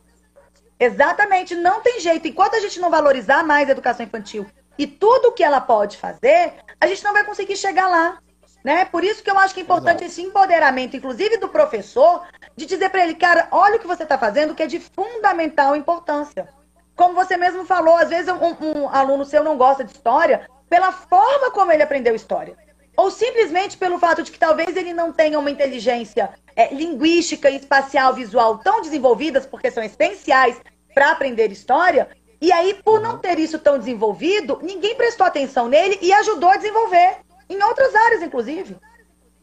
Exatamente, 0.85 1.55
não 1.55 1.81
tem 1.81 1.99
jeito. 1.99 2.29
Enquanto 2.29 2.55
a 2.55 2.61
gente 2.61 2.79
não 2.79 2.91
valorizar 2.91 3.43
mais 3.43 3.69
a 3.69 3.73
educação 3.73 4.05
infantil 4.05 4.47
e 4.77 4.87
tudo 4.87 5.33
que 5.33 5.43
ela 5.43 5.61
pode 5.61 5.97
fazer, 5.97 6.55
a 6.81 6.87
gente 6.87 7.03
não 7.03 7.13
vai 7.13 7.25
conseguir 7.25 7.57
chegar 7.57 7.89
lá. 7.89 8.19
Né? 8.63 8.85
Por 8.85 9.03
isso 9.05 9.23
que 9.23 9.31
eu 9.31 9.39
acho 9.39 9.55
que 9.55 9.61
é 9.61 9.63
importante 9.63 10.05
Exato. 10.05 10.11
esse 10.11 10.23
empoderamento, 10.23 10.97
inclusive 10.97 11.37
do 11.39 11.49
professor, 11.49 12.27
de 12.57 12.67
dizer 12.67 12.91
para 12.91 13.05
ele, 13.05 13.15
cara, 13.15 13.49
olha 13.51 13.77
o 13.77 13.79
que 13.79 13.87
você 13.87 14.03
está 14.03 14.19
fazendo, 14.19 14.55
que 14.55 14.63
é 14.63 14.67
de 14.67 14.81
fundamental 14.81 15.77
importância. 15.77 16.49
Como 16.97 17.15
você 17.15 17.37
mesmo 17.37 17.65
falou, 17.65 17.97
às 17.97 18.09
vezes 18.09 18.33
um, 18.33 18.83
um 18.85 18.89
aluno 18.89 19.25
seu 19.25 19.43
não 19.43 19.57
gosta 19.57 19.85
de 19.85 19.93
história 19.93 20.49
pela 20.69 20.93
forma 20.93 21.51
como 21.51 21.73
ele 21.73 21.83
aprendeu 21.83 22.15
história. 22.15 22.57
Ou 22.97 23.11
simplesmente 23.11 23.77
pelo 23.77 23.99
fato 23.99 24.23
de 24.23 24.31
que 24.31 24.39
talvez 24.39 24.77
ele 24.77 24.93
não 24.93 25.13
tenha 25.13 25.39
uma 25.39 25.51
inteligência 25.51 26.31
é, 26.55 26.73
linguística, 26.73 27.51
espacial, 27.51 28.15
visual 28.15 28.59
tão 28.59 28.81
desenvolvidas, 28.81 29.47
porque 29.47 29.71
são 29.71 29.83
essenciais 29.83 30.61
para 30.95 31.11
aprender 31.11 31.51
história. 31.51 32.09
E 32.41 32.53
aí, 32.53 32.75
por 32.85 33.01
não 33.01 33.19
ter 33.19 33.39
isso 33.39 33.59
tão 33.59 33.79
desenvolvido, 33.79 34.59
ninguém 34.63 34.95
prestou 34.95 35.27
atenção 35.27 35.69
nele 35.69 35.99
e 36.01 36.13
ajudou 36.13 36.51
a 36.51 36.57
desenvolver. 36.57 37.19
Em 37.49 37.63
outras 37.63 37.95
áreas, 37.95 38.23
inclusive. 38.23 38.77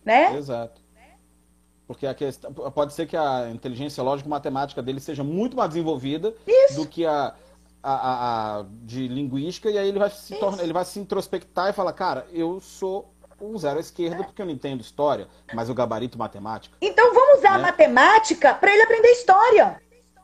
Né? 0.04 0.36
Exato. 0.36 0.82
Porque 1.88 2.08
a 2.08 2.14
questão, 2.14 2.54
pode 2.54 2.94
ser 2.94 3.06
que 3.06 3.18
a 3.18 3.50
inteligência 3.52 4.02
lógico-matemática 4.02 4.82
dele 4.82 5.00
seja 5.00 5.24
muito 5.24 5.58
mais 5.58 5.70
desenvolvida 5.70 6.34
Isso. 6.48 6.76
do 6.76 6.88
que 6.88 7.06
a, 7.06 7.36
a, 7.84 7.94
a, 7.94 8.60
a, 8.60 8.66
de 8.84 9.08
linguística, 9.08 9.70
e 9.70 9.78
aí 9.78 9.90
ele 9.90 10.00
vai 10.00 10.10
se 10.10 10.36
torna, 10.36 10.64
ele 10.64 10.72
vai 10.72 10.86
se 10.86 11.00
introspectar 11.00 11.70
e 11.70 11.74
falar, 11.74 11.92
cara, 11.94 12.26
eu 12.32 12.62
sou 12.62 13.14
um 13.42 13.58
zero 13.58 13.78
à 13.78 13.82
esquerda 13.82 14.24
porque 14.24 14.42
eu 14.42 14.46
não 14.46 14.54
entendo 14.54 14.82
história, 14.82 15.28
mas 15.54 15.70
o 15.70 15.74
gabarito 15.74 16.18
matemática. 16.18 16.78
Então 16.80 17.14
vamos 17.14 17.40
usar 17.40 17.58
né? 17.58 17.64
a 17.64 17.68
matemática 17.68 18.54
para 18.54 18.72
ele 18.72 18.84
aprender 18.84 19.10
história. 19.10 19.82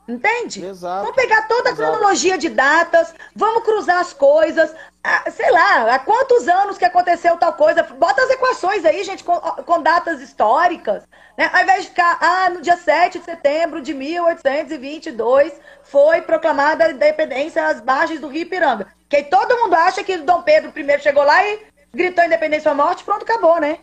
Entende? 0.08 0.64
Exato. 0.64 1.02
Vamos 1.02 1.16
pegar 1.16 1.42
toda 1.46 1.68
a 1.68 1.72
Exato. 1.72 1.92
cronologia 1.92 2.38
de 2.38 2.48
datas, 2.48 3.14
vamos 3.36 3.62
cruzar 3.62 4.00
as 4.00 4.14
coisas. 4.14 4.74
Ah, 5.04 5.30
sei 5.30 5.50
lá, 5.50 5.94
há 5.94 5.98
quantos 5.98 6.48
anos 6.48 6.78
que 6.78 6.84
aconteceu 6.84 7.36
tal 7.36 7.52
coisa? 7.52 7.82
Bota 7.82 8.22
as 8.22 8.30
equações 8.30 8.86
aí, 8.86 9.04
gente, 9.04 9.22
com, 9.22 9.38
com 9.38 9.82
datas 9.82 10.22
históricas. 10.22 11.06
Né? 11.36 11.50
Ao 11.52 11.62
invés 11.62 11.82
de 11.82 11.90
ficar, 11.90 12.16
ah, 12.22 12.48
no 12.48 12.62
dia 12.62 12.78
7 12.78 13.18
de 13.18 13.24
setembro 13.26 13.82
de 13.82 13.92
1822 13.92 15.52
foi 15.82 16.22
proclamada 16.22 16.86
a 16.86 16.90
independência 16.90 17.66
às 17.66 17.82
margens 17.82 18.18
do 18.18 18.28
Rio 18.28 18.42
Ipiranga. 18.42 18.86
Que 19.10 19.16
aí 19.16 19.24
todo 19.24 19.58
mundo 19.58 19.74
acha 19.74 20.02
que 20.02 20.16
Dom 20.16 20.40
Pedro 20.42 20.72
I 20.74 21.00
chegou 21.00 21.22
lá 21.22 21.46
e 21.46 21.66
gritou 21.92 22.24
independência 22.24 22.70
ou 22.70 22.76
morte, 22.76 23.04
pronto, 23.04 23.24
acabou, 23.24 23.60
né? 23.60 23.78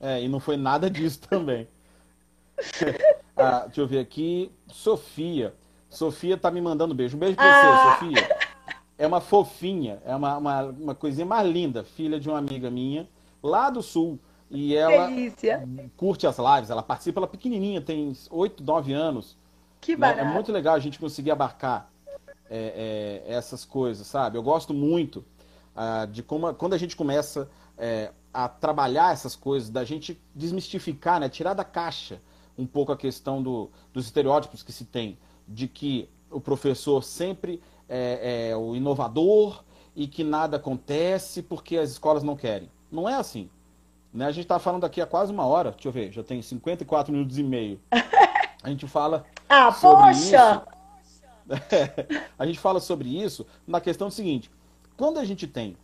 É, 0.00 0.22
e 0.22 0.28
não 0.28 0.38
foi 0.38 0.56
nada 0.56 0.88
disso 0.88 1.20
também. 1.28 1.68
ah, 3.40 3.62
deixa 3.66 3.80
eu 3.80 3.86
ver 3.86 3.98
aqui. 3.98 4.50
Sofia. 4.68 5.54
Sofia 5.88 6.36
tá 6.36 6.50
me 6.50 6.60
mandando 6.60 6.94
um 6.94 6.96
beijo. 6.96 7.16
Um 7.16 7.20
beijo 7.20 7.36
pra 7.36 7.44
ah. 7.44 7.96
você, 7.96 8.06
Sofia. 8.06 8.38
É 8.96 9.06
uma 9.06 9.20
fofinha, 9.20 9.98
é 10.04 10.14
uma, 10.14 10.36
uma, 10.36 10.62
uma, 10.64 10.94
coisinha 10.94 11.24
mais 11.24 11.48
linda, 11.48 11.82
filha 11.82 12.20
de 12.20 12.28
uma 12.28 12.36
amiga 12.36 12.70
minha, 12.70 13.08
lá 13.42 13.70
do 13.70 13.82
sul. 13.82 14.18
E 14.50 14.76
ela 14.76 15.06
Delícia. 15.06 15.66
curte 15.96 16.26
as 16.26 16.36
lives, 16.38 16.68
ela 16.68 16.82
participa, 16.82 17.18
ela 17.18 17.26
é 17.26 17.30
pequenininha, 17.30 17.80
tem 17.80 18.12
8, 18.30 18.62
9 18.62 18.92
anos. 18.92 19.38
Que 19.80 19.96
barato. 19.96 20.22
Né? 20.22 20.30
É 20.30 20.34
muito 20.34 20.52
legal 20.52 20.74
a 20.74 20.78
gente 20.78 20.98
conseguir 20.98 21.30
abarcar 21.30 21.90
é, 22.50 23.22
é, 23.26 23.32
essas 23.32 23.64
coisas, 23.64 24.06
sabe? 24.06 24.36
Eu 24.36 24.42
gosto 24.42 24.74
muito 24.74 25.24
ah, 25.74 26.04
de 26.04 26.22
como 26.22 26.52
quando 26.52 26.74
a 26.74 26.78
gente 26.78 26.94
começa 26.94 27.48
é, 27.78 28.10
a 28.34 28.48
trabalhar 28.48 29.14
essas 29.14 29.34
coisas, 29.34 29.70
da 29.70 29.82
gente 29.82 30.20
desmistificar, 30.34 31.18
né? 31.20 31.28
tirar 31.30 31.54
da 31.54 31.64
caixa 31.64 32.20
um 32.60 32.66
pouco 32.66 32.92
a 32.92 32.96
questão 32.96 33.42
do, 33.42 33.70
dos 33.92 34.04
estereótipos 34.04 34.62
que 34.62 34.72
se 34.72 34.84
tem, 34.84 35.18
de 35.48 35.66
que 35.66 36.08
o 36.30 36.40
professor 36.40 37.02
sempre 37.02 37.62
é, 37.88 38.50
é 38.50 38.56
o 38.56 38.76
inovador 38.76 39.64
e 39.96 40.06
que 40.06 40.22
nada 40.22 40.58
acontece 40.58 41.42
porque 41.42 41.76
as 41.76 41.90
escolas 41.90 42.22
não 42.22 42.36
querem. 42.36 42.70
Não 42.90 43.08
é 43.08 43.14
assim. 43.14 43.48
Né? 44.12 44.26
A 44.26 44.30
gente 44.30 44.44
está 44.44 44.58
falando 44.58 44.84
aqui 44.84 45.00
há 45.00 45.06
quase 45.06 45.32
uma 45.32 45.46
hora, 45.46 45.70
deixa 45.70 45.88
eu 45.88 45.92
ver, 45.92 46.12
já 46.12 46.22
tem 46.22 46.42
54 46.42 47.12
minutos 47.12 47.38
e 47.38 47.42
meio. 47.42 47.80
A 48.62 48.68
gente 48.68 48.86
fala. 48.86 49.24
ah, 49.48 49.72
poxa! 49.72 50.62
a 52.38 52.46
gente 52.46 52.58
fala 52.60 52.78
sobre 52.78 53.08
isso 53.08 53.46
na 53.66 53.80
questão 53.80 54.10
seguinte: 54.10 54.50
quando 54.98 55.18
a 55.18 55.24
gente 55.24 55.46
tem 55.46 55.76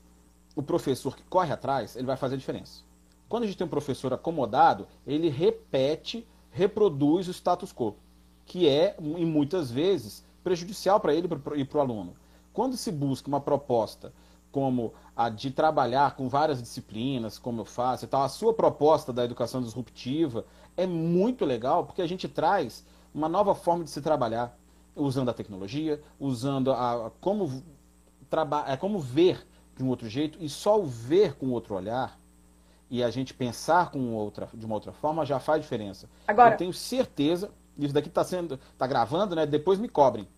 o 0.55 0.63
professor 0.63 1.17
que 1.17 1.23
corre 1.25 1.53
atrás, 1.53 1.97
ele 1.97 2.07
vai 2.07 2.17
fazer 2.17 2.35
a 2.35 2.39
diferença. 2.39 2.83
Quando 3.29 3.43
a 3.45 3.47
gente 3.47 3.57
tem 3.57 3.67
um 3.67 3.71
professor 3.71 4.13
acomodado, 4.13 4.87
ele 5.07 5.29
repete, 5.29 6.27
reproduz 6.57 7.29
o 7.29 7.33
status 7.33 7.71
quo, 7.71 7.97
que 8.47 8.67
é, 8.67 8.97
e 8.99 9.27
muitas 9.27 9.71
vezes, 9.71 10.25
prejudicial 10.43 10.99
para 10.99 11.15
ele 11.15 11.29
e 11.57 11.65
para 11.65 11.79
o 11.79 11.81
aluno. 11.81 12.15
Quando 12.51 12.79
se 12.79 12.91
busca 12.91 13.29
uma 13.29 13.41
proposta 13.41 14.11
como 14.51 14.95
a 15.15 15.29
de 15.29 15.51
trabalhar 15.51 16.17
com 16.17 16.31
várias 16.31 16.63
disciplinas, 16.63 17.39
como 17.39 17.61
eu 17.61 17.65
faço 17.67 18.07
e 18.07 18.09
tal, 18.09 18.23
a 18.23 18.29
sua 18.31 18.55
proposta 18.55 19.13
da 19.13 19.23
educação 19.23 19.61
disruptiva 19.61 20.47
é 20.79 20.87
muito 20.87 21.45
legal, 21.45 21.85
porque 21.85 22.01
a 22.01 22.07
gente 22.07 22.27
traz 22.27 22.83
uma 23.15 23.29
nova 23.29 23.55
forma 23.55 23.85
de 23.85 23.91
se 23.91 24.01
trabalhar, 24.01 24.59
usando 24.95 25.29
a 25.29 25.35
tecnologia, 25.35 26.01
usando 26.19 26.73
a, 26.73 27.11
como, 27.21 27.63
traba, 28.31 28.65
é, 28.67 28.79
como 28.79 28.99
ver 28.99 29.47
de 29.77 29.83
um 29.83 29.91
outro 29.91 30.09
jeito, 30.09 30.39
e 30.43 30.49
só 30.49 30.81
o 30.81 30.87
ver 30.87 31.35
com 31.35 31.51
outro 31.51 31.75
olhar 31.75 32.19
e 32.91 33.03
a 33.03 33.11
gente 33.11 33.35
pensar 33.35 33.91
com 33.91 34.15
outra, 34.15 34.49
de 34.55 34.65
uma 34.65 34.75
outra 34.75 34.93
forma 34.93 35.25
já 35.25 35.39
faz 35.39 35.63
diferença. 35.63 36.09
Agora, 36.27 36.55
eu 36.55 36.59
tenho 36.59 36.73
certeza, 36.73 37.51
isso 37.79 37.93
daqui 37.93 38.09
está 38.09 38.25
sendo, 38.25 38.59
tá 38.79 38.87
gravando, 38.87 39.35
né? 39.35 39.45
Depois 39.47 39.79
me 39.79 39.89
cobrem. 39.89 40.29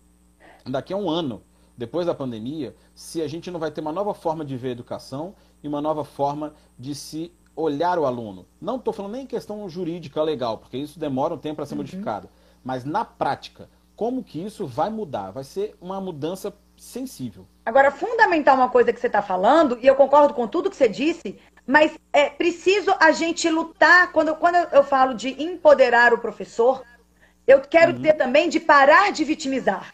Daqui 0.65 0.93
a 0.93 0.97
um 0.97 1.09
ano, 1.09 1.43
depois 1.77 2.05
da 2.05 2.13
pandemia, 2.13 2.75
se 2.93 3.21
a 3.21 3.27
gente 3.27 3.49
não 3.49 3.59
vai 3.59 3.71
ter 3.71 3.81
uma 3.81 3.91
nova 3.91 4.13
forma 4.13 4.43
de 4.43 4.57
ver 4.57 4.69
a 4.69 4.71
educação 4.71 5.35
e 5.63 5.67
uma 5.67 5.81
nova 5.81 6.03
forma 6.03 6.53
de 6.77 6.93
se 6.95 7.31
olhar 7.55 7.99
o 7.99 8.05
aluno. 8.05 8.45
Não 8.59 8.77
estou 8.77 8.93
falando 8.93 9.13
nem 9.13 9.23
em 9.23 9.27
questão 9.27 9.67
jurídica 9.69 10.21
legal, 10.23 10.57
porque 10.57 10.77
isso 10.77 10.99
demora 10.99 11.33
um 11.33 11.37
tempo 11.37 11.57
para 11.57 11.65
ser 11.65 11.75
uhum. 11.75 11.79
modificado. 11.79 12.29
Mas 12.63 12.83
na 12.83 13.05
prática, 13.05 13.69
como 13.95 14.23
que 14.23 14.43
isso 14.43 14.65
vai 14.65 14.89
mudar? 14.89 15.31
Vai 15.31 15.43
ser 15.43 15.75
uma 15.79 15.99
mudança 15.99 16.53
sensível. 16.77 17.45
Agora, 17.65 17.91
fundamental 17.91 18.55
uma 18.55 18.69
coisa 18.69 18.93
que 18.93 18.99
você 18.99 19.07
está 19.07 19.21
falando, 19.21 19.77
e 19.81 19.87
eu 19.87 19.95
concordo 19.95 20.33
com 20.33 20.47
tudo 20.47 20.69
que 20.69 20.75
você 20.75 20.87
disse, 20.87 21.37
mas 21.69 21.91
é 22.11 22.31
preciso 22.31 22.95
a 22.99 23.11
gente 23.11 23.47
lutar. 23.47 24.11
Quando, 24.11 24.35
quando 24.37 24.55
eu 24.55 24.83
falo 24.83 25.13
de 25.13 25.39
empoderar 25.43 26.11
o 26.15 26.17
professor, 26.17 26.83
eu 27.45 27.61
quero 27.61 27.93
uhum. 27.93 28.01
ter 28.01 28.13
também 28.13 28.49
de 28.49 28.59
parar 28.59 29.11
de 29.11 29.23
vitimizar. 29.23 29.93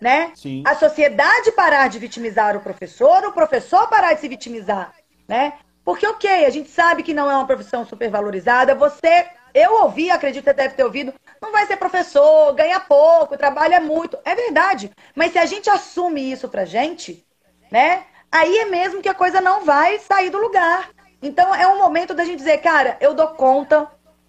Né? 0.00 0.32
Sim. 0.34 0.64
A 0.66 0.74
sociedade 0.74 1.52
parar 1.52 1.86
de 1.86 2.00
vitimizar 2.00 2.56
o 2.56 2.60
professor, 2.60 3.24
o 3.26 3.32
professor 3.32 3.88
parar 3.88 4.14
de 4.14 4.22
se 4.22 4.28
vitimizar. 4.28 4.92
Né? 5.28 5.52
Porque, 5.84 6.04
ok, 6.04 6.46
a 6.46 6.50
gente 6.50 6.68
sabe 6.68 7.04
que 7.04 7.14
não 7.14 7.30
é 7.30 7.36
uma 7.36 7.46
profissão 7.46 7.86
supervalorizada. 7.86 8.74
Você, 8.74 9.28
eu 9.54 9.84
ouvi, 9.84 10.10
acredito 10.10 10.42
que 10.42 10.52
deve 10.52 10.74
ter 10.74 10.82
ouvido, 10.82 11.14
não 11.40 11.52
vai 11.52 11.64
ser 11.64 11.76
professor, 11.76 12.52
ganha 12.54 12.80
pouco, 12.80 13.38
trabalha 13.38 13.80
muito. 13.80 14.18
É 14.24 14.34
verdade. 14.34 14.90
Mas 15.14 15.30
se 15.30 15.38
a 15.38 15.46
gente 15.46 15.70
assume 15.70 16.32
isso 16.32 16.48
pra 16.48 16.64
gente, 16.64 17.24
né? 17.70 18.02
Aí 18.32 18.58
é 18.58 18.64
mesmo 18.64 19.00
que 19.00 19.08
a 19.08 19.14
coisa 19.14 19.40
não 19.40 19.64
vai 19.64 20.00
sair 20.00 20.28
do 20.28 20.38
lugar. 20.38 20.90
Então 21.24 21.54
é 21.54 21.66
um 21.66 21.78
momento 21.78 22.12
da 22.12 22.22
gente 22.22 22.36
dizer, 22.36 22.58
cara, 22.58 22.98
eu 23.00 23.14
dou 23.14 23.28
conta, 23.28 23.88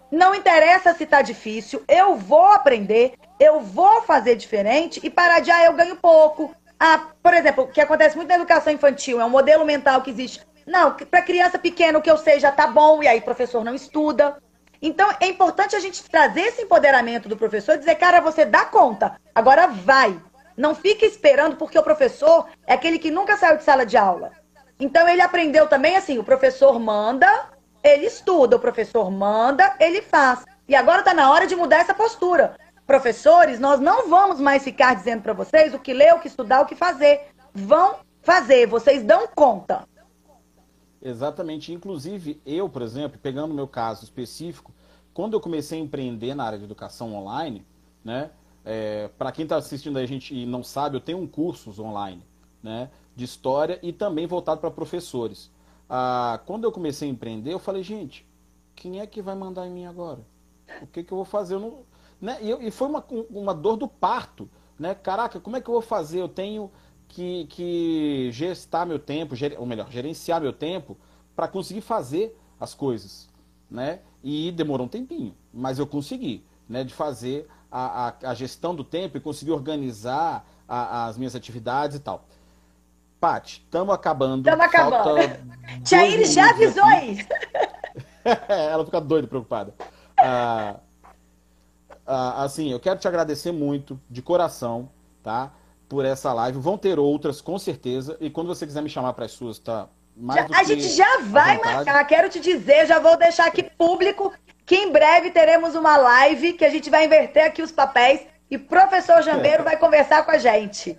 não 0.09 0.33
interessa 0.33 0.93
se 0.93 1.05
tá 1.05 1.21
difícil, 1.21 1.83
eu 1.89 2.15
vou 2.15 2.45
aprender, 2.45 3.15
eu 3.37 3.59
vou 3.59 4.01
fazer 4.03 4.37
diferente 4.37 5.01
e 5.03 5.09
parar 5.09 5.41
de, 5.41 5.51
ah, 5.51 5.65
eu 5.65 5.73
ganho 5.73 5.97
pouco. 5.97 6.55
Ah, 6.79 7.07
por 7.21 7.33
exemplo, 7.33 7.65
o 7.65 7.67
que 7.67 7.81
acontece 7.81 8.15
muito 8.15 8.29
na 8.29 8.35
educação 8.35 8.71
infantil, 8.71 9.19
é 9.19 9.25
um 9.25 9.29
modelo 9.29 9.65
mental 9.65 10.01
que 10.03 10.09
existe. 10.09 10.41
Não, 10.65 10.93
para 10.93 11.21
criança 11.21 11.59
pequena 11.59 11.99
o 11.99 12.01
que 12.01 12.09
eu 12.09 12.17
sei 12.17 12.39
já 12.39 12.49
tá 12.49 12.65
bom, 12.65 13.03
e 13.03 13.09
aí 13.09 13.19
o 13.19 13.23
professor 13.23 13.61
não 13.61 13.75
estuda. 13.75 14.41
Então, 14.81 15.09
é 15.19 15.27
importante 15.27 15.75
a 15.75 15.81
gente 15.81 16.01
trazer 16.09 16.43
esse 16.43 16.61
empoderamento 16.61 17.27
do 17.27 17.35
professor 17.35 17.75
e 17.75 17.79
dizer, 17.79 17.95
cara, 17.95 18.21
você 18.21 18.45
dá 18.45 18.63
conta, 18.63 19.19
agora 19.33 19.67
vai. 19.67 20.17
Não 20.55 20.73
fica 20.73 21.05
esperando, 21.05 21.57
porque 21.57 21.77
o 21.77 21.83
professor 21.83 22.47
é 22.65 22.73
aquele 22.73 22.97
que 22.97 23.11
nunca 23.11 23.35
saiu 23.35 23.57
de 23.57 23.65
sala 23.65 23.85
de 23.85 23.97
aula. 23.97 24.31
Então, 24.79 25.07
ele 25.07 25.21
aprendeu 25.21 25.67
também 25.67 25.95
assim: 25.95 26.17
o 26.17 26.23
professor 26.23 26.79
manda, 26.79 27.49
ele 27.83 28.05
estuda, 28.05 28.55
o 28.55 28.59
professor 28.59 29.09
manda, 29.11 29.75
ele 29.79 30.01
faz. 30.01 30.43
E 30.67 30.75
agora 30.75 30.99
está 30.99 31.13
na 31.13 31.31
hora 31.31 31.47
de 31.47 31.55
mudar 31.55 31.77
essa 31.77 31.93
postura. 31.93 32.57
Professores, 32.85 33.59
nós 33.59 33.79
não 33.79 34.09
vamos 34.09 34.39
mais 34.39 34.63
ficar 34.63 34.95
dizendo 34.95 35.21
para 35.21 35.33
vocês 35.33 35.73
o 35.73 35.79
que 35.79 35.93
ler, 35.93 36.13
o 36.13 36.19
que 36.19 36.27
estudar, 36.27 36.61
o 36.61 36.65
que 36.65 36.75
fazer. 36.75 37.27
Vão 37.53 37.95
fazer, 38.21 38.67
vocês 38.67 39.03
dão 39.03 39.27
conta. 39.27 39.87
Exatamente. 41.01 41.71
Inclusive, 41.71 42.41
eu, 42.45 42.67
por 42.67 42.81
exemplo, 42.81 43.19
pegando 43.21 43.51
o 43.51 43.55
meu 43.55 43.67
caso 43.67 44.03
específico, 44.03 44.73
quando 45.13 45.33
eu 45.33 45.39
comecei 45.39 45.79
a 45.79 45.81
empreender 45.81 46.33
na 46.33 46.43
área 46.43 46.57
de 46.57 46.65
educação 46.65 47.13
online, 47.13 47.65
né? 48.03 48.31
É, 48.65 49.09
para 49.15 49.31
quem 49.31 49.43
está 49.43 49.57
assistindo 49.57 49.97
a 49.99 50.05
gente 50.07 50.35
e 50.35 50.45
não 50.45 50.63
sabe, 50.63 50.97
eu 50.97 51.01
tenho 51.01 51.19
um 51.19 51.27
curso 51.27 51.71
online, 51.81 52.25
né? 52.63 52.89
De 53.15 53.23
história 53.23 53.79
e 53.81 53.93
também 53.93 54.27
voltado 54.27 54.59
para 54.59 54.69
professores. 54.69 55.51
Ah, 55.89 56.41
quando 56.45 56.63
eu 56.63 56.71
comecei 56.71 57.07
a 57.07 57.11
empreender, 57.11 57.53
eu 57.53 57.59
falei, 57.59 57.83
gente, 57.83 58.27
quem 58.75 58.99
é 58.99 59.07
que 59.07 59.21
vai 59.21 59.35
mandar 59.35 59.67
em 59.67 59.71
mim 59.71 59.85
agora? 59.85 60.19
O 60.81 60.87
que, 60.87 61.03
que 61.03 61.11
eu 61.11 61.17
vou 61.17 61.25
fazer? 61.25 61.55
Eu 61.55 61.59
não, 61.59 61.79
né? 62.19 62.37
e, 62.41 62.67
e 62.67 62.71
foi 62.71 62.87
uma, 62.87 63.05
uma 63.29 63.53
dor 63.53 63.77
do 63.77 63.87
parto, 63.87 64.49
né? 64.77 64.95
Caraca, 64.95 65.39
como 65.39 65.55
é 65.55 65.61
que 65.61 65.69
eu 65.69 65.73
vou 65.73 65.81
fazer? 65.81 66.19
Eu 66.19 66.27
tenho 66.27 66.71
que, 67.07 67.45
que 67.45 68.29
gestar 68.31 68.85
meu 68.85 68.99
tempo, 68.99 69.35
ger, 69.35 69.55
ou 69.59 69.65
melhor, 69.65 69.89
gerenciar 69.91 70.41
meu 70.41 70.51
tempo 70.51 70.97
para 71.35 71.47
conseguir 71.47 71.81
fazer 71.81 72.37
as 72.59 72.73
coisas, 72.73 73.29
né? 73.69 73.99
E 74.23 74.51
demorou 74.51 74.87
um 74.87 74.89
tempinho, 74.89 75.35
mas 75.53 75.77
eu 75.77 75.85
consegui, 75.85 76.43
né? 76.67 76.83
De 76.83 76.93
fazer 76.93 77.47
a, 77.71 78.07
a, 78.07 78.31
a 78.31 78.33
gestão 78.33 78.75
do 78.75 78.83
tempo 78.83 79.17
e 79.17 79.21
conseguir 79.21 79.51
organizar 79.51 80.47
a, 80.67 81.05
as 81.05 81.17
minhas 81.17 81.35
atividades 81.35 81.97
e 81.97 81.99
tal. 81.99 82.25
Pati, 83.25 83.63
estamos 83.65 83.95
acabando. 83.95 84.47
Estamos 84.47 84.65
acabando. 84.65 85.19
Iris 85.91 86.31
já 86.31 86.51
avisou 86.51 86.85
aí. 86.85 87.25
Ela 88.47 88.85
fica 88.85 89.01
doida, 89.01 89.27
preocupada. 89.27 89.73
Ah, 90.15 90.75
ah, 92.05 92.43
assim, 92.43 92.71
eu 92.71 92.79
quero 92.79 92.99
te 92.99 93.07
agradecer 93.07 93.51
muito, 93.51 93.99
de 94.07 94.21
coração, 94.21 94.91
tá? 95.23 95.51
por 95.89 96.05
essa 96.05 96.31
live. 96.33 96.59
Vão 96.59 96.77
ter 96.77 96.99
outras, 96.99 97.41
com 97.41 97.57
certeza. 97.57 98.15
E 98.19 98.29
quando 98.29 98.45
você 98.45 98.63
quiser 98.63 98.83
me 98.83 98.89
chamar 98.89 99.13
para 99.13 99.25
as 99.25 99.31
suas, 99.31 99.57
tá? 99.57 99.87
Já, 100.35 100.59
a 100.59 100.63
gente 100.63 100.87
já 100.89 101.21
vai 101.23 101.57
marcar. 101.57 102.05
Quero 102.05 102.29
te 102.29 102.39
dizer, 102.39 102.85
já 102.85 102.99
vou 102.99 103.17
deixar 103.17 103.47
aqui 103.47 103.63
público 103.63 104.31
que 104.67 104.75
em 104.75 104.91
breve 104.91 105.31
teremos 105.31 105.73
uma 105.73 105.97
live 105.97 106.53
que 106.53 106.63
a 106.63 106.69
gente 106.69 106.91
vai 106.91 107.05
inverter 107.05 107.45
aqui 107.45 107.63
os 107.63 107.71
papéis 107.71 108.21
e 108.51 108.57
professor 108.57 109.23
Jambeiro 109.23 109.63
vai 109.65 109.77
conversar 109.77 110.23
com 110.23 110.31
a 110.31 110.37
gente. 110.37 110.95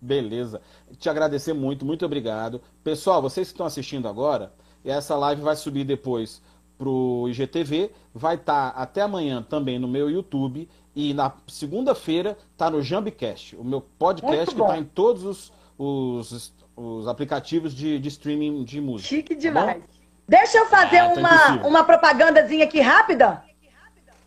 Beleza. 0.00 0.60
Te 0.98 1.08
agradecer 1.08 1.52
muito, 1.52 1.84
muito 1.84 2.04
obrigado. 2.04 2.60
Pessoal, 2.84 3.20
vocês 3.20 3.48
que 3.48 3.54
estão 3.54 3.66
assistindo 3.66 4.08
agora, 4.08 4.52
essa 4.84 5.16
live 5.16 5.42
vai 5.42 5.56
subir 5.56 5.84
depois 5.84 6.40
pro 6.78 7.26
IGTV, 7.28 7.90
vai 8.14 8.36
estar 8.36 8.72
tá 8.72 8.80
até 8.80 9.02
amanhã 9.02 9.42
também 9.42 9.78
no 9.78 9.88
meu 9.88 10.08
YouTube 10.08 10.68
e 10.94 11.12
na 11.12 11.32
segunda-feira 11.48 12.38
tá 12.56 12.70
no 12.70 12.80
Jambicast, 12.80 13.56
o 13.56 13.64
meu 13.64 13.80
podcast 13.80 14.54
que 14.54 14.62
tá 14.62 14.78
em 14.78 14.84
todos 14.84 15.24
os, 15.24 15.52
os, 15.76 16.54
os 16.76 17.08
aplicativos 17.08 17.74
de, 17.74 17.98
de, 17.98 18.08
streaming 18.08 18.62
de 18.62 18.80
música. 18.80 19.08
Chique 19.08 19.34
tá 19.34 19.40
demais. 19.40 19.82
Tá 19.82 19.88
Deixa 20.28 20.58
eu 20.58 20.66
fazer 20.66 20.98
ah, 20.98 21.08
tá 21.08 21.14
uma, 21.14 21.66
uma 21.66 21.84
propagandazinha 21.84 22.64
aqui 22.64 22.80
rápida. 22.80 23.42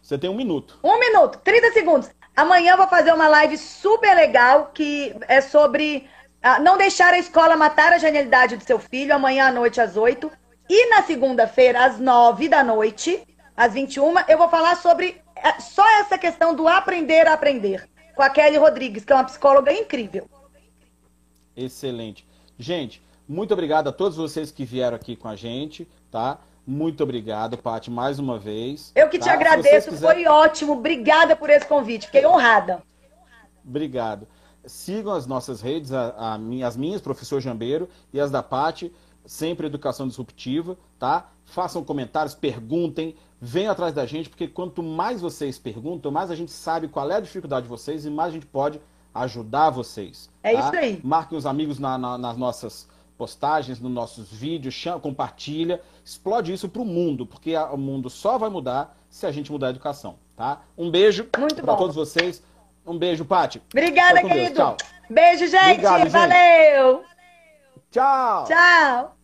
Você 0.01 0.17
tem 0.17 0.29
um 0.29 0.35
minuto. 0.35 0.79
Um 0.83 0.99
minuto, 0.99 1.39
30 1.43 1.71
segundos. 1.71 2.09
Amanhã 2.41 2.71
eu 2.71 2.77
vou 2.77 2.87
fazer 2.87 3.13
uma 3.13 3.27
live 3.27 3.55
super 3.55 4.15
legal 4.15 4.71
que 4.73 5.15
é 5.27 5.41
sobre 5.41 6.07
ah, 6.41 6.59
não 6.59 6.75
deixar 6.75 7.13
a 7.13 7.19
escola 7.19 7.55
matar 7.55 7.93
a 7.93 7.99
genialidade 7.99 8.57
do 8.57 8.63
seu 8.63 8.79
filho, 8.79 9.13
amanhã 9.13 9.49
à 9.49 9.51
noite 9.51 9.79
às 9.79 9.95
8. 9.95 10.31
E 10.67 10.89
na 10.89 11.03
segunda-feira, 11.03 11.85
às 11.85 11.99
9 11.99 12.49
da 12.49 12.63
noite, 12.63 13.23
às 13.55 13.73
21, 13.73 14.21
eu 14.27 14.39
vou 14.39 14.49
falar 14.49 14.75
sobre 14.77 15.21
é 15.35 15.59
só 15.59 15.87
essa 15.99 16.17
questão 16.17 16.55
do 16.55 16.67
aprender 16.67 17.27
a 17.27 17.33
aprender, 17.33 17.87
com 18.15 18.23
a 18.23 18.29
Kelly 18.31 18.57
Rodrigues, 18.57 19.05
que 19.05 19.13
é 19.13 19.15
uma 19.15 19.23
psicóloga 19.23 19.71
incrível. 19.71 20.27
Excelente. 21.55 22.27
Gente, 22.57 23.03
muito 23.29 23.53
obrigado 23.53 23.87
a 23.87 23.91
todos 23.91 24.17
vocês 24.17 24.49
que 24.49 24.65
vieram 24.65 24.95
aqui 24.95 25.15
com 25.15 25.27
a 25.27 25.35
gente, 25.35 25.87
tá? 26.09 26.39
Muito 26.65 27.03
obrigado, 27.03 27.57
Paty, 27.57 27.89
mais 27.89 28.19
uma 28.19 28.37
vez. 28.37 28.91
Eu 28.95 29.09
que 29.09 29.17
tá? 29.17 29.25
te 29.25 29.29
agradeço, 29.29 29.89
quiser... 29.89 30.13
foi 30.13 30.25
ótimo. 30.27 30.73
Obrigada 30.73 31.35
por 31.35 31.49
esse 31.49 31.65
convite, 31.65 32.05
fiquei 32.05 32.25
honrada. 32.25 32.83
Obrigado. 33.65 34.27
Sigam 34.65 35.13
as 35.13 35.25
nossas 35.25 35.59
redes, 35.59 35.91
a, 35.91 36.09
a, 36.17 36.67
as 36.67 36.77
minhas, 36.77 37.01
professor 37.01 37.41
Jambeiro, 37.41 37.89
e 38.13 38.19
as 38.19 38.29
da 38.29 38.43
Paty, 38.43 38.93
sempre 39.25 39.65
educação 39.65 40.07
disruptiva, 40.07 40.77
tá? 40.99 41.29
Façam 41.45 41.83
comentários, 41.83 42.35
perguntem, 42.35 43.15
venham 43.39 43.71
atrás 43.71 43.93
da 43.93 44.05
gente, 44.05 44.29
porque 44.29 44.47
quanto 44.47 44.83
mais 44.83 45.19
vocês 45.19 45.57
perguntam, 45.57 46.11
mais 46.11 46.29
a 46.29 46.35
gente 46.35 46.51
sabe 46.51 46.87
qual 46.87 47.09
é 47.09 47.15
a 47.15 47.19
dificuldade 47.19 47.63
de 47.63 47.69
vocês 47.69 48.05
e 48.05 48.09
mais 48.09 48.29
a 48.29 48.33
gente 48.33 48.45
pode 48.45 48.79
ajudar 49.13 49.71
vocês. 49.71 50.29
É 50.43 50.53
tá? 50.53 50.59
isso 50.59 50.75
aí. 50.75 51.01
Marquem 51.03 51.37
os 51.37 51.45
amigos 51.45 51.79
na, 51.79 51.97
na, 51.97 52.17
nas 52.17 52.37
nossas 52.37 52.87
postagens, 53.21 53.79
nos 53.79 53.91
nossos 53.91 54.31
vídeos, 54.31 54.73
chama, 54.73 54.99
compartilha, 54.99 55.79
explode 56.03 56.51
isso 56.51 56.67
para 56.67 56.81
o 56.81 56.85
mundo, 56.85 57.23
porque 57.23 57.55
o 57.55 57.77
mundo 57.77 58.09
só 58.09 58.35
vai 58.35 58.49
mudar 58.49 58.97
se 59.11 59.27
a 59.27 59.31
gente 59.31 59.51
mudar 59.51 59.67
a 59.67 59.69
educação, 59.69 60.17
tá? 60.35 60.61
Um 60.75 60.89
beijo 60.89 61.25
para 61.25 61.75
todos 61.75 61.95
vocês. 61.95 62.41
Um 62.83 62.97
beijo, 62.97 63.23
Pati. 63.23 63.61
Obrigada, 63.71 64.23
querido. 64.23 64.75
Beijo, 65.07 65.45
gente. 65.45 65.85
Obrigado, 65.85 66.09
Valeu. 66.09 66.97
Gente. 66.97 67.11
Tchau. 67.91 68.45
Tchau. 68.45 69.20